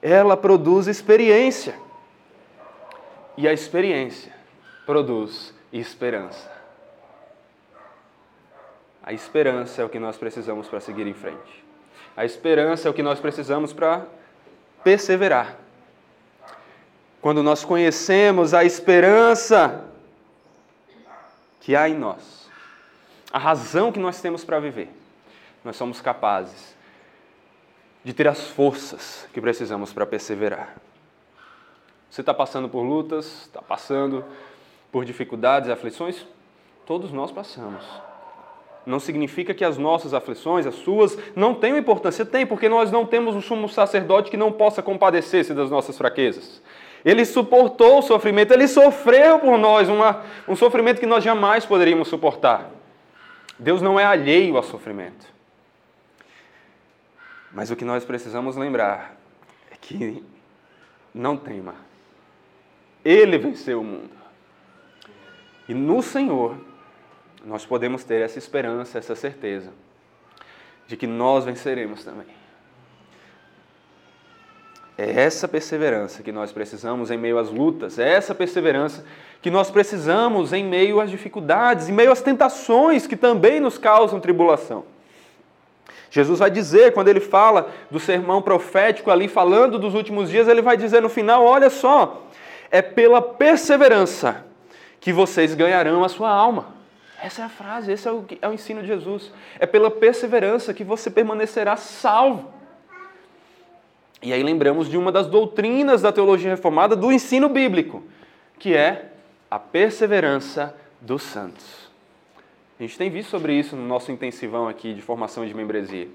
Ela 0.03 0.37
produz 0.37 0.89
experiência. 0.89 1.79
E 3.37 3.47
a 3.47 3.53
experiência 3.53 4.33
produz 4.85 5.55
esperança. 5.73 6.58
A 9.09 9.13
esperança 9.15 9.81
é 9.81 9.85
o 9.87 9.89
que 9.89 9.99
nós 9.99 10.19
precisamos 10.19 10.69
para 10.69 10.81
seguir 10.81 11.07
em 11.07 11.15
frente. 11.15 11.65
A 12.15 12.27
esperança 12.27 12.87
é 12.87 12.91
o 12.91 12.93
que 12.95 13.03
nós 13.03 13.19
precisamos 13.19 13.73
para 13.73 14.07
perseverar. 14.85 15.57
Quando 17.19 17.43
nós 17.43 17.65
conhecemos 17.65 18.53
a 18.53 18.67
esperança 18.67 19.83
que 21.59 21.75
há 21.75 21.89
em 21.89 21.95
nós, 21.95 22.51
a 23.33 23.39
razão 23.39 23.91
que 23.91 23.99
nós 23.99 24.21
temos 24.21 24.45
para 24.45 24.61
viver, 24.61 24.91
nós 25.65 25.75
somos 25.75 26.03
capazes 26.03 26.77
de 28.05 28.13
ter 28.13 28.29
as 28.29 28.49
forças 28.49 29.27
que 29.33 29.41
precisamos 29.41 29.91
para 29.91 30.05
perseverar. 30.05 30.77
Você 32.11 32.21
está 32.21 32.35
passando 32.35 32.69
por 32.69 32.83
lutas, 32.83 33.25
está 33.45 33.63
passando 33.63 34.23
por 34.93 35.07
dificuldades 35.07 35.71
aflições? 35.71 36.27
Todos 36.85 37.11
nós 37.11 37.33
passamos 37.33 37.87
não 38.89 38.99
significa 38.99 39.53
que 39.53 39.65
as 39.65 39.77
nossas 39.77 40.15
aflições, 40.15 40.67
as 40.67 40.75
suas, 40.77 41.19
não 41.37 41.55
tenham 41.55 41.77
importância. 41.77 42.25
Tem, 42.25 42.47
porque 42.47 42.71
nós 42.71 42.91
não 42.91 43.05
temos 43.05 43.37
um 43.37 43.41
sumo 43.43 43.69
sacerdote 43.69 44.31
que 44.31 44.37
não 44.37 44.51
possa 44.51 44.83
compadecer-se 44.83 45.53
das 45.53 45.71
nossas 45.71 45.99
fraquezas. 45.99 46.63
Ele 47.05 47.25
suportou 47.27 47.99
o 47.99 48.03
sofrimento, 48.03 48.53
ele 48.53 48.67
sofreu 48.67 49.39
por 49.41 49.59
nós 49.59 49.91
uma, 49.91 50.25
um 50.49 50.57
sofrimento 50.57 50.99
que 51.01 51.07
nós 51.07 51.23
jamais 51.23 51.67
poderíamos 51.67 52.09
suportar. 52.09 52.71
Deus 53.59 53.83
não 53.83 54.01
é 54.01 54.05
alheio 54.07 54.57
ao 54.57 54.63
sofrimento. 54.63 55.27
Mas 57.53 57.71
o 57.71 57.77
que 57.77 57.85
nós 57.85 58.07
precisamos 58.07 58.57
lembrar 58.57 59.17
é 59.71 59.77
que 59.79 60.25
não 61.15 61.37
tema. 61.37 61.75
Ele 63.05 63.37
venceu 63.37 63.83
o 63.83 63.85
mundo. 63.85 64.17
E 65.69 65.75
no 65.75 66.01
Senhor 66.01 66.68
nós 67.45 67.65
podemos 67.65 68.05
ter 68.05 68.23
essa 68.23 68.39
esperança, 68.39 68.99
essa 68.99 69.15
certeza 69.15 69.71
de 70.87 70.97
que 70.97 71.07
nós 71.07 71.45
venceremos 71.45 72.05
também. 72.05 72.27
É 74.97 75.23
essa 75.23 75.47
perseverança 75.47 76.23
que 76.25 76.33
nós 76.33 76.51
precisamos 76.51 77.11
em 77.11 77.17
meio 77.17 77.39
às 77.39 77.51
lutas, 77.51 77.99
é 78.01 78.15
essa 78.15 78.35
perseverança 78.35 79.05
que 79.41 79.51
nós 79.51 79.71
precisamos 79.71 80.53
em 80.53 80.65
meio 80.65 81.01
às 81.01 81.09
dificuldades, 81.09 81.89
em 81.89 81.93
meio 81.93 82.11
às 82.11 82.21
tentações 82.21 83.07
que 83.07 83.17
também 83.17 83.61
nos 83.61 83.79
causam 83.79 84.19
tribulação. 84.19 84.85
Jesus 86.11 86.39
vai 86.41 86.51
dizer, 86.51 86.95
quando 86.95 87.09
ele 87.09 87.21
fala 87.21 87.71
do 87.91 88.01
sermão 88.01 88.43
profético 88.43 89.11
ali, 89.11 89.29
falando 89.29 89.79
dos 89.79 89.95
últimos 89.95 90.31
dias, 90.31 90.49
ele 90.49 90.63
vai 90.63 90.77
dizer 90.77 91.03
no 91.03 91.09
final: 91.09 91.45
olha 91.45 91.71
só, 91.71 92.27
é 92.71 92.83
pela 92.83 93.23
perseverança 93.23 94.45
que 94.99 95.13
vocês 95.13 95.55
ganharão 95.55 96.03
a 96.03 96.09
sua 96.09 96.31
alma. 96.31 96.78
Essa 97.21 97.43
é 97.43 97.45
a 97.45 97.49
frase, 97.49 97.91
esse 97.93 98.07
é 98.07 98.13
o, 98.13 98.25
é 98.41 98.49
o 98.49 98.53
ensino 98.53 98.81
de 98.81 98.87
Jesus. 98.87 99.33
É 99.59 99.67
pela 99.67 99.91
perseverança 99.91 100.73
que 100.73 100.85
você 100.85 101.11
permanecerá 101.11 101.77
salvo. 101.77 102.53
E 104.23 104.33
aí 104.33 104.43
lembramos 104.43 104.89
de 104.89 104.97
uma 104.97 105.13
das 105.13 105.27
doutrinas 105.27 106.03
da 106.03 106.13
teologia 106.13 106.51
reformada 106.51 106.95
do 106.97 107.13
ensino 107.13 107.49
bíblico, 107.49 108.03
que 108.59 108.75
é 108.75 109.13
a 109.51 109.59
perseverança 109.59 110.75
dos 111.01 111.23
santos. 111.23 111.89
A 112.79 112.83
gente 112.83 112.97
tem 112.97 113.11
visto 113.11 113.31
sobre 113.31 113.55
isso 113.55 113.75
no 113.75 113.87
nosso 113.87 114.13
intensivão 114.13 114.69
aqui 114.69 114.95
de 114.95 115.03
formação 115.03 115.45
de 115.45 115.55
membresia. 115.55 116.09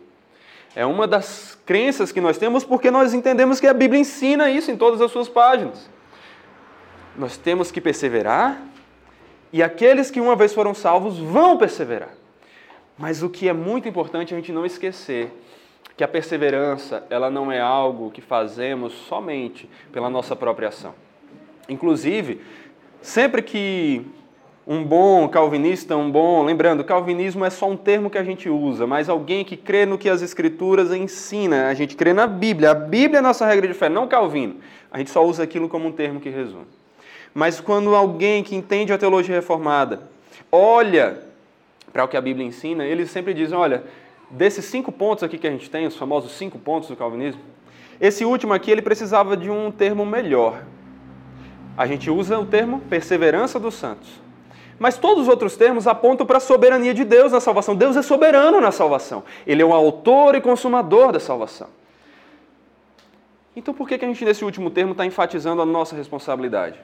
É 0.76 0.86
uma 0.86 1.06
das 1.06 1.58
crenças 1.66 2.12
que 2.12 2.22
nós 2.22 2.38
temos 2.38 2.64
porque 2.64 2.90
nós 2.90 3.14
entendemos 3.14 3.60
que 3.60 3.68
a 3.68 3.74
Bíblia 3.74 4.00
ensina 4.00 4.50
isso 4.50 4.72
em 4.72 4.78
todas 4.78 5.02
as 5.02 5.12
suas 5.12 5.30
páginas. 5.30 5.90
Nós 7.18 7.38
temos 7.38 7.72
que 7.72 7.80
perseverar 7.80 8.62
e 9.54 9.62
aqueles 9.62 10.10
que 10.10 10.20
uma 10.20 10.36
vez 10.36 10.52
foram 10.52 10.74
salvos 10.74 11.20
vão 11.20 11.58
perseverar. 11.58 12.10
Mas 12.98 13.22
o 13.22 13.30
que 13.30 13.48
é 13.48 13.54
muito 13.54 13.88
importante 13.88 14.34
a 14.34 14.38
gente 14.38 14.52
não 14.52 14.66
esquecer 14.66 15.32
que 15.96 16.04
a 16.04 16.08
perseverança, 16.08 17.06
ela 17.08 17.30
não 17.30 17.52
é 17.52 17.62
algo 17.62 18.10
que 18.10 18.20
fazemos 18.20 18.94
somente 18.94 19.70
pela 19.92 20.10
nossa 20.10 20.36
própria 20.36 20.70
ação. 20.70 20.96
Inclusive, 21.70 22.42
sempre 23.00 23.44
que 23.44 24.04
um 24.66 24.84
bom 24.84 25.28
calvinista, 25.28 25.96
um 25.96 26.10
bom. 26.10 26.44
Lembrando, 26.44 26.84
calvinismo 26.84 27.46
é 27.46 27.52
só 27.52 27.70
um 27.70 27.78
termo 27.78 28.10
que 28.10 28.18
a 28.18 28.24
gente 28.24 28.50
usa, 28.50 28.88
mas 28.88 29.08
alguém 29.08 29.46
que 29.46 29.56
crê 29.56 29.86
no 29.86 30.00
que 30.00 30.10
as 30.10 30.24
Escrituras 30.24 30.92
ensinam, 30.92 31.68
a 31.68 31.74
gente 31.76 31.96
crê 31.96 32.12
na 32.12 32.26
Bíblia. 32.26 32.72
A 32.72 32.76
Bíblia 32.76 33.18
é 33.18 33.20
a 33.20 33.24
nossa 33.24 33.46
regra 33.46 33.68
de 33.68 33.76
fé, 33.76 33.88
não 33.88 34.08
Calvino. 34.08 34.56
A 34.90 34.98
gente 34.98 35.12
só 35.12 35.24
usa 35.24 35.44
aquilo 35.44 35.70
como 35.70 35.88
um 35.88 35.92
termo 35.92 36.20
que 36.20 36.30
resume. 36.30 36.66
Mas 37.34 37.60
quando 37.60 37.96
alguém 37.96 38.44
que 38.44 38.56
entende 38.56 38.94
a 38.94 38.98
teologia 38.98 39.36
reformada 39.36 40.02
olha 40.52 41.20
para 41.92 42.04
o 42.04 42.08
que 42.08 42.16
a 42.16 42.22
Bíblia 42.22 42.46
ensina, 42.46 42.86
eles 42.86 43.10
sempre 43.10 43.34
dizem: 43.34 43.58
olha, 43.58 43.84
desses 44.30 44.66
cinco 44.66 44.92
pontos 44.92 45.24
aqui 45.24 45.38
que 45.38 45.48
a 45.48 45.52
gente 45.52 45.70
tem, 45.70 45.88
os 45.88 45.98
famosos 45.98 46.34
cinco 46.34 46.60
pontos 46.60 46.90
do 46.90 46.96
calvinismo, 46.96 47.42
esse 48.00 48.24
último 48.24 48.54
aqui 48.54 48.70
ele 48.70 48.82
precisava 48.82 49.36
de 49.36 49.50
um 49.50 49.72
termo 49.72 50.06
melhor. 50.06 50.64
A 51.76 51.88
gente 51.88 52.10
usa 52.10 52.38
o 52.38 52.46
termo 52.46 52.82
perseverança 52.82 53.60
dos 53.60 53.74
santos. 53.74 54.22
Mas 54.78 54.98
todos 54.98 55.24
os 55.24 55.30
outros 55.30 55.56
termos 55.56 55.88
apontam 55.88 56.26
para 56.26 56.38
a 56.38 56.42
soberania 56.42 56.94
de 56.94 57.04
Deus 57.04 57.32
na 57.32 57.40
salvação. 57.40 57.76
Deus 57.76 57.96
é 57.96 58.02
soberano 58.02 58.60
na 58.60 58.72
salvação. 58.72 59.24
Ele 59.46 59.62
é 59.62 59.66
o 59.66 59.74
autor 59.74 60.36
e 60.36 60.42
consumador 60.42 61.12
da 61.12 61.20
salvação. 61.20 61.68
Então 63.56 63.74
por 63.74 63.88
que, 63.88 63.96
a 63.96 64.08
gente, 64.08 64.26
nesse 64.26 64.44
último 64.44 64.70
termo, 64.70 64.92
está 64.92 65.06
enfatizando 65.06 65.62
a 65.62 65.66
nossa 65.66 65.96
responsabilidade? 65.96 66.80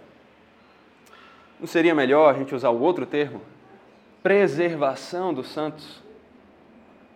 Não 1.60 1.68
seria 1.68 1.93
melhor 1.93 2.34
a 2.34 2.38
gente 2.38 2.55
usar 2.55 2.70
o 2.70 2.80
outro 2.80 3.05
termo? 3.05 3.41
Preservação 4.24 5.34
dos 5.34 5.49
santos. 5.49 6.01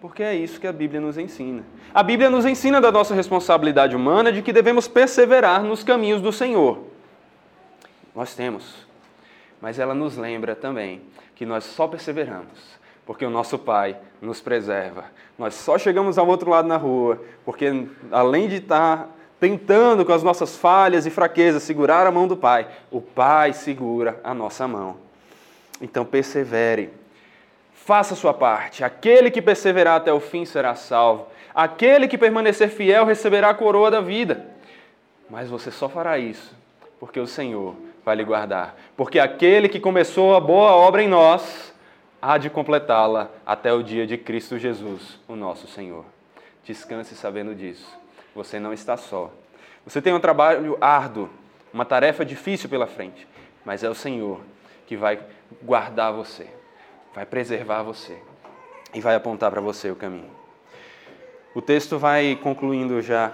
Porque 0.01 0.21
é 0.21 0.35
isso 0.35 0.59
que 0.59 0.67
a 0.67 0.73
Bíblia 0.73 0.99
nos 0.99 1.17
ensina. 1.17 1.63
A 1.93 2.03
Bíblia 2.03 2.29
nos 2.29 2.45
ensina 2.45 2.81
da 2.81 2.91
nossa 2.91 3.15
responsabilidade 3.15 3.95
humana 3.95 4.31
de 4.31 4.41
que 4.41 4.51
devemos 4.51 4.87
perseverar 4.87 5.63
nos 5.63 5.83
caminhos 5.83 6.21
do 6.21 6.31
Senhor. 6.31 6.83
Nós 8.13 8.35
temos 8.35 8.83
mas 9.63 9.79
ela 9.79 9.95
nos 9.95 10.17
lembra 10.17 10.57
também 10.57 11.01
que 11.33 11.45
nós 11.45 11.63
só 11.63 11.87
perseveramos 11.87 12.83
porque 13.05 13.25
o 13.25 13.29
nosso 13.29 13.57
Pai 13.57 13.97
nos 14.21 14.41
preserva. 14.41 15.05
Nós 15.39 15.53
só 15.53 15.77
chegamos 15.77 16.17
ao 16.17 16.27
outro 16.27 16.49
lado 16.49 16.67
na 16.67 16.75
rua 16.75 17.21
porque, 17.45 17.87
além 18.11 18.49
de 18.49 18.57
estar 18.57 19.09
tentando 19.43 20.05
com 20.05 20.13
as 20.13 20.23
nossas 20.23 20.55
falhas 20.55 21.05
e 21.05 21.09
fraquezas 21.09 21.63
segurar 21.63 22.07
a 22.07 22.11
mão 22.11 22.29
do 22.29 22.37
Pai, 22.37 22.65
o 22.89 23.01
Pai 23.01 23.51
segura 23.51 24.17
a 24.23 24.33
nossa 24.33 24.65
mão. 24.69 24.95
Então 25.81 26.05
persevere. 26.05 26.89
Faça 27.73 28.13
a 28.13 28.15
sua 28.15 28.33
parte. 28.33 28.85
Aquele 28.85 29.29
que 29.29 29.41
perseverar 29.41 29.97
até 29.97 30.13
o 30.13 30.21
fim 30.21 30.45
será 30.45 30.75
salvo. 30.75 31.27
Aquele 31.53 32.07
que 32.07 32.17
permanecer 32.17 32.69
fiel 32.69 33.03
receberá 33.03 33.49
a 33.49 33.53
coroa 33.53 33.91
da 33.91 33.99
vida. 33.99 34.47
Mas 35.29 35.49
você 35.49 35.69
só 35.71 35.89
fará 35.89 36.17
isso 36.17 36.55
porque 36.97 37.19
o 37.19 37.27
Senhor 37.27 37.75
vai 38.05 38.15
lhe 38.15 38.23
guardar. 38.23 38.77
Porque 38.95 39.19
aquele 39.19 39.67
que 39.67 39.81
começou 39.81 40.37
a 40.37 40.39
boa 40.39 40.71
obra 40.71 41.03
em 41.03 41.09
nós 41.09 41.73
há 42.21 42.37
de 42.37 42.49
completá-la 42.49 43.29
até 43.45 43.73
o 43.73 43.83
dia 43.83 44.07
de 44.07 44.17
Cristo 44.17 44.57
Jesus, 44.57 45.19
o 45.27 45.35
nosso 45.35 45.67
Senhor. 45.67 46.05
Descanse 46.63 47.13
sabendo 47.13 47.53
disso. 47.53 48.02
Você 48.35 48.59
não 48.59 48.73
está 48.73 48.97
só. 48.97 49.31
Você 49.85 50.01
tem 50.01 50.13
um 50.13 50.19
trabalho 50.19 50.77
árduo, 50.79 51.29
uma 51.73 51.85
tarefa 51.85 52.25
difícil 52.25 52.69
pela 52.69 52.87
frente, 52.87 53.27
mas 53.65 53.83
é 53.83 53.89
o 53.89 53.95
Senhor 53.95 54.39
que 54.87 54.95
vai 54.95 55.19
guardar 55.61 56.13
você, 56.13 56.47
vai 57.13 57.25
preservar 57.25 57.83
você 57.83 58.17
e 58.93 59.01
vai 59.01 59.15
apontar 59.15 59.51
para 59.51 59.61
você 59.61 59.89
o 59.89 59.95
caminho. 59.95 60.31
O 61.55 61.61
texto 61.61 61.97
vai 61.97 62.37
concluindo 62.41 63.01
já 63.01 63.31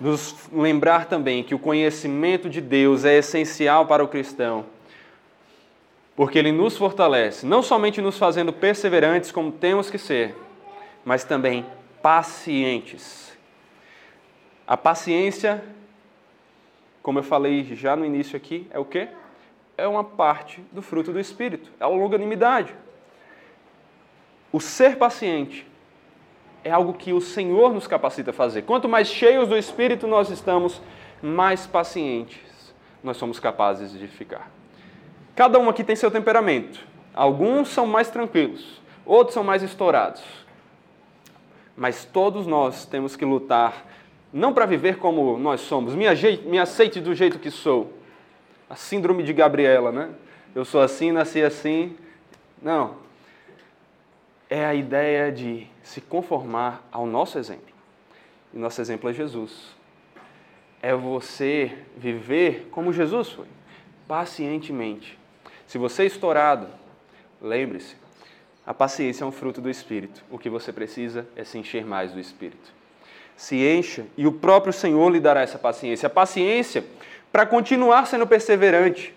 nos 0.00 0.48
lembrar 0.50 1.06
também 1.06 1.42
que 1.44 1.54
o 1.54 1.58
conhecimento 1.58 2.48
de 2.48 2.60
Deus 2.60 3.04
é 3.04 3.18
essencial 3.18 3.86
para 3.86 4.02
o 4.02 4.08
cristão, 4.08 4.64
porque 6.16 6.38
ele 6.38 6.52
nos 6.52 6.76
fortalece, 6.76 7.44
não 7.46 7.62
somente 7.62 8.00
nos 8.00 8.16
fazendo 8.16 8.52
perseverantes 8.52 9.30
como 9.30 9.52
temos 9.52 9.90
que 9.90 9.98
ser, 9.98 10.34
mas 11.04 11.24
também 11.24 11.66
pacientes. 12.02 13.29
A 14.70 14.76
paciência, 14.76 15.64
como 17.02 17.18
eu 17.18 17.24
falei 17.24 17.74
já 17.74 17.96
no 17.96 18.04
início 18.04 18.36
aqui, 18.36 18.68
é 18.70 18.78
o 18.78 18.84
quê? 18.84 19.08
É 19.76 19.84
uma 19.88 20.04
parte 20.04 20.60
do 20.70 20.80
fruto 20.80 21.12
do 21.12 21.18
Espírito, 21.18 21.68
é 21.80 21.82
a 21.82 21.88
longanimidade. 21.88 22.72
O 24.52 24.60
ser 24.60 24.96
paciente 24.96 25.66
é 26.62 26.70
algo 26.70 26.94
que 26.94 27.12
o 27.12 27.20
Senhor 27.20 27.74
nos 27.74 27.88
capacita 27.88 28.30
a 28.30 28.32
fazer. 28.32 28.62
Quanto 28.62 28.88
mais 28.88 29.08
cheios 29.08 29.48
do 29.48 29.58
Espírito 29.58 30.06
nós 30.06 30.30
estamos, 30.30 30.80
mais 31.20 31.66
pacientes 31.66 32.72
nós 33.02 33.16
somos 33.16 33.40
capazes 33.40 33.90
de 33.92 34.06
ficar. 34.06 34.48
Cada 35.34 35.58
um 35.58 35.68
aqui 35.68 35.82
tem 35.82 35.96
seu 35.96 36.12
temperamento. 36.12 36.86
Alguns 37.12 37.70
são 37.70 37.88
mais 37.88 38.08
tranquilos, 38.08 38.80
outros 39.04 39.34
são 39.34 39.42
mais 39.42 39.64
estourados. 39.64 40.22
Mas 41.76 42.04
todos 42.04 42.46
nós 42.46 42.86
temos 42.86 43.16
que 43.16 43.24
lutar, 43.24 43.84
não 44.32 44.52
para 44.52 44.66
viver 44.66 44.98
como 44.98 45.36
nós 45.38 45.60
somos, 45.60 45.94
me, 45.94 46.06
me 46.46 46.58
aceite 46.58 47.00
do 47.00 47.14
jeito 47.14 47.38
que 47.38 47.50
sou. 47.50 47.92
A 48.68 48.76
síndrome 48.76 49.22
de 49.22 49.32
Gabriela, 49.32 49.90
né? 49.90 50.10
Eu 50.54 50.64
sou 50.64 50.80
assim, 50.80 51.10
nasci 51.10 51.42
assim. 51.42 51.96
Não, 52.62 52.96
é 54.48 54.64
a 54.64 54.74
ideia 54.74 55.30
de 55.30 55.66
se 55.82 56.00
conformar 56.00 56.86
ao 56.90 57.06
nosso 57.06 57.38
exemplo. 57.38 57.72
E 58.52 58.58
nosso 58.58 58.80
exemplo 58.80 59.08
é 59.08 59.12
Jesus. 59.12 59.74
É 60.82 60.94
você 60.94 61.72
viver 61.96 62.68
como 62.70 62.92
Jesus 62.92 63.30
foi, 63.30 63.46
pacientemente. 64.08 65.18
Se 65.66 65.78
você 65.78 66.02
é 66.02 66.06
estourado, 66.06 66.66
lembre-se, 67.40 67.96
a 68.66 68.74
paciência 68.74 69.24
é 69.24 69.26
um 69.26 69.32
fruto 69.32 69.60
do 69.60 69.70
Espírito. 69.70 70.24
O 70.30 70.38
que 70.38 70.50
você 70.50 70.72
precisa 70.72 71.26
é 71.36 71.44
se 71.44 71.58
encher 71.58 71.84
mais 71.84 72.12
do 72.12 72.18
Espírito. 72.18 72.79
Se 73.40 73.56
encha 73.56 74.04
e 74.18 74.26
o 74.26 74.32
próprio 74.32 74.70
Senhor 74.70 75.08
lhe 75.08 75.18
dará 75.18 75.40
essa 75.40 75.58
paciência. 75.58 76.08
A 76.08 76.10
paciência 76.10 76.84
para 77.32 77.46
continuar 77.46 78.06
sendo 78.06 78.26
perseverante, 78.26 79.14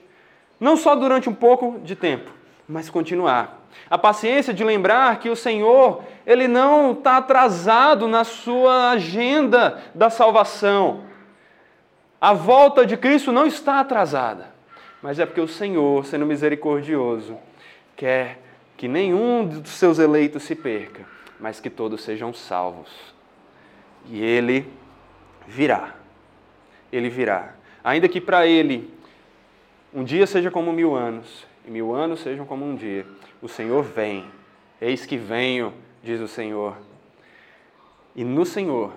não 0.57 0.78
só 0.78 0.95
durante 0.95 1.28
um 1.28 1.34
pouco 1.34 1.82
de 1.84 1.93
tempo, 1.93 2.32
mas 2.65 2.89
continuar. 2.89 3.67
A 3.89 3.97
paciência 3.97 4.53
de 4.53 4.63
lembrar 4.63 5.19
que 5.19 5.30
o 5.30 5.36
Senhor, 5.36 6.03
ele 6.26 6.47
não 6.47 6.93
está 6.93 7.17
atrasado 7.17 8.07
na 8.07 8.24
sua 8.24 8.91
agenda 8.91 9.84
da 9.93 10.09
salvação. 10.09 11.01
A 12.21 12.32
volta 12.32 12.86
de 12.86 12.95
Cristo 12.95 13.30
não 13.30 13.45
está 13.45 13.82
atrasada, 13.82 14.53
mas 15.01 15.19
é 15.19 15.26
porque 15.26 15.41
o 15.41 15.49
Senhor, 15.49 16.05
sendo 16.05 16.26
misericordioso, 16.26 17.38
quer 17.93 18.39
que 18.78 18.88
nenhum 18.88 19.45
dos 19.45 19.71
seus 19.71 19.99
eleitos 19.99 20.43
se 20.43 20.55
perca, 20.55 21.05
mas 21.38 21.59
que 21.59 21.69
todos 21.69 22.01
sejam 22.01 22.34
salvos. 22.34 23.12
E 24.05 24.21
ele 24.21 24.67
virá. 25.47 25.95
Ele 26.91 27.09
virá. 27.09 27.55
Ainda 27.83 28.07
que 28.07 28.21
para 28.21 28.45
ele 28.45 28.93
um 29.93 30.03
dia 30.03 30.25
seja 30.25 30.49
como 30.49 30.73
mil 30.73 30.95
anos, 30.95 31.45
e 31.65 31.69
mil 31.69 31.93
anos 31.93 32.21
sejam 32.21 32.45
como 32.45 32.65
um 32.65 32.75
dia. 32.75 33.05
O 33.41 33.47
Senhor 33.47 33.83
vem, 33.83 34.25
eis 34.81 35.05
que 35.05 35.17
venho, 35.17 35.73
diz 36.01 36.19
o 36.19 36.27
Senhor. 36.27 36.75
E 38.15 38.23
no 38.23 38.45
Senhor 38.45 38.91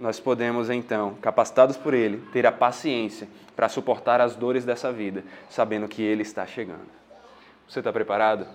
nós 0.00 0.18
podemos 0.18 0.68
então, 0.68 1.14
capacitados 1.22 1.76
por 1.76 1.94
Ele, 1.94 2.18
ter 2.32 2.44
a 2.44 2.50
paciência 2.50 3.28
para 3.54 3.68
suportar 3.68 4.20
as 4.20 4.34
dores 4.34 4.64
dessa 4.64 4.92
vida, 4.92 5.22
sabendo 5.48 5.86
que 5.86 6.02
Ele 6.02 6.22
está 6.22 6.44
chegando. 6.44 6.90
Você 7.68 7.78
está 7.78 7.92
preparado? 7.92 8.46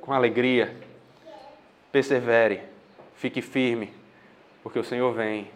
Com 0.00 0.14
alegria, 0.14 0.74
persevere, 1.92 2.60
fique 3.16 3.42
firme, 3.42 3.92
porque 4.62 4.78
o 4.78 4.84
Senhor 4.84 5.12
vem 5.12 5.48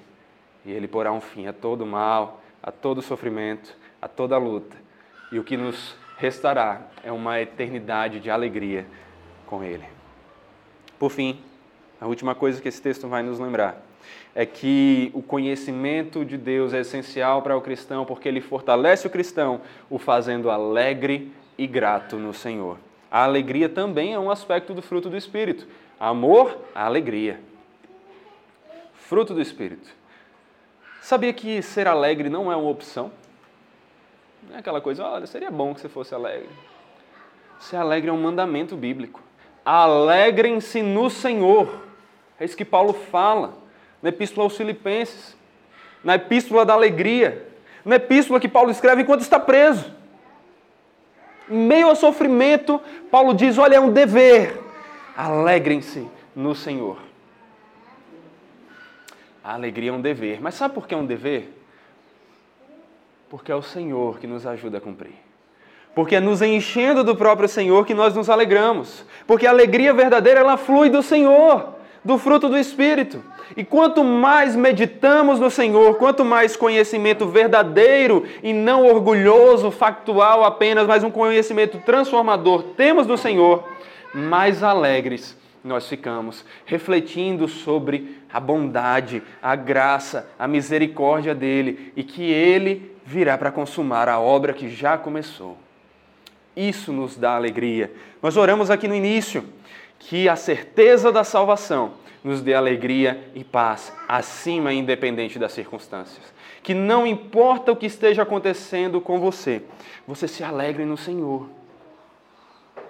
e 0.64 0.72
Ele 0.72 0.88
porá 0.88 1.12
um 1.12 1.20
fim 1.20 1.46
a 1.46 1.52
todo 1.52 1.86
mal, 1.86 2.42
a 2.62 2.70
todo 2.70 3.02
sofrimento, 3.02 3.76
a 4.00 4.08
toda 4.08 4.36
luta. 4.38 4.76
E 5.30 5.38
o 5.38 5.44
que 5.44 5.56
nos 5.56 5.96
restará 6.16 6.82
é 7.04 7.12
uma 7.12 7.40
eternidade 7.40 8.20
de 8.20 8.30
alegria 8.30 8.86
com 9.46 9.62
Ele. 9.62 9.84
Por 10.98 11.10
fim, 11.10 11.38
a 12.00 12.06
última 12.06 12.34
coisa 12.34 12.60
que 12.60 12.68
esse 12.68 12.80
texto 12.80 13.06
vai 13.08 13.22
nos 13.22 13.38
lembrar 13.38 13.82
é 14.34 14.44
que 14.44 15.10
o 15.14 15.22
conhecimento 15.22 16.24
de 16.24 16.36
Deus 16.36 16.74
é 16.74 16.80
essencial 16.80 17.42
para 17.42 17.56
o 17.56 17.60
cristão 17.60 18.04
porque 18.04 18.28
ele 18.28 18.40
fortalece 18.40 19.06
o 19.06 19.10
cristão, 19.10 19.62
o 19.88 19.98
fazendo 19.98 20.50
alegre 20.50 21.32
e 21.56 21.66
grato 21.66 22.16
no 22.16 22.34
Senhor. 22.34 22.78
A 23.10 23.24
alegria 23.24 23.68
também 23.68 24.12
é 24.12 24.18
um 24.18 24.30
aspecto 24.30 24.74
do 24.74 24.82
fruto 24.82 25.08
do 25.08 25.16
Espírito. 25.16 25.66
Amor, 25.98 26.58
alegria. 26.74 27.40
Fruto 29.08 29.32
do 29.32 29.40
Espírito. 29.40 29.88
Sabia 31.00 31.32
que 31.32 31.62
ser 31.62 31.86
alegre 31.86 32.28
não 32.28 32.50
é 32.50 32.56
uma 32.56 32.68
opção? 32.68 33.12
Não 34.48 34.56
é 34.56 34.58
aquela 34.58 34.80
coisa, 34.80 35.04
olha, 35.04 35.26
seria 35.26 35.48
bom 35.48 35.72
que 35.72 35.80
você 35.80 35.88
fosse 35.88 36.12
alegre. 36.12 36.48
Ser 37.60 37.76
alegre 37.76 38.10
é 38.10 38.12
um 38.12 38.20
mandamento 38.20 38.74
bíblico. 38.74 39.22
Alegrem-se 39.64 40.82
no 40.82 41.08
Senhor. 41.08 41.82
É 42.38 42.44
isso 42.44 42.56
que 42.56 42.64
Paulo 42.64 42.92
fala 42.92 43.54
na 44.02 44.08
Epístola 44.08 44.44
aos 44.44 44.56
Filipenses, 44.56 45.36
na 46.02 46.16
Epístola 46.16 46.64
da 46.64 46.72
Alegria, 46.72 47.46
na 47.84 47.96
Epístola 47.96 48.40
que 48.40 48.48
Paulo 48.48 48.72
escreve 48.72 49.02
enquanto 49.02 49.20
está 49.20 49.38
preso. 49.38 49.94
Em 51.48 51.58
meio 51.58 51.86
ao 51.86 51.94
sofrimento, 51.94 52.80
Paulo 53.08 53.34
diz: 53.34 53.56
olha, 53.56 53.76
é 53.76 53.80
um 53.80 53.92
dever. 53.92 54.60
Alegrem-se 55.16 56.08
no 56.34 56.56
Senhor. 56.56 57.05
A 59.46 59.54
alegria 59.54 59.90
é 59.90 59.92
um 59.92 60.00
dever. 60.00 60.40
Mas 60.42 60.56
sabe 60.56 60.74
por 60.74 60.88
que 60.88 60.94
é 60.94 60.96
um 60.96 61.06
dever? 61.06 61.56
Porque 63.30 63.52
é 63.52 63.54
o 63.54 63.62
Senhor 63.62 64.18
que 64.18 64.26
nos 64.26 64.44
ajuda 64.44 64.78
a 64.78 64.80
cumprir. 64.80 65.14
Porque 65.94 66.16
é 66.16 66.20
nos 66.20 66.42
enchendo 66.42 67.04
do 67.04 67.14
próprio 67.14 67.48
Senhor 67.48 67.86
que 67.86 67.94
nós 67.94 68.12
nos 68.12 68.28
alegramos. 68.28 69.04
Porque 69.24 69.46
a 69.46 69.50
alegria 69.50 69.94
verdadeira, 69.94 70.40
ela 70.40 70.56
flui 70.56 70.90
do 70.90 71.00
Senhor, 71.00 71.74
do 72.04 72.18
fruto 72.18 72.48
do 72.48 72.58
Espírito. 72.58 73.22
E 73.56 73.62
quanto 73.62 74.02
mais 74.02 74.56
meditamos 74.56 75.38
no 75.38 75.48
Senhor, 75.48 75.94
quanto 75.94 76.24
mais 76.24 76.56
conhecimento 76.56 77.28
verdadeiro 77.28 78.24
e 78.42 78.52
não 78.52 78.84
orgulhoso, 78.84 79.70
factual 79.70 80.42
apenas, 80.42 80.88
mas 80.88 81.04
um 81.04 81.10
conhecimento 81.10 81.78
transformador 81.86 82.64
temos 82.76 83.06
do 83.06 83.16
Senhor, 83.16 83.62
mais 84.12 84.64
alegres 84.64 85.36
nós 85.66 85.88
ficamos, 85.88 86.44
refletindo 86.64 87.48
sobre 87.48 88.18
a 88.32 88.38
bondade, 88.38 89.22
a 89.42 89.56
graça, 89.56 90.30
a 90.38 90.46
misericórdia 90.46 91.34
dele 91.34 91.92
e 91.96 92.02
que 92.02 92.22
ele 92.22 92.96
virá 93.04 93.36
para 93.38 93.52
consumar 93.52 94.08
a 94.08 94.18
obra 94.18 94.52
que 94.52 94.68
já 94.68 94.98
começou. 94.98 95.56
Isso 96.56 96.92
nos 96.92 97.16
dá 97.16 97.36
alegria. 97.36 97.92
Nós 98.22 98.36
oramos 98.36 98.70
aqui 98.70 98.88
no 98.88 98.94
início 98.94 99.44
que 99.98 100.28
a 100.28 100.36
certeza 100.36 101.12
da 101.12 101.22
salvação 101.22 101.94
nos 102.24 102.40
dê 102.40 102.54
alegria 102.54 103.30
e 103.34 103.44
paz, 103.44 103.92
acima 104.08 104.72
e 104.72 104.78
independente 104.78 105.38
das 105.38 105.52
circunstâncias. 105.52 106.34
Que 106.62 106.74
não 106.74 107.06
importa 107.06 107.70
o 107.70 107.76
que 107.76 107.86
esteja 107.86 108.22
acontecendo 108.22 109.00
com 109.00 109.20
você, 109.20 109.62
você 110.06 110.26
se 110.26 110.42
alegre 110.42 110.84
no 110.84 110.96
Senhor. 110.96 111.48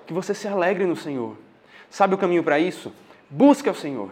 Que 0.07 0.15
você 0.15 0.33
se 0.33 0.49
alegre 0.49 0.87
no 0.87 0.97
Senhor. 0.97 1.37
Sabe 1.91 2.15
o 2.15 2.19
caminho 2.19 2.43
para 2.43 2.59
isso? 2.59 2.93
Busque 3.29 3.69
ao 3.69 3.75
Senhor. 3.75 4.11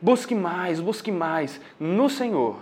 Busque 0.00 0.34
mais, 0.34 0.80
busque 0.80 1.12
mais. 1.12 1.60
No 1.78 2.08
Senhor 2.08 2.56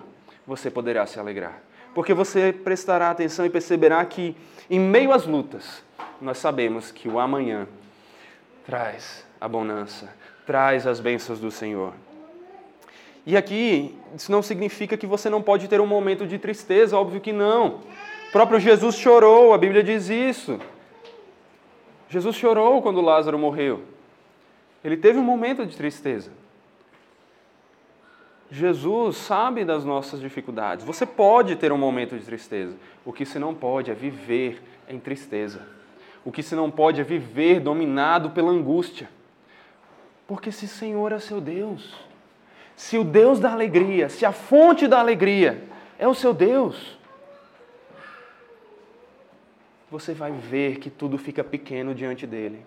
você 0.46 0.70
poderá 0.70 1.06
se 1.06 1.20
alegrar 1.20 1.68
porque 1.98 2.14
você 2.14 2.52
prestará 2.52 3.10
atenção 3.10 3.44
e 3.44 3.50
perceberá 3.50 4.04
que, 4.04 4.36
em 4.70 4.78
meio 4.78 5.12
às 5.12 5.26
lutas, 5.26 5.82
nós 6.20 6.38
sabemos 6.38 6.92
que 6.92 7.08
o 7.08 7.18
amanhã 7.18 7.66
traz 8.64 9.26
a 9.40 9.48
bonança, 9.48 10.08
traz 10.46 10.86
as 10.86 11.00
bênçãos 11.00 11.40
do 11.40 11.50
Senhor. 11.50 11.92
E 13.26 13.36
aqui, 13.36 13.98
isso 14.14 14.30
não 14.30 14.42
significa 14.42 14.96
que 14.96 15.08
você 15.08 15.28
não 15.28 15.42
pode 15.42 15.66
ter 15.66 15.80
um 15.80 15.86
momento 15.88 16.24
de 16.24 16.38
tristeza, 16.38 16.96
óbvio 16.96 17.20
que 17.20 17.32
não. 17.32 17.80
O 18.28 18.32
próprio 18.32 18.60
Jesus 18.60 18.94
chorou, 18.94 19.52
a 19.52 19.58
Bíblia 19.58 19.82
diz 19.82 20.08
isso. 20.08 20.60
Jesus 22.08 22.36
chorou 22.36 22.80
quando 22.80 23.00
Lázaro 23.00 23.38
morreu. 23.38 23.82
Ele 24.88 24.96
teve 24.96 25.18
um 25.18 25.22
momento 25.22 25.66
de 25.66 25.76
tristeza. 25.76 26.30
Jesus 28.50 29.18
sabe 29.18 29.62
das 29.62 29.84
nossas 29.84 30.18
dificuldades. 30.18 30.82
Você 30.82 31.04
pode 31.04 31.56
ter 31.56 31.70
um 31.70 31.76
momento 31.76 32.16
de 32.18 32.24
tristeza. 32.24 32.74
O 33.04 33.12
que 33.12 33.26
se 33.26 33.38
não 33.38 33.54
pode 33.54 33.90
é 33.90 33.94
viver 33.94 34.62
em 34.88 34.98
tristeza. 34.98 35.60
O 36.24 36.32
que 36.32 36.42
se 36.42 36.54
não 36.54 36.70
pode 36.70 37.02
é 37.02 37.04
viver 37.04 37.60
dominado 37.60 38.30
pela 38.30 38.50
angústia. 38.50 39.10
Porque 40.26 40.50
se 40.50 40.66
Senhor 40.66 41.12
é 41.12 41.18
seu 41.18 41.38
Deus, 41.38 41.94
se 42.74 42.96
o 42.96 43.04
Deus 43.04 43.38
da 43.38 43.52
alegria, 43.52 44.08
se 44.08 44.24
a 44.24 44.32
fonte 44.32 44.88
da 44.88 44.98
alegria 44.98 45.64
é 45.98 46.08
o 46.08 46.14
seu 46.14 46.32
Deus, 46.32 46.98
você 49.90 50.14
vai 50.14 50.32
ver 50.32 50.78
que 50.78 50.88
tudo 50.88 51.18
fica 51.18 51.44
pequeno 51.44 51.94
diante 51.94 52.26
dele. 52.26 52.64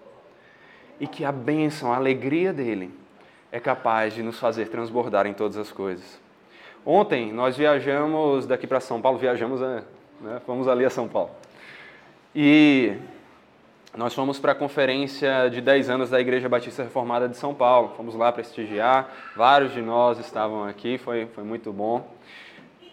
E 1.01 1.07
que 1.07 1.25
a 1.25 1.31
bênção, 1.31 1.91
a 1.91 1.95
alegria 1.97 2.53
dele 2.53 2.93
é 3.51 3.59
capaz 3.59 4.13
de 4.13 4.21
nos 4.23 4.39
fazer 4.39 4.69
transbordar 4.69 5.25
em 5.25 5.33
todas 5.33 5.57
as 5.57 5.71
coisas. 5.71 6.21
Ontem 6.85 7.33
nós 7.33 7.57
viajamos 7.57 8.45
daqui 8.45 8.65
para 8.67 8.79
São 8.79 9.01
Paulo, 9.01 9.17
viajamos, 9.17 9.61
é, 9.61 9.83
né, 10.21 10.39
fomos 10.45 10.67
ali 10.67 10.85
a 10.85 10.89
São 10.89 11.07
Paulo. 11.07 11.31
E 12.35 12.95
nós 13.97 14.13
fomos 14.13 14.39
para 14.39 14.53
a 14.53 14.55
conferência 14.55 15.49
de 15.49 15.59
10 15.59 15.89
anos 15.89 16.09
da 16.11 16.21
Igreja 16.21 16.47
Batista 16.47 16.83
Reformada 16.83 17.27
de 17.27 17.35
São 17.35 17.53
Paulo. 17.53 17.93
Fomos 17.97 18.15
lá 18.15 18.31
prestigiar, 18.31 19.09
vários 19.35 19.73
de 19.73 19.81
nós 19.81 20.19
estavam 20.19 20.65
aqui, 20.65 20.97
foi, 20.97 21.25
foi 21.33 21.43
muito 21.43 21.73
bom 21.73 22.07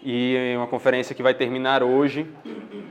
e 0.02 0.54
uma 0.56 0.66
conferência 0.66 1.14
que 1.14 1.22
vai 1.22 1.34
terminar 1.34 1.82
hoje. 1.82 2.26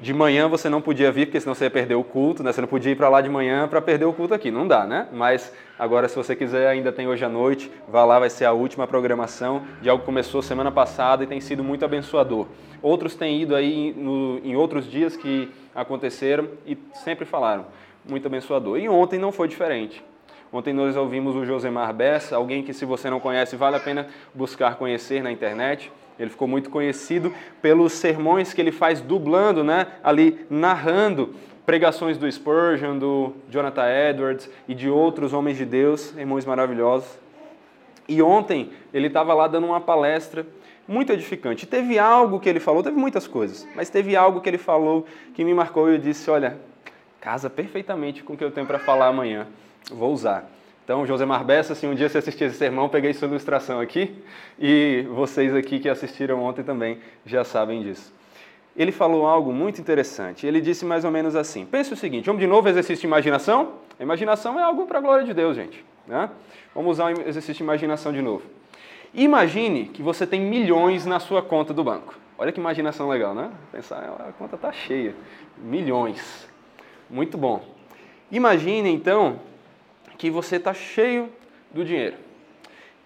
De 0.02 0.14
manhã 0.14 0.48
você 0.48 0.70
não 0.70 0.82
podia 0.82 1.12
vir, 1.12 1.26
porque 1.26 1.40
senão 1.40 1.56
você 1.56 1.66
ia 1.66 1.70
perder 1.70 1.96
o 1.96 2.04
culto, 2.04 2.44
né? 2.44 2.52
Você 2.52 2.62
não 2.62 2.68
podia 2.68 2.92
ir 2.92 2.96
para 2.96 3.10
lá 3.10 3.22
de 3.22 3.30
manhã 3.30 3.68
para 3.68 3.82
perder 3.82 4.06
o 4.06 4.14
culto 4.14 4.34
aqui, 4.34 4.52
não 4.52 4.68
dá, 4.68 4.86
né? 4.86 5.08
Mas 5.12 5.54
agora, 5.78 6.08
se 6.08 6.16
você 6.16 6.36
quiser, 6.36 6.68
ainda 6.68 6.92
tem 6.92 7.08
hoje 7.08 7.26
à 7.26 7.30
noite, 7.30 7.72
vá 7.88 8.06
lá, 8.06 8.20
vai 8.20 8.30
ser 8.30 8.46
a 8.46 8.52
última 8.52 8.86
programação 8.86 9.64
de 9.82 9.90
algo 9.90 10.02
que 10.02 10.06
começou 10.06 10.42
semana 10.42 10.72
passada 10.72 11.24
e 11.24 11.28
tem 11.28 11.42
sido 11.42 11.64
muito 11.64 11.84
abençoador. 11.84 12.48
Outros 12.82 13.16
têm 13.16 13.42
ido 13.42 13.56
aí 13.56 13.94
no, 13.98 14.40
em 14.44 14.56
outros 14.56 14.90
dias 14.90 15.18
que 15.18 15.50
aconteceram 15.74 16.48
e 16.66 16.78
sempre 16.94 17.26
falaram, 17.26 17.66
muito 18.08 18.28
abençoador. 18.28 18.78
E 18.78 18.88
ontem 18.88 19.18
não 19.18 19.32
foi 19.32 19.48
diferente. 19.48 20.04
Ontem 20.52 20.74
nós 20.74 20.96
ouvimos 20.96 21.36
o 21.36 21.46
Josemar 21.46 21.94
Bessa, 21.94 22.36
alguém 22.36 22.64
que 22.64 22.74
se 22.74 22.86
você 22.86 23.10
não 23.10 23.20
conhece, 23.20 23.56
vale 23.56 23.76
a 23.76 23.80
pena 23.80 24.08
buscar 24.34 24.76
conhecer 24.76 25.22
na 25.22 25.32
internet. 25.32 25.92
Ele 26.20 26.30
ficou 26.30 26.48
muito 26.48 26.70
conhecido 26.70 27.34
pelos 27.62 27.94
sermões 27.94 28.54
que 28.54 28.62
ele 28.62 28.72
faz 28.72 29.02
dublando, 29.02 29.64
né, 29.64 29.88
ali 30.04 30.46
narrando 30.50 31.36
pregações 31.66 32.18
do 32.18 32.32
Spurgeon, 32.32 32.98
do 32.98 33.34
Jonathan 33.50 33.88
Edwards 33.90 34.50
e 34.68 34.74
de 34.74 34.90
outros 34.90 35.34
homens 35.34 35.58
de 35.58 35.66
Deus, 35.66 36.16
irmãos 36.18 36.46
maravilhosos. 36.46 37.20
E 38.08 38.22
ontem 38.22 38.72
ele 38.94 39.08
estava 39.08 39.34
lá 39.34 39.48
dando 39.48 39.68
uma 39.68 39.82
palestra 39.82 40.48
muito 40.88 41.12
edificante. 41.12 41.68
Teve 41.68 42.00
algo 42.00 42.40
que 42.40 42.48
ele 42.48 42.62
falou, 42.62 42.82
teve 42.82 42.98
muitas 42.98 43.28
coisas, 43.28 43.68
mas 43.76 43.90
teve 43.90 44.16
algo 44.16 44.40
que 44.40 44.50
ele 44.50 44.58
falou 44.58 45.06
que 45.34 45.44
me 45.44 45.54
marcou 45.54 45.90
e 45.90 45.96
eu 45.96 45.98
disse: 45.98 46.30
olha, 46.32 46.58
casa 47.20 47.50
perfeitamente 47.50 48.24
com 48.24 48.34
o 48.34 48.38
que 48.38 48.44
eu 48.44 48.52
tenho 48.52 48.66
para 48.66 48.80
falar 48.80 49.08
amanhã, 49.08 49.46
vou 49.92 50.14
usar. 50.14 50.50
Então, 50.88 51.06
José 51.06 51.26
Marbessa, 51.26 51.76
se 51.76 51.86
um 51.86 51.94
dia 51.94 52.08
você 52.08 52.20
assistir 52.20 52.46
esse 52.46 52.56
sermão, 52.56 52.88
peguei 52.88 53.12
sua 53.12 53.28
ilustração 53.28 53.82
aqui 53.82 54.24
e 54.58 55.06
vocês 55.14 55.54
aqui 55.54 55.80
que 55.80 55.90
assistiram 55.90 56.42
ontem 56.42 56.64
também 56.64 57.00
já 57.26 57.44
sabem 57.44 57.82
disso. 57.84 58.14
Ele 58.74 58.94
falou 58.94 59.28
algo 59.28 59.52
muito 59.52 59.82
interessante. 59.82 60.48
Ele 60.48 60.62
disse 60.62 60.86
mais 60.86 61.04
ou 61.04 61.12
menos 61.12 61.36
assim: 61.36 61.66
pense 61.66 61.92
o 61.92 61.98
seguinte, 61.98 62.28
vamos 62.28 62.40
de 62.40 62.48
novo 62.48 62.70
exercício 62.70 63.02
de 63.02 63.06
imaginação? 63.06 63.74
A 64.00 64.04
imaginação 64.04 64.58
é 64.58 64.64
algo 64.64 64.88
para 64.88 65.00
a 65.00 65.02
glória 65.02 65.26
de 65.26 65.34
Deus, 65.34 65.58
gente. 65.58 65.84
Né? 66.08 66.30
Vamos 66.74 66.92
usar 66.92 67.08
o 67.08 67.22
exercício 67.28 67.56
de 67.56 67.64
imaginação 67.64 68.14
de 68.14 68.22
novo. 68.22 68.44
Imagine 69.14 69.88
que 69.88 70.02
você 70.02 70.26
tem 70.26 70.40
milhões 70.40 71.06
na 71.06 71.20
sua 71.20 71.42
conta 71.42 71.74
do 71.74 71.84
banco. 71.84 72.18
Olha 72.38 72.54
que 72.54 72.62
imaginação 72.62 73.10
legal, 73.10 73.36
né? 73.36 73.52
Pensar, 73.74 73.98
a 74.26 74.32
conta 74.32 74.56
está 74.56 74.72
cheia. 74.72 75.14
Milhões. 75.58 76.48
Muito 77.10 77.38
bom. 77.38 77.76
Imagine 78.32 78.90
então 78.90 79.42
que 80.18 80.30
você 80.30 80.56
está 80.58 80.74
cheio 80.74 81.30
do 81.72 81.86
dinheiro. 81.86 82.16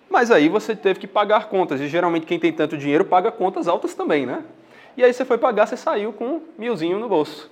Mas 0.10 0.30
aí 0.30 0.50
você 0.50 0.76
teve 0.76 1.00
que 1.00 1.08
pagar 1.08 1.48
contas, 1.48 1.80
e 1.80 1.88
geralmente 1.88 2.26
quem 2.26 2.40
tem 2.40 2.52
tanto 2.52 2.78
dinheiro 2.78 3.06
paga 3.06 3.32
contas 3.32 3.68
altas 3.68 3.94
também, 3.94 4.26
né? 4.26 4.44
E 4.98 5.04
aí 5.04 5.14
você 5.14 5.24
foi 5.24 5.38
pagar, 5.38 5.68
você 5.68 5.78
saiu 5.78 6.12
com 6.12 6.26
um 6.26 6.42
milzinho 6.58 7.00
no 7.00 7.08
bolso. 7.08 7.50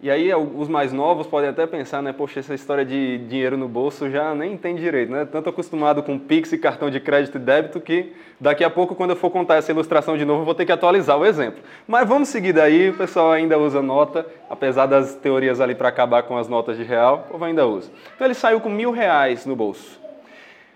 E 0.00 0.08
aí 0.08 0.32
os 0.32 0.68
mais 0.68 0.92
novos 0.92 1.26
podem 1.26 1.50
até 1.50 1.66
pensar, 1.66 2.00
né? 2.00 2.12
Poxa, 2.12 2.38
essa 2.38 2.54
história 2.54 2.84
de 2.84 3.18
dinheiro 3.18 3.56
no 3.56 3.66
bolso 3.66 4.08
já 4.08 4.32
nem 4.32 4.56
tem 4.56 4.76
direito, 4.76 5.10
né? 5.10 5.24
Tanto 5.24 5.50
acostumado 5.50 6.04
com 6.04 6.16
Pix 6.16 6.52
e 6.52 6.58
cartão 6.58 6.88
de 6.88 7.00
crédito 7.00 7.34
e 7.34 7.40
débito 7.40 7.80
que 7.80 8.12
daqui 8.38 8.62
a 8.62 8.70
pouco, 8.70 8.94
quando 8.94 9.10
eu 9.10 9.16
for 9.16 9.28
contar 9.28 9.56
essa 9.56 9.72
ilustração 9.72 10.16
de 10.16 10.24
novo, 10.24 10.42
eu 10.42 10.44
vou 10.44 10.54
ter 10.54 10.64
que 10.64 10.70
atualizar 10.70 11.18
o 11.18 11.26
exemplo. 11.26 11.60
Mas 11.84 12.08
vamos 12.08 12.28
seguir 12.28 12.52
daí, 12.52 12.90
o 12.90 12.94
pessoal 12.94 13.32
ainda 13.32 13.58
usa 13.58 13.82
nota, 13.82 14.24
apesar 14.48 14.86
das 14.86 15.16
teorias 15.16 15.60
ali 15.60 15.74
para 15.74 15.88
acabar 15.88 16.22
com 16.22 16.38
as 16.38 16.46
notas 16.46 16.76
de 16.76 16.84
real, 16.84 17.24
o 17.26 17.32
povo 17.32 17.44
ainda 17.44 17.66
usa. 17.66 17.90
Então 18.14 18.24
ele 18.24 18.34
saiu 18.34 18.60
com 18.60 18.68
mil 18.68 18.92
reais 18.92 19.44
no 19.46 19.56
bolso. 19.56 20.00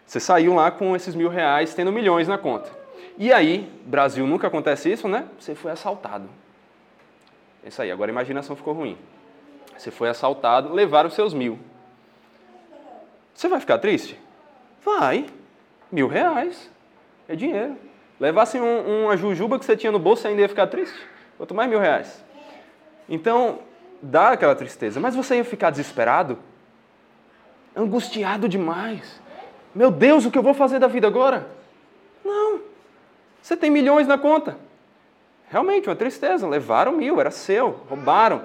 Você 0.04 0.18
saiu 0.18 0.54
lá 0.54 0.68
com 0.72 0.96
esses 0.96 1.14
mil 1.14 1.28
reais, 1.28 1.72
tendo 1.74 1.92
milhões 1.92 2.26
na 2.26 2.36
conta. 2.36 2.70
E 3.16 3.32
aí, 3.32 3.70
Brasil 3.86 4.26
nunca 4.26 4.48
acontece 4.48 4.90
isso, 4.90 5.06
né? 5.06 5.26
Você 5.38 5.54
foi 5.54 5.70
assaltado. 5.70 6.28
É 7.64 7.68
isso 7.68 7.80
aí, 7.80 7.90
agora 7.90 8.10
a 8.10 8.12
imaginação 8.12 8.56
ficou 8.56 8.74
ruim. 8.74 8.98
Você 9.76 9.90
foi 9.90 10.08
assaltado, 10.08 10.72
levaram 10.72 11.08
os 11.08 11.14
seus 11.14 11.32
mil. 11.32 11.58
Você 13.34 13.48
vai 13.48 13.60
ficar 13.60 13.78
triste? 13.78 14.18
Vai. 14.84 15.26
Mil 15.90 16.08
reais. 16.08 16.70
É 17.28 17.34
dinheiro. 17.34 17.76
Levasse 18.18 18.58
um, 18.60 19.04
uma 19.04 19.16
jujuba 19.16 19.58
que 19.58 19.64
você 19.64 19.76
tinha 19.76 19.90
no 19.90 19.98
bolso, 19.98 20.22
você 20.22 20.28
ainda 20.28 20.42
ia 20.42 20.48
ficar 20.48 20.66
triste? 20.66 20.98
Quanto 21.36 21.54
mais 21.54 21.68
mil 21.68 21.80
reais. 21.80 22.24
Então, 23.08 23.60
dá 24.00 24.30
aquela 24.30 24.54
tristeza. 24.54 25.00
Mas 25.00 25.14
você 25.14 25.36
ia 25.36 25.44
ficar 25.44 25.70
desesperado? 25.70 26.38
Angustiado 27.74 28.48
demais. 28.48 29.20
Meu 29.74 29.90
Deus, 29.90 30.26
o 30.26 30.30
que 30.30 30.38
eu 30.38 30.42
vou 30.42 30.54
fazer 30.54 30.78
da 30.78 30.86
vida 30.86 31.06
agora? 31.06 31.48
Não. 32.24 32.60
Você 33.40 33.56
tem 33.56 33.70
milhões 33.70 34.06
na 34.06 34.18
conta. 34.18 34.56
Realmente, 35.52 35.86
uma 35.86 35.94
tristeza. 35.94 36.48
Levaram 36.48 36.92
mil, 36.92 37.20
era 37.20 37.30
seu, 37.30 37.82
roubaram. 37.88 38.42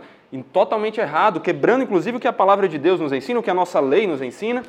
Totalmente 0.51 0.99
errado, 0.99 1.39
quebrando 1.39 1.83
inclusive 1.85 2.17
o 2.17 2.19
que 2.19 2.27
a 2.27 2.33
palavra 2.33 2.67
de 2.67 2.77
Deus 2.77 2.99
nos 2.99 3.13
ensina, 3.13 3.39
o 3.39 3.43
que 3.43 3.49
a 3.49 3.53
nossa 3.53 3.79
lei 3.79 4.05
nos 4.05 4.21
ensina. 4.21 4.61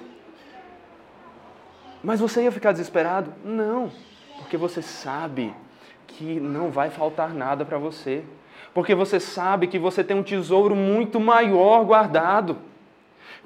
Mas 2.02 2.20
você 2.20 2.44
ia 2.44 2.52
ficar 2.52 2.70
desesperado? 2.70 3.34
Não, 3.44 3.90
porque 4.38 4.56
você 4.56 4.80
sabe 4.80 5.52
que 6.06 6.38
não 6.38 6.70
vai 6.70 6.90
faltar 6.90 7.34
nada 7.34 7.64
para 7.64 7.76
você. 7.76 8.22
Porque 8.72 8.94
você 8.94 9.18
sabe 9.18 9.66
que 9.66 9.80
você 9.80 10.04
tem 10.04 10.16
um 10.16 10.22
tesouro 10.22 10.76
muito 10.76 11.18
maior 11.18 11.84
guardado. 11.84 12.58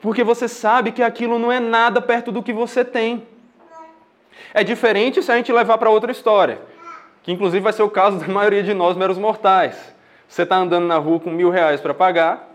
Porque 0.02 0.22
você 0.22 0.46
sabe 0.46 0.92
que 0.92 1.02
aquilo 1.02 1.38
não 1.38 1.50
é 1.50 1.58
nada 1.58 2.02
perto 2.02 2.30
do 2.30 2.42
que 2.42 2.52
você 2.52 2.84
tem. 2.84 3.26
É 4.52 4.62
diferente 4.62 5.22
se 5.22 5.32
a 5.32 5.36
gente 5.36 5.50
levar 5.50 5.78
para 5.78 5.88
outra 5.88 6.12
história, 6.12 6.60
que 7.22 7.32
inclusive 7.32 7.60
vai 7.60 7.72
ser 7.72 7.82
o 7.82 7.90
caso 7.90 8.18
da 8.18 8.28
maioria 8.28 8.62
de 8.62 8.74
nós, 8.74 8.96
meros 8.96 9.18
mortais. 9.18 9.94
Você 10.28 10.42
está 10.42 10.56
andando 10.56 10.86
na 10.86 10.96
rua 10.96 11.20
com 11.20 11.30
mil 11.30 11.50
reais 11.50 11.80
para 11.80 11.94
pagar, 11.94 12.50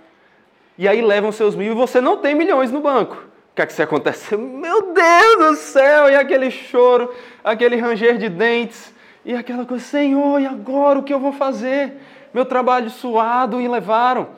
e 0.78 0.88
aí 0.88 1.02
levam 1.02 1.32
seus 1.32 1.56
mil 1.56 1.72
e 1.72 1.76
você 1.76 2.02
não 2.02 2.18
tem 2.18 2.36
milhões 2.36 2.72
no 2.72 2.82
banco. 2.82 3.16
O 3.52 3.56
que 3.56 3.62
é 3.62 3.66
que 3.66 3.74
se 3.74 3.82
acontece? 3.82 4.36
Meu 4.38 4.94
Deus 4.94 5.38
do 5.38 5.56
céu! 5.56 6.10
E 6.10 6.16
aquele 6.16 6.52
choro, 6.52 7.14
aquele 7.44 7.76
ranger 7.76 8.18
de 8.18 8.30
dentes, 8.30 8.94
e 9.26 9.34
aquela 9.34 9.66
coisa, 9.66 9.84
Senhor, 9.84 10.40
e 10.40 10.46
agora 10.46 11.00
o 11.00 11.04
que 11.04 11.14
eu 11.14 11.20
vou 11.20 11.34
fazer? 11.34 11.94
Meu 12.34 12.46
trabalho 12.46 12.90
suado 12.90 13.60
e 13.60 13.68
levaram. 13.68 14.30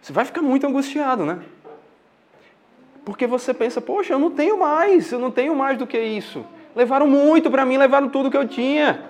Você 0.00 0.12
vai 0.12 0.24
ficar 0.24 0.42
muito 0.42 0.66
angustiado, 0.66 1.24
né? 1.24 1.40
Porque 3.04 3.26
você 3.26 3.54
pensa, 3.54 3.80
poxa, 3.80 4.12
eu 4.12 4.18
não 4.18 4.30
tenho 4.30 4.58
mais, 4.58 5.10
eu 5.10 5.18
não 5.18 5.30
tenho 5.30 5.56
mais 5.56 5.78
do 5.78 5.86
que 5.86 5.98
isso. 5.98 6.44
Levaram 6.76 7.06
muito 7.06 7.50
para 7.50 7.64
mim, 7.64 7.78
levaram 7.78 8.08
tudo 8.08 8.30
que 8.30 8.36
eu 8.36 8.46
tinha. 8.46 9.02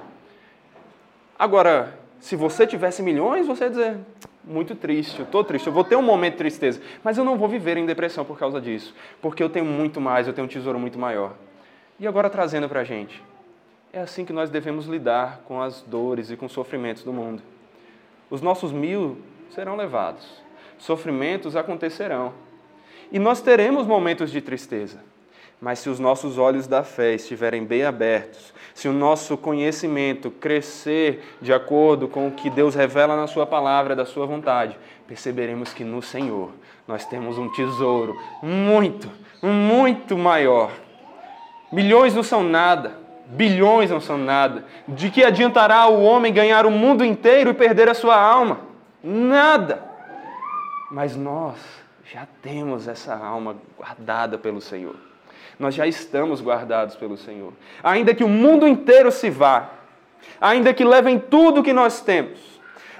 Agora, 1.38 1.96
se 2.18 2.34
você 2.34 2.66
tivesse 2.66 3.02
milhões, 3.02 3.46
você 3.46 3.64
ia 3.64 3.70
dizer, 3.70 3.96
muito 4.44 4.74
triste, 4.74 5.20
eu 5.20 5.24
estou 5.24 5.44
triste, 5.44 5.66
eu 5.66 5.72
vou 5.72 5.84
ter 5.84 5.94
um 5.94 6.02
momento 6.02 6.32
de 6.32 6.38
tristeza, 6.38 6.80
mas 7.04 7.16
eu 7.16 7.24
não 7.24 7.36
vou 7.36 7.48
viver 7.48 7.76
em 7.76 7.86
depressão 7.86 8.24
por 8.24 8.38
causa 8.38 8.60
disso, 8.60 8.94
porque 9.20 9.42
eu 9.42 9.48
tenho 9.48 9.64
muito 9.64 10.00
mais, 10.00 10.26
eu 10.26 10.32
tenho 10.32 10.46
um 10.46 10.48
tesouro 10.48 10.78
muito 10.78 10.98
maior. 10.98 11.34
E 12.00 12.06
agora 12.06 12.28
trazendo 12.28 12.68
para 12.68 12.80
a 12.80 12.84
gente, 12.84 13.22
é 13.92 14.00
assim 14.00 14.24
que 14.24 14.32
nós 14.32 14.50
devemos 14.50 14.86
lidar 14.86 15.42
com 15.44 15.60
as 15.62 15.82
dores 15.82 16.30
e 16.30 16.36
com 16.36 16.46
os 16.46 16.52
sofrimentos 16.52 17.04
do 17.04 17.12
mundo. 17.12 17.42
Os 18.30 18.40
nossos 18.40 18.72
mil 18.72 19.18
serão 19.50 19.76
levados, 19.76 20.42
sofrimentos 20.76 21.54
acontecerão, 21.54 22.32
e 23.12 23.18
nós 23.18 23.40
teremos 23.40 23.86
momentos 23.86 24.30
de 24.30 24.40
tristeza. 24.40 24.98
Mas 25.60 25.80
se 25.80 25.90
os 25.90 25.98
nossos 25.98 26.38
olhos 26.38 26.68
da 26.68 26.84
fé 26.84 27.14
estiverem 27.14 27.64
bem 27.64 27.84
abertos, 27.84 28.54
se 28.72 28.88
o 28.88 28.92
nosso 28.92 29.36
conhecimento 29.36 30.30
crescer 30.30 31.36
de 31.42 31.52
acordo 31.52 32.06
com 32.06 32.28
o 32.28 32.30
que 32.30 32.48
Deus 32.48 32.76
revela 32.76 33.16
na 33.16 33.26
Sua 33.26 33.44
palavra, 33.44 33.96
da 33.96 34.06
Sua 34.06 34.24
vontade, 34.24 34.78
perceberemos 35.08 35.72
que 35.72 35.82
no 35.82 36.00
Senhor 36.00 36.52
nós 36.86 37.04
temos 37.04 37.38
um 37.38 37.50
tesouro 37.50 38.16
muito, 38.40 39.10
muito 39.42 40.16
maior. 40.16 40.70
Milhões 41.72 42.14
não 42.14 42.22
são 42.22 42.44
nada, 42.44 42.96
bilhões 43.26 43.90
não 43.90 44.00
são 44.00 44.16
nada. 44.16 44.64
De 44.86 45.10
que 45.10 45.24
adiantará 45.24 45.88
o 45.88 46.04
homem 46.04 46.32
ganhar 46.32 46.66
o 46.66 46.70
mundo 46.70 47.04
inteiro 47.04 47.50
e 47.50 47.54
perder 47.54 47.88
a 47.88 47.94
sua 47.94 48.16
alma? 48.16 48.60
Nada. 49.02 49.82
Mas 50.88 51.16
nós 51.16 51.56
já 52.04 52.28
temos 52.40 52.86
essa 52.86 53.16
alma 53.16 53.56
guardada 53.76 54.38
pelo 54.38 54.60
Senhor 54.60 55.07
nós 55.58 55.74
já 55.74 55.86
estamos 55.86 56.40
guardados 56.40 56.94
pelo 56.94 57.16
Senhor. 57.16 57.52
Ainda 57.82 58.14
que 58.14 58.22
o 58.22 58.28
mundo 58.28 58.66
inteiro 58.66 59.10
se 59.10 59.28
vá, 59.28 59.70
ainda 60.40 60.72
que 60.72 60.84
levem 60.84 61.18
tudo 61.18 61.62
que 61.62 61.72
nós 61.72 62.00
temos, 62.00 62.38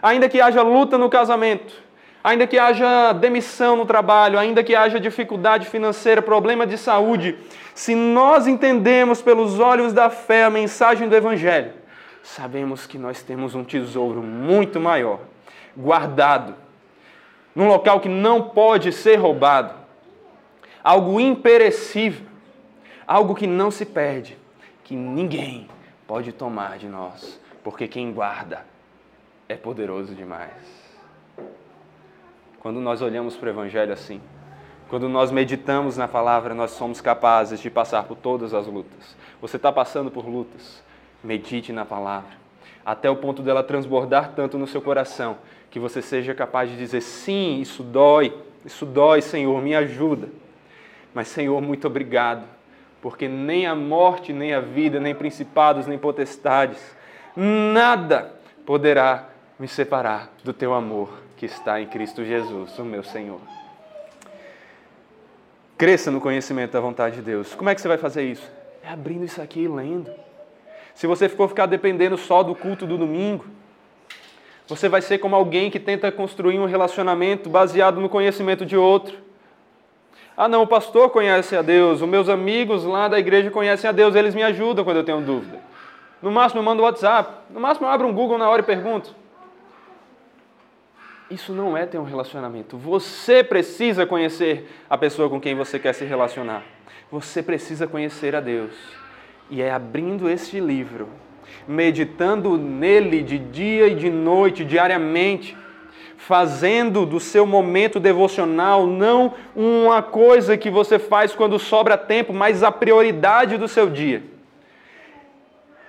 ainda 0.02 0.28
que 0.28 0.40
haja 0.40 0.62
luta 0.62 0.98
no 0.98 1.08
casamento, 1.08 1.74
ainda 2.22 2.46
que 2.46 2.58
haja 2.58 3.12
demissão 3.12 3.76
no 3.76 3.86
trabalho, 3.86 4.38
ainda 4.38 4.62
que 4.64 4.74
haja 4.74 4.98
dificuldade 4.98 5.66
financeira, 5.66 6.20
problema 6.20 6.66
de 6.66 6.76
saúde, 6.76 7.38
se 7.74 7.94
nós 7.94 8.46
entendemos 8.46 9.22
pelos 9.22 9.60
olhos 9.60 9.92
da 9.92 10.10
fé 10.10 10.44
a 10.44 10.50
mensagem 10.50 11.08
do 11.08 11.14
Evangelho, 11.14 11.72
sabemos 12.22 12.86
que 12.86 12.98
nós 12.98 13.22
temos 13.22 13.54
um 13.54 13.64
tesouro 13.64 14.22
muito 14.22 14.80
maior, 14.80 15.20
guardado, 15.76 16.54
num 17.54 17.68
local 17.68 18.00
que 18.00 18.08
não 18.08 18.42
pode 18.42 18.92
ser 18.92 19.16
roubado, 19.16 19.74
algo 20.82 21.20
imperecível, 21.20 22.27
algo 23.08 23.34
que 23.34 23.46
não 23.46 23.70
se 23.70 23.86
perde, 23.86 24.36
que 24.84 24.94
ninguém 24.94 25.66
pode 26.06 26.30
tomar 26.30 26.76
de 26.76 26.86
nós, 26.86 27.40
porque 27.64 27.88
quem 27.88 28.12
guarda 28.12 28.66
é 29.48 29.56
poderoso 29.56 30.14
demais. 30.14 30.52
Quando 32.60 32.80
nós 32.80 33.00
olhamos 33.00 33.34
para 33.34 33.46
o 33.46 33.50
Evangelho 33.50 33.94
assim, 33.94 34.20
quando 34.90 35.08
nós 35.08 35.30
meditamos 35.30 35.96
na 35.96 36.06
palavra, 36.06 36.54
nós 36.54 36.72
somos 36.72 37.00
capazes 37.00 37.60
de 37.60 37.70
passar 37.70 38.04
por 38.04 38.16
todas 38.16 38.52
as 38.52 38.66
lutas. 38.66 39.16
Você 39.40 39.56
está 39.56 39.72
passando 39.72 40.10
por 40.10 40.26
lutas, 40.26 40.82
medite 41.24 41.72
na 41.72 41.86
palavra, 41.86 42.36
até 42.84 43.08
o 43.08 43.16
ponto 43.16 43.42
dela 43.42 43.62
transbordar 43.62 44.32
tanto 44.34 44.58
no 44.58 44.66
seu 44.66 44.82
coração, 44.82 45.38
que 45.70 45.78
você 45.78 46.02
seja 46.02 46.34
capaz 46.34 46.70
de 46.70 46.76
dizer: 46.76 47.00
sim, 47.00 47.60
isso 47.60 47.82
dói, 47.82 48.36
isso 48.66 48.84
dói, 48.84 49.22
Senhor, 49.22 49.62
me 49.62 49.74
ajuda. 49.74 50.28
Mas, 51.14 51.28
Senhor, 51.28 51.60
muito 51.60 51.86
obrigado, 51.86 52.44
porque 53.00 53.28
nem 53.28 53.66
a 53.66 53.74
morte, 53.74 54.32
nem 54.32 54.52
a 54.52 54.60
vida, 54.60 54.98
nem 54.98 55.14
principados, 55.14 55.86
nem 55.86 55.98
potestades, 55.98 56.78
nada 57.36 58.34
poderá 58.66 59.28
me 59.58 59.68
separar 59.68 60.32
do 60.42 60.52
teu 60.52 60.74
amor 60.74 61.10
que 61.36 61.46
está 61.46 61.80
em 61.80 61.86
Cristo 61.86 62.24
Jesus, 62.24 62.78
o 62.78 62.84
meu 62.84 63.02
Senhor. 63.02 63.40
Cresça 65.76 66.10
no 66.10 66.20
conhecimento 66.20 66.72
da 66.72 66.80
vontade 66.80 67.16
de 67.16 67.22
Deus. 67.22 67.54
Como 67.54 67.70
é 67.70 67.74
que 67.74 67.80
você 67.80 67.86
vai 67.86 67.98
fazer 67.98 68.24
isso? 68.24 68.50
É 68.82 68.90
abrindo 68.90 69.24
isso 69.24 69.40
aqui 69.40 69.60
e 69.60 69.68
lendo. 69.68 70.10
Se 70.94 71.06
você 71.06 71.28
for 71.28 71.48
ficar 71.48 71.66
dependendo 71.66 72.16
só 72.16 72.42
do 72.42 72.54
culto 72.54 72.84
do 72.84 72.98
domingo, 72.98 73.44
você 74.66 74.88
vai 74.88 75.00
ser 75.00 75.18
como 75.18 75.36
alguém 75.36 75.70
que 75.70 75.78
tenta 75.78 76.10
construir 76.10 76.58
um 76.58 76.66
relacionamento 76.66 77.48
baseado 77.48 78.00
no 78.00 78.08
conhecimento 78.08 78.66
de 78.66 78.76
outro. 78.76 79.16
Ah, 80.40 80.46
não, 80.46 80.62
o 80.62 80.66
pastor 80.68 81.10
conhece 81.10 81.56
a 81.56 81.62
Deus, 81.62 82.00
os 82.00 82.08
meus 82.08 82.28
amigos 82.28 82.84
lá 82.84 83.08
da 83.08 83.18
igreja 83.18 83.50
conhecem 83.50 83.90
a 83.90 83.92
Deus, 83.92 84.14
eles 84.14 84.36
me 84.36 84.42
ajudam 84.44 84.84
quando 84.84 84.98
eu 84.98 85.02
tenho 85.02 85.20
dúvida. 85.20 85.58
No 86.22 86.30
máximo 86.30 86.60
eu 86.60 86.64
mando 86.64 86.84
WhatsApp, 86.84 87.28
no 87.50 87.58
máximo 87.58 87.88
eu 87.88 87.90
abro 87.90 88.06
um 88.06 88.14
Google 88.14 88.38
na 88.38 88.48
hora 88.48 88.62
e 88.62 88.64
pergunto. 88.64 89.12
Isso 91.28 91.52
não 91.52 91.76
é 91.76 91.86
ter 91.86 91.98
um 91.98 92.04
relacionamento. 92.04 92.76
Você 92.78 93.42
precisa 93.42 94.06
conhecer 94.06 94.70
a 94.88 94.96
pessoa 94.96 95.28
com 95.28 95.40
quem 95.40 95.56
você 95.56 95.76
quer 95.76 95.92
se 95.92 96.04
relacionar. 96.04 96.62
Você 97.10 97.42
precisa 97.42 97.88
conhecer 97.88 98.36
a 98.36 98.40
Deus. 98.40 98.70
E 99.50 99.60
é 99.60 99.72
abrindo 99.72 100.30
este 100.30 100.60
livro, 100.60 101.08
meditando 101.66 102.56
nele 102.56 103.22
de 103.22 103.40
dia 103.40 103.88
e 103.88 103.94
de 103.96 104.08
noite, 104.08 104.64
diariamente, 104.64 105.56
fazendo 106.18 107.06
do 107.06 107.20
seu 107.20 107.46
momento 107.46 108.00
devocional 108.00 108.86
não 108.86 109.32
uma 109.54 110.02
coisa 110.02 110.58
que 110.58 110.68
você 110.68 110.98
faz 110.98 111.32
quando 111.32 111.58
sobra 111.58 111.96
tempo, 111.96 112.34
mas 112.34 112.62
a 112.62 112.72
prioridade 112.72 113.56
do 113.56 113.68
seu 113.68 113.88
dia. 113.88 114.22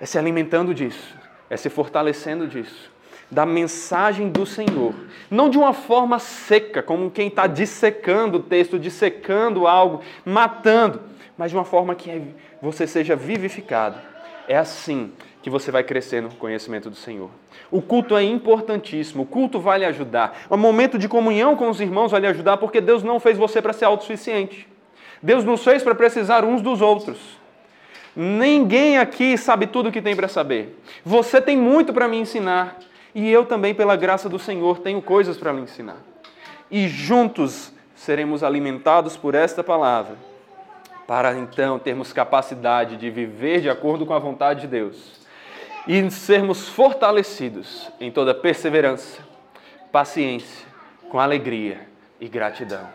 É 0.00 0.06
se 0.06 0.16
alimentando 0.16 0.72
disso, 0.72 1.14
é 1.50 1.56
se 1.56 1.68
fortalecendo 1.68 2.46
disso, 2.46 2.90
da 3.30 3.44
mensagem 3.44 4.30
do 4.30 4.46
Senhor. 4.46 4.94
Não 5.28 5.50
de 5.50 5.58
uma 5.58 5.74
forma 5.74 6.18
seca, 6.18 6.80
como 6.82 7.10
quem 7.10 7.26
está 7.26 7.46
dissecando 7.46 8.38
o 8.38 8.42
texto, 8.42 8.78
dissecando 8.78 9.66
algo, 9.66 10.00
matando, 10.24 11.02
mas 11.36 11.50
de 11.50 11.56
uma 11.56 11.64
forma 11.64 11.94
que 11.94 12.22
você 12.62 12.86
seja 12.86 13.16
vivificado. 13.16 13.98
É 14.48 14.56
assim 14.56 15.12
que 15.42 15.48
você 15.48 15.70
vai 15.70 15.82
crescer 15.82 16.20
no 16.20 16.30
conhecimento 16.30 16.90
do 16.90 16.96
Senhor. 16.96 17.30
O 17.70 17.80
culto 17.80 18.16
é 18.16 18.22
importantíssimo, 18.22 19.22
o 19.22 19.26
culto 19.26 19.58
vai 19.58 19.78
lhe 19.78 19.84
ajudar. 19.86 20.42
O 20.50 20.56
momento 20.56 20.98
de 20.98 21.08
comunhão 21.08 21.56
com 21.56 21.70
os 21.70 21.80
irmãos 21.80 22.10
vai 22.10 22.20
lhe 22.20 22.26
ajudar, 22.26 22.58
porque 22.58 22.80
Deus 22.80 23.02
não 23.02 23.18
fez 23.18 23.38
você 23.38 23.62
para 23.62 23.72
ser 23.72 23.86
autossuficiente. 23.86 24.68
Deus 25.22 25.44
nos 25.44 25.64
fez 25.64 25.82
para 25.82 25.94
precisar 25.94 26.44
uns 26.44 26.60
dos 26.60 26.82
outros. 26.82 27.18
Ninguém 28.14 28.98
aqui 28.98 29.38
sabe 29.38 29.66
tudo 29.66 29.88
o 29.88 29.92
que 29.92 30.02
tem 30.02 30.14
para 30.16 30.28
saber. 30.28 30.78
Você 31.04 31.40
tem 31.40 31.56
muito 31.56 31.92
para 31.92 32.08
me 32.08 32.18
ensinar. 32.18 32.78
E 33.14 33.30
eu 33.30 33.44
também, 33.46 33.74
pela 33.74 33.96
graça 33.96 34.28
do 34.28 34.38
Senhor, 34.38 34.78
tenho 34.80 35.00
coisas 35.00 35.36
para 35.36 35.52
lhe 35.52 35.60
ensinar. 35.60 35.98
E 36.70 36.86
juntos 36.86 37.72
seremos 37.94 38.42
alimentados 38.42 39.16
por 39.16 39.34
esta 39.34 39.64
palavra, 39.64 40.16
para 41.06 41.36
então 41.36 41.78
termos 41.78 42.12
capacidade 42.12 42.96
de 42.96 43.10
viver 43.10 43.60
de 43.60 43.68
acordo 43.68 44.06
com 44.06 44.14
a 44.14 44.18
vontade 44.18 44.62
de 44.62 44.66
Deus 44.68 45.19
e 45.92 46.08
sermos 46.08 46.68
fortalecidos 46.68 47.90
em 48.00 48.12
toda 48.12 48.32
perseverança, 48.32 49.18
paciência, 49.90 50.64
com 51.10 51.18
alegria 51.18 51.80
e 52.20 52.28
gratidão. 52.28 52.86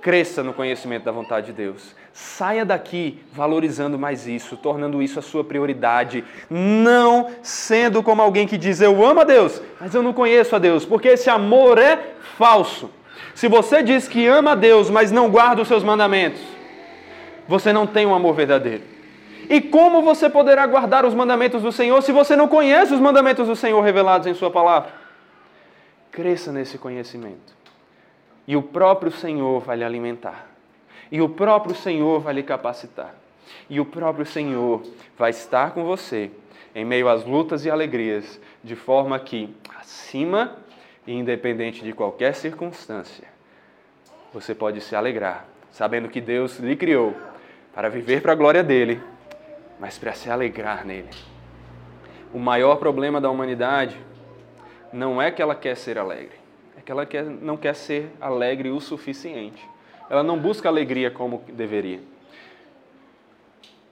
Cresça 0.00 0.42
no 0.42 0.54
conhecimento 0.54 1.04
da 1.04 1.12
vontade 1.12 1.48
de 1.48 1.52
Deus. 1.52 1.94
Saia 2.10 2.64
daqui 2.64 3.22
valorizando 3.30 3.98
mais 3.98 4.26
isso, 4.26 4.56
tornando 4.56 5.02
isso 5.02 5.18
a 5.18 5.22
sua 5.22 5.44
prioridade, 5.44 6.24
não 6.48 7.32
sendo 7.42 8.02
como 8.02 8.22
alguém 8.22 8.48
que 8.48 8.56
diz 8.56 8.80
eu 8.80 9.04
amo 9.04 9.20
a 9.20 9.24
Deus, 9.24 9.60
mas 9.78 9.94
eu 9.94 10.02
não 10.02 10.14
conheço 10.14 10.56
a 10.56 10.58
Deus, 10.58 10.86
porque 10.86 11.08
esse 11.08 11.28
amor 11.28 11.76
é 11.76 12.14
falso. 12.38 12.88
Se 13.34 13.46
você 13.46 13.82
diz 13.82 14.08
que 14.08 14.26
ama 14.26 14.52
a 14.52 14.54
Deus, 14.54 14.88
mas 14.88 15.12
não 15.12 15.28
guarda 15.28 15.60
os 15.60 15.68
seus 15.68 15.84
mandamentos, 15.84 16.40
você 17.46 17.74
não 17.74 17.86
tem 17.86 18.06
um 18.06 18.14
amor 18.14 18.32
verdadeiro. 18.34 18.99
E 19.50 19.60
como 19.60 20.00
você 20.00 20.30
poderá 20.30 20.64
guardar 20.64 21.04
os 21.04 21.12
mandamentos 21.12 21.60
do 21.60 21.72
Senhor 21.72 22.00
se 22.02 22.12
você 22.12 22.36
não 22.36 22.46
conhece 22.46 22.94
os 22.94 23.00
mandamentos 23.00 23.48
do 23.48 23.56
Senhor 23.56 23.80
revelados 23.80 24.28
em 24.28 24.34
Sua 24.34 24.48
palavra? 24.48 24.92
Cresça 26.12 26.52
nesse 26.52 26.78
conhecimento. 26.78 27.52
E 28.46 28.56
o 28.56 28.62
próprio 28.62 29.10
Senhor 29.10 29.58
vai 29.58 29.76
lhe 29.76 29.82
alimentar. 29.82 30.46
E 31.10 31.20
o 31.20 31.28
próprio 31.28 31.74
Senhor 31.74 32.20
vai 32.20 32.34
lhe 32.34 32.44
capacitar. 32.44 33.12
E 33.68 33.80
o 33.80 33.84
próprio 33.84 34.24
Senhor 34.24 34.82
vai 35.18 35.30
estar 35.30 35.72
com 35.72 35.82
você 35.82 36.30
em 36.72 36.84
meio 36.84 37.08
às 37.08 37.24
lutas 37.24 37.64
e 37.64 37.70
alegrias, 37.70 38.40
de 38.62 38.76
forma 38.76 39.18
que, 39.18 39.52
acima 39.76 40.58
e 41.04 41.12
independente 41.12 41.82
de 41.82 41.92
qualquer 41.92 42.36
circunstância, 42.36 43.26
você 44.32 44.54
pode 44.54 44.80
se 44.80 44.94
alegrar, 44.94 45.44
sabendo 45.72 46.08
que 46.08 46.20
Deus 46.20 46.60
lhe 46.60 46.76
criou 46.76 47.16
para 47.74 47.88
viver 47.88 48.22
para 48.22 48.30
a 48.30 48.36
glória 48.36 48.62
dele, 48.62 49.02
mas 49.80 49.98
para 49.98 50.12
se 50.12 50.30
alegrar 50.30 50.84
nele. 50.84 51.08
O 52.32 52.38
maior 52.38 52.76
problema 52.76 53.20
da 53.20 53.30
humanidade 53.30 53.96
não 54.92 55.20
é 55.20 55.30
que 55.30 55.40
ela 55.40 55.54
quer 55.54 55.76
ser 55.76 55.98
alegre, 55.98 56.36
é 56.76 56.80
que 56.80 56.92
ela 56.92 57.06
quer, 57.06 57.24
não 57.24 57.56
quer 57.56 57.74
ser 57.74 58.12
alegre 58.20 58.70
o 58.70 58.80
suficiente. 58.80 59.66
Ela 60.08 60.22
não 60.22 60.38
busca 60.38 60.68
alegria 60.68 61.10
como 61.10 61.42
deveria. 61.48 62.00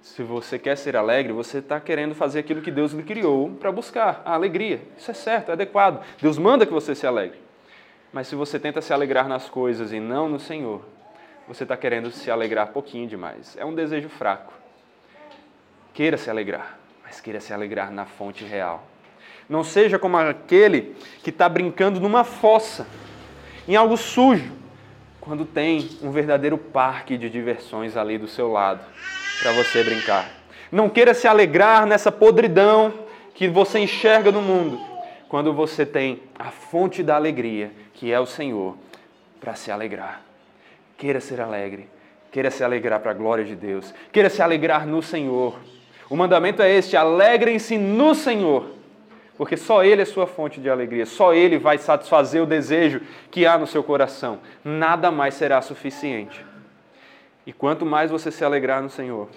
Se 0.02 0.22
você 0.22 0.58
quer 0.58 0.76
ser 0.76 0.96
alegre, 0.96 1.32
você 1.32 1.58
está 1.58 1.78
querendo 1.80 2.14
fazer 2.14 2.40
aquilo 2.40 2.60
que 2.60 2.70
Deus 2.70 2.92
lhe 2.92 3.04
criou 3.04 3.50
para 3.50 3.70
buscar 3.70 4.20
a 4.24 4.34
alegria. 4.34 4.80
Isso 4.96 5.10
é 5.10 5.14
certo, 5.14 5.50
é 5.50 5.52
adequado. 5.52 6.04
Deus 6.20 6.38
manda 6.38 6.66
que 6.66 6.72
você 6.72 6.94
se 6.94 7.06
alegre. 7.06 7.38
Mas 8.12 8.26
se 8.26 8.34
você 8.34 8.58
tenta 8.58 8.80
se 8.80 8.92
alegrar 8.92 9.28
nas 9.28 9.48
coisas 9.48 9.92
e 9.92 10.00
não 10.00 10.28
no 10.28 10.40
Senhor, 10.40 10.82
você 11.46 11.62
está 11.62 11.76
querendo 11.76 12.10
se 12.10 12.30
alegrar 12.30 12.72
pouquinho 12.72 13.06
demais. 13.06 13.56
É 13.56 13.64
um 13.64 13.74
desejo 13.74 14.08
fraco. 14.08 14.52
Queira 15.98 16.16
se 16.16 16.30
alegrar, 16.30 16.78
mas 17.04 17.20
queira 17.20 17.40
se 17.40 17.52
alegrar 17.52 17.90
na 17.90 18.04
fonte 18.04 18.44
real. 18.44 18.86
Não 19.48 19.64
seja 19.64 19.98
como 19.98 20.16
aquele 20.16 20.94
que 21.24 21.30
está 21.30 21.48
brincando 21.48 21.98
numa 21.98 22.22
fossa, 22.22 22.86
em 23.66 23.74
algo 23.74 23.96
sujo, 23.96 24.52
quando 25.20 25.44
tem 25.44 25.90
um 26.00 26.12
verdadeiro 26.12 26.56
parque 26.56 27.18
de 27.18 27.28
diversões 27.28 27.96
ali 27.96 28.16
do 28.16 28.28
seu 28.28 28.46
lado 28.46 28.80
para 29.42 29.50
você 29.50 29.82
brincar. 29.82 30.30
Não 30.70 30.88
queira 30.88 31.12
se 31.14 31.26
alegrar 31.26 31.84
nessa 31.84 32.12
podridão 32.12 32.94
que 33.34 33.48
você 33.48 33.80
enxerga 33.80 34.30
no 34.30 34.40
mundo, 34.40 34.80
quando 35.28 35.52
você 35.52 35.84
tem 35.84 36.22
a 36.38 36.52
fonte 36.52 37.02
da 37.02 37.16
alegria, 37.16 37.72
que 37.94 38.12
é 38.12 38.20
o 38.20 38.26
Senhor, 38.26 38.76
para 39.40 39.56
se 39.56 39.72
alegrar. 39.72 40.22
Queira 40.96 41.20
ser 41.20 41.40
alegre, 41.40 41.88
queira 42.30 42.52
se 42.52 42.62
alegrar 42.62 43.00
para 43.00 43.10
a 43.10 43.14
glória 43.14 43.44
de 43.44 43.56
Deus, 43.56 43.92
queira 44.12 44.30
se 44.30 44.40
alegrar 44.40 44.86
no 44.86 45.02
Senhor. 45.02 45.58
O 46.10 46.16
mandamento 46.16 46.62
é 46.62 46.70
este: 46.70 46.96
alegrem-se 46.96 47.76
no 47.76 48.14
Senhor, 48.14 48.66
porque 49.36 49.56
só 49.56 49.84
Ele 49.84 50.02
é 50.02 50.04
sua 50.04 50.26
fonte 50.26 50.60
de 50.60 50.70
alegria, 50.70 51.06
só 51.06 51.34
Ele 51.34 51.58
vai 51.58 51.78
satisfazer 51.78 52.42
o 52.42 52.46
desejo 52.46 53.00
que 53.30 53.46
há 53.46 53.58
no 53.58 53.66
seu 53.66 53.82
coração. 53.82 54.40
Nada 54.64 55.10
mais 55.10 55.34
será 55.34 55.60
suficiente. 55.60 56.44
E 57.46 57.52
quanto 57.52 57.86
mais 57.86 58.10
você 58.10 58.30
se 58.30 58.44
alegrar 58.44 58.82
no 58.82 58.90
Senhor, 58.90 59.28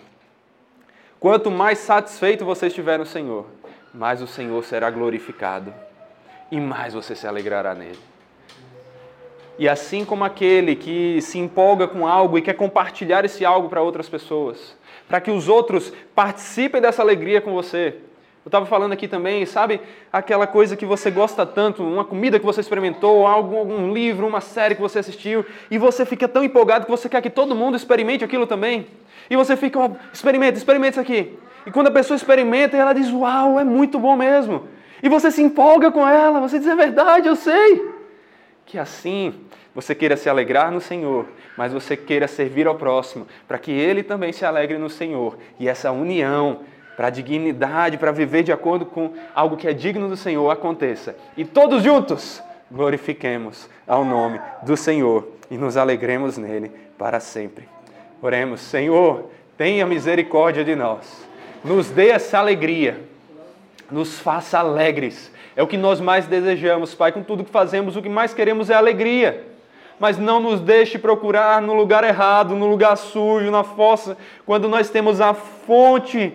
quanto 1.19 1.49
mais 1.49 1.77
satisfeito 1.79 2.43
você 2.43 2.67
estiver 2.67 2.99
no 2.99 3.05
Senhor, 3.05 3.45
mais 3.93 4.21
o 4.21 4.27
Senhor 4.27 4.63
será 4.63 4.89
glorificado 4.89 5.73
e 6.51 6.59
mais 6.59 6.93
você 6.93 7.15
se 7.15 7.25
alegrará 7.25 7.73
nele. 7.73 7.99
E 9.57 9.69
assim 9.69 10.03
como 10.03 10.23
aquele 10.23 10.75
que 10.75 11.21
se 11.21 11.37
empolga 11.37 11.87
com 11.87 12.07
algo 12.07 12.37
e 12.37 12.41
quer 12.41 12.53
compartilhar 12.53 13.23
esse 13.23 13.45
algo 13.45 13.69
para 13.69 13.81
outras 13.81 14.09
pessoas, 14.09 14.75
para 15.11 15.19
que 15.19 15.29
os 15.29 15.49
outros 15.49 15.91
participem 16.15 16.79
dessa 16.79 17.01
alegria 17.01 17.41
com 17.41 17.51
você, 17.51 17.95
eu 18.45 18.47
estava 18.47 18.65
falando 18.65 18.93
aqui 18.93 19.09
também, 19.09 19.45
sabe 19.45 19.81
aquela 20.11 20.47
coisa 20.47 20.77
que 20.77 20.85
você 20.85 21.11
gosta 21.11 21.45
tanto, 21.45 21.83
uma 21.83 22.05
comida 22.05 22.39
que 22.39 22.45
você 22.45 22.61
experimentou, 22.61 23.27
algum, 23.27 23.57
algum 23.57 23.91
livro, 23.91 24.25
uma 24.25 24.39
série 24.39 24.73
que 24.73 24.79
você 24.81 24.99
assistiu, 24.99 25.45
e 25.69 25.77
você 25.77 26.05
fica 26.05 26.29
tão 26.29 26.45
empolgado 26.45 26.85
que 26.85 26.91
você 26.91 27.09
quer 27.09 27.21
que 27.21 27.29
todo 27.29 27.53
mundo 27.53 27.75
experimente 27.75 28.23
aquilo 28.23 28.47
também. 28.47 28.87
E 29.29 29.35
você 29.35 29.57
fica, 29.57 29.79
ó, 29.79 29.89
experimenta, 30.13 30.57
experimenta 30.57 30.91
isso 30.91 31.01
aqui. 31.01 31.37
E 31.65 31.71
quando 31.71 31.87
a 31.87 31.91
pessoa 31.91 32.15
experimenta, 32.15 32.77
ela 32.77 32.93
diz, 32.93 33.11
uau, 33.11 33.59
é 33.59 33.65
muito 33.65 33.99
bom 33.99 34.15
mesmo. 34.15 34.69
E 35.03 35.09
você 35.09 35.29
se 35.29 35.41
empolga 35.41 35.91
com 35.91 36.07
ela, 36.07 36.39
você 36.39 36.57
diz, 36.57 36.69
é 36.69 36.75
verdade, 36.75 37.27
eu 37.27 37.35
sei. 37.35 37.85
Que 38.65 38.79
assim 38.79 39.33
você 39.73 39.95
queira 39.95 40.17
se 40.17 40.29
alegrar 40.29 40.69
no 40.69 40.81
Senhor, 40.81 41.25
mas 41.57 41.71
você 41.71 41.95
queira 41.95 42.27
servir 42.27 42.67
ao 42.67 42.75
próximo, 42.75 43.25
para 43.47 43.57
que 43.57 43.71
ele 43.71 44.03
também 44.03 44.33
se 44.33 44.45
alegre 44.45 44.77
no 44.77 44.89
Senhor. 44.89 45.37
E 45.59 45.69
essa 45.69 45.91
união 45.91 46.59
para 46.97 47.07
a 47.07 47.09
dignidade, 47.09 47.97
para 47.97 48.11
viver 48.11 48.43
de 48.43 48.51
acordo 48.51 48.85
com 48.85 49.13
algo 49.33 49.55
que 49.55 49.67
é 49.67 49.73
digno 49.73 50.09
do 50.09 50.17
Senhor 50.17 50.49
aconteça. 50.49 51.15
E 51.37 51.45
todos 51.45 51.83
juntos 51.83 52.43
glorifiquemos 52.69 53.69
ao 53.87 54.03
nome 54.03 54.41
do 54.63 54.75
Senhor 54.75 55.27
e 55.49 55.57
nos 55.57 55.77
alegremos 55.77 56.37
nele 56.37 56.71
para 56.97 57.19
sempre. 57.21 57.67
Oremos, 58.21 58.59
Senhor, 58.61 59.29
tenha 59.57 59.85
misericórdia 59.85 60.65
de 60.65 60.75
nós. 60.75 61.25
Nos 61.63 61.89
dê 61.89 62.09
essa 62.09 62.39
alegria. 62.39 62.99
Nos 63.89 64.19
faça 64.19 64.59
alegres. 64.59 65.31
É 65.55 65.63
o 65.63 65.67
que 65.67 65.77
nós 65.77 65.99
mais 65.99 66.27
desejamos, 66.27 66.93
Pai. 66.93 67.11
Com 67.11 67.23
tudo 67.23 67.43
que 67.43 67.51
fazemos, 67.51 67.95
o 67.95 68.01
que 68.01 68.09
mais 68.09 68.33
queremos 68.33 68.69
é 68.69 68.73
alegria 68.73 69.50
mas 70.01 70.17
não 70.17 70.39
nos 70.39 70.59
deixe 70.59 70.97
procurar 70.97 71.61
no 71.61 71.75
lugar 71.75 72.03
errado, 72.03 72.55
no 72.55 72.65
lugar 72.65 72.97
sujo, 72.97 73.51
na 73.51 73.63
fossa, 73.63 74.17
quando 74.47 74.67
nós 74.67 74.89
temos 74.89 75.21
a 75.21 75.35
fonte 75.35 76.33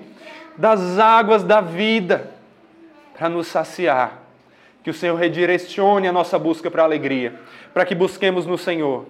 das 0.57 1.01
águas 1.01 1.43
da 1.43 1.61
vida 1.61 2.31
para 3.19 3.29
nos 3.29 3.49
saciar. 3.49 4.23
Que 4.85 4.91
o 4.91 4.95
Senhor 4.95 5.17
redirecione 5.17 6.07
a 6.07 6.12
nossa 6.12 6.39
busca 6.39 6.71
para 6.71 6.83
a 6.83 6.85
alegria, 6.85 7.35
para 7.75 7.85
que 7.85 7.93
busquemos 7.93 8.47
no 8.47 8.57
Senhor. 8.57 9.07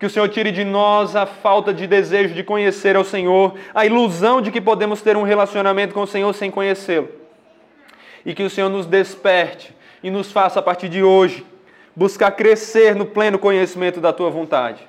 Que 0.00 0.06
o 0.06 0.10
Senhor 0.10 0.28
tire 0.28 0.50
de 0.50 0.64
nós 0.64 1.14
a 1.14 1.24
falta 1.24 1.72
de 1.72 1.86
desejo 1.86 2.34
de 2.34 2.42
conhecer 2.42 2.96
ao 2.96 3.04
Senhor, 3.04 3.54
a 3.72 3.86
ilusão 3.86 4.42
de 4.42 4.50
que 4.50 4.60
podemos 4.60 5.00
ter 5.00 5.16
um 5.16 5.22
relacionamento 5.22 5.94
com 5.94 6.02
o 6.02 6.08
Senhor 6.08 6.34
sem 6.34 6.50
conhecê-lo. 6.50 7.08
E 8.26 8.34
que 8.34 8.42
o 8.42 8.50
Senhor 8.50 8.68
nos 8.68 8.84
desperte 8.84 9.72
e 10.02 10.10
nos 10.10 10.32
faça, 10.32 10.58
a 10.58 10.62
partir 10.62 10.88
de 10.88 11.04
hoje, 11.04 11.46
buscar 11.94 12.30
crescer 12.32 12.94
no 12.94 13.06
pleno 13.06 13.38
conhecimento 13.38 14.00
da 14.00 14.12
tua 14.12 14.30
vontade. 14.30 14.86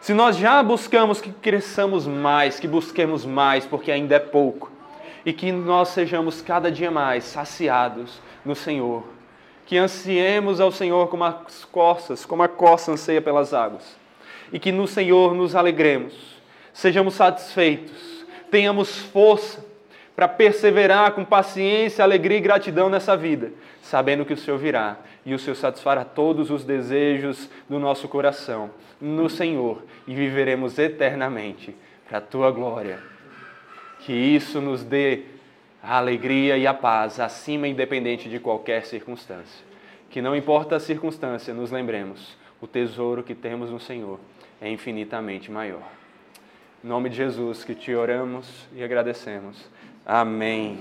Se 0.00 0.14
nós 0.14 0.36
já 0.36 0.62
buscamos 0.62 1.20
que 1.20 1.32
cresçamos 1.32 2.06
mais, 2.06 2.60
que 2.60 2.68
busquemos 2.68 3.24
mais, 3.24 3.66
porque 3.66 3.90
ainda 3.90 4.14
é 4.14 4.20
pouco 4.20 4.70
e 5.24 5.32
que 5.32 5.50
nós 5.50 5.88
sejamos 5.88 6.40
cada 6.40 6.70
dia 6.70 6.90
mais 6.90 7.24
saciados 7.24 8.20
no 8.44 8.54
Senhor. 8.54 9.02
Que 9.66 9.76
ansiemos 9.76 10.60
ao 10.60 10.70
Senhor 10.70 11.08
como 11.08 11.24
as 11.24 11.64
coças, 11.64 12.24
como 12.24 12.44
a 12.44 12.48
coça 12.48 12.92
anseia 12.92 13.20
pelas 13.20 13.52
águas. 13.52 13.96
E 14.52 14.60
que 14.60 14.70
no 14.70 14.86
Senhor 14.86 15.34
nos 15.34 15.56
alegremos, 15.56 16.14
sejamos 16.72 17.14
satisfeitos, 17.14 18.24
tenhamos 18.48 18.96
força 18.96 19.66
para 20.14 20.28
perseverar 20.28 21.10
com 21.10 21.24
paciência, 21.24 22.04
alegria 22.04 22.38
e 22.38 22.40
gratidão 22.40 22.88
nessa 22.88 23.16
vida, 23.16 23.52
sabendo 23.82 24.24
que 24.24 24.32
o 24.32 24.36
Senhor 24.36 24.56
virá 24.56 24.96
e 25.26 25.34
o 25.34 25.38
Senhor 25.38 25.56
satisfará 25.56 26.04
todos 26.04 26.50
os 26.50 26.64
desejos 26.64 27.50
do 27.68 27.78
nosso 27.78 28.08
coração 28.08 28.70
no 29.00 29.28
Senhor 29.28 29.82
e 30.06 30.14
viveremos 30.14 30.78
eternamente 30.78 31.76
para 32.08 32.18
a 32.18 32.22
tua 32.22 32.50
glória 32.50 33.16
que 34.06 34.12
isso 34.12 34.60
nos 34.60 34.84
dê 34.84 35.24
a 35.82 35.98
alegria 35.98 36.56
e 36.56 36.66
a 36.66 36.72
paz 36.72 37.18
acima 37.18 37.66
independente 37.66 38.28
de 38.28 38.38
qualquer 38.38 38.84
circunstância. 38.84 39.64
Que 40.08 40.22
não 40.22 40.36
importa 40.36 40.76
a 40.76 40.80
circunstância, 40.80 41.52
nos 41.52 41.72
lembremos, 41.72 42.36
o 42.60 42.66
tesouro 42.68 43.24
que 43.24 43.34
temos 43.34 43.70
no 43.70 43.80
Senhor 43.80 44.20
é 44.60 44.70
infinitamente 44.70 45.50
maior. 45.50 45.82
Em 46.84 46.88
nome 46.88 47.10
de 47.10 47.16
Jesus 47.16 47.64
que 47.64 47.74
te 47.74 47.92
oramos 47.94 48.68
e 48.74 48.84
agradecemos. 48.84 49.68
Amém. 50.04 50.78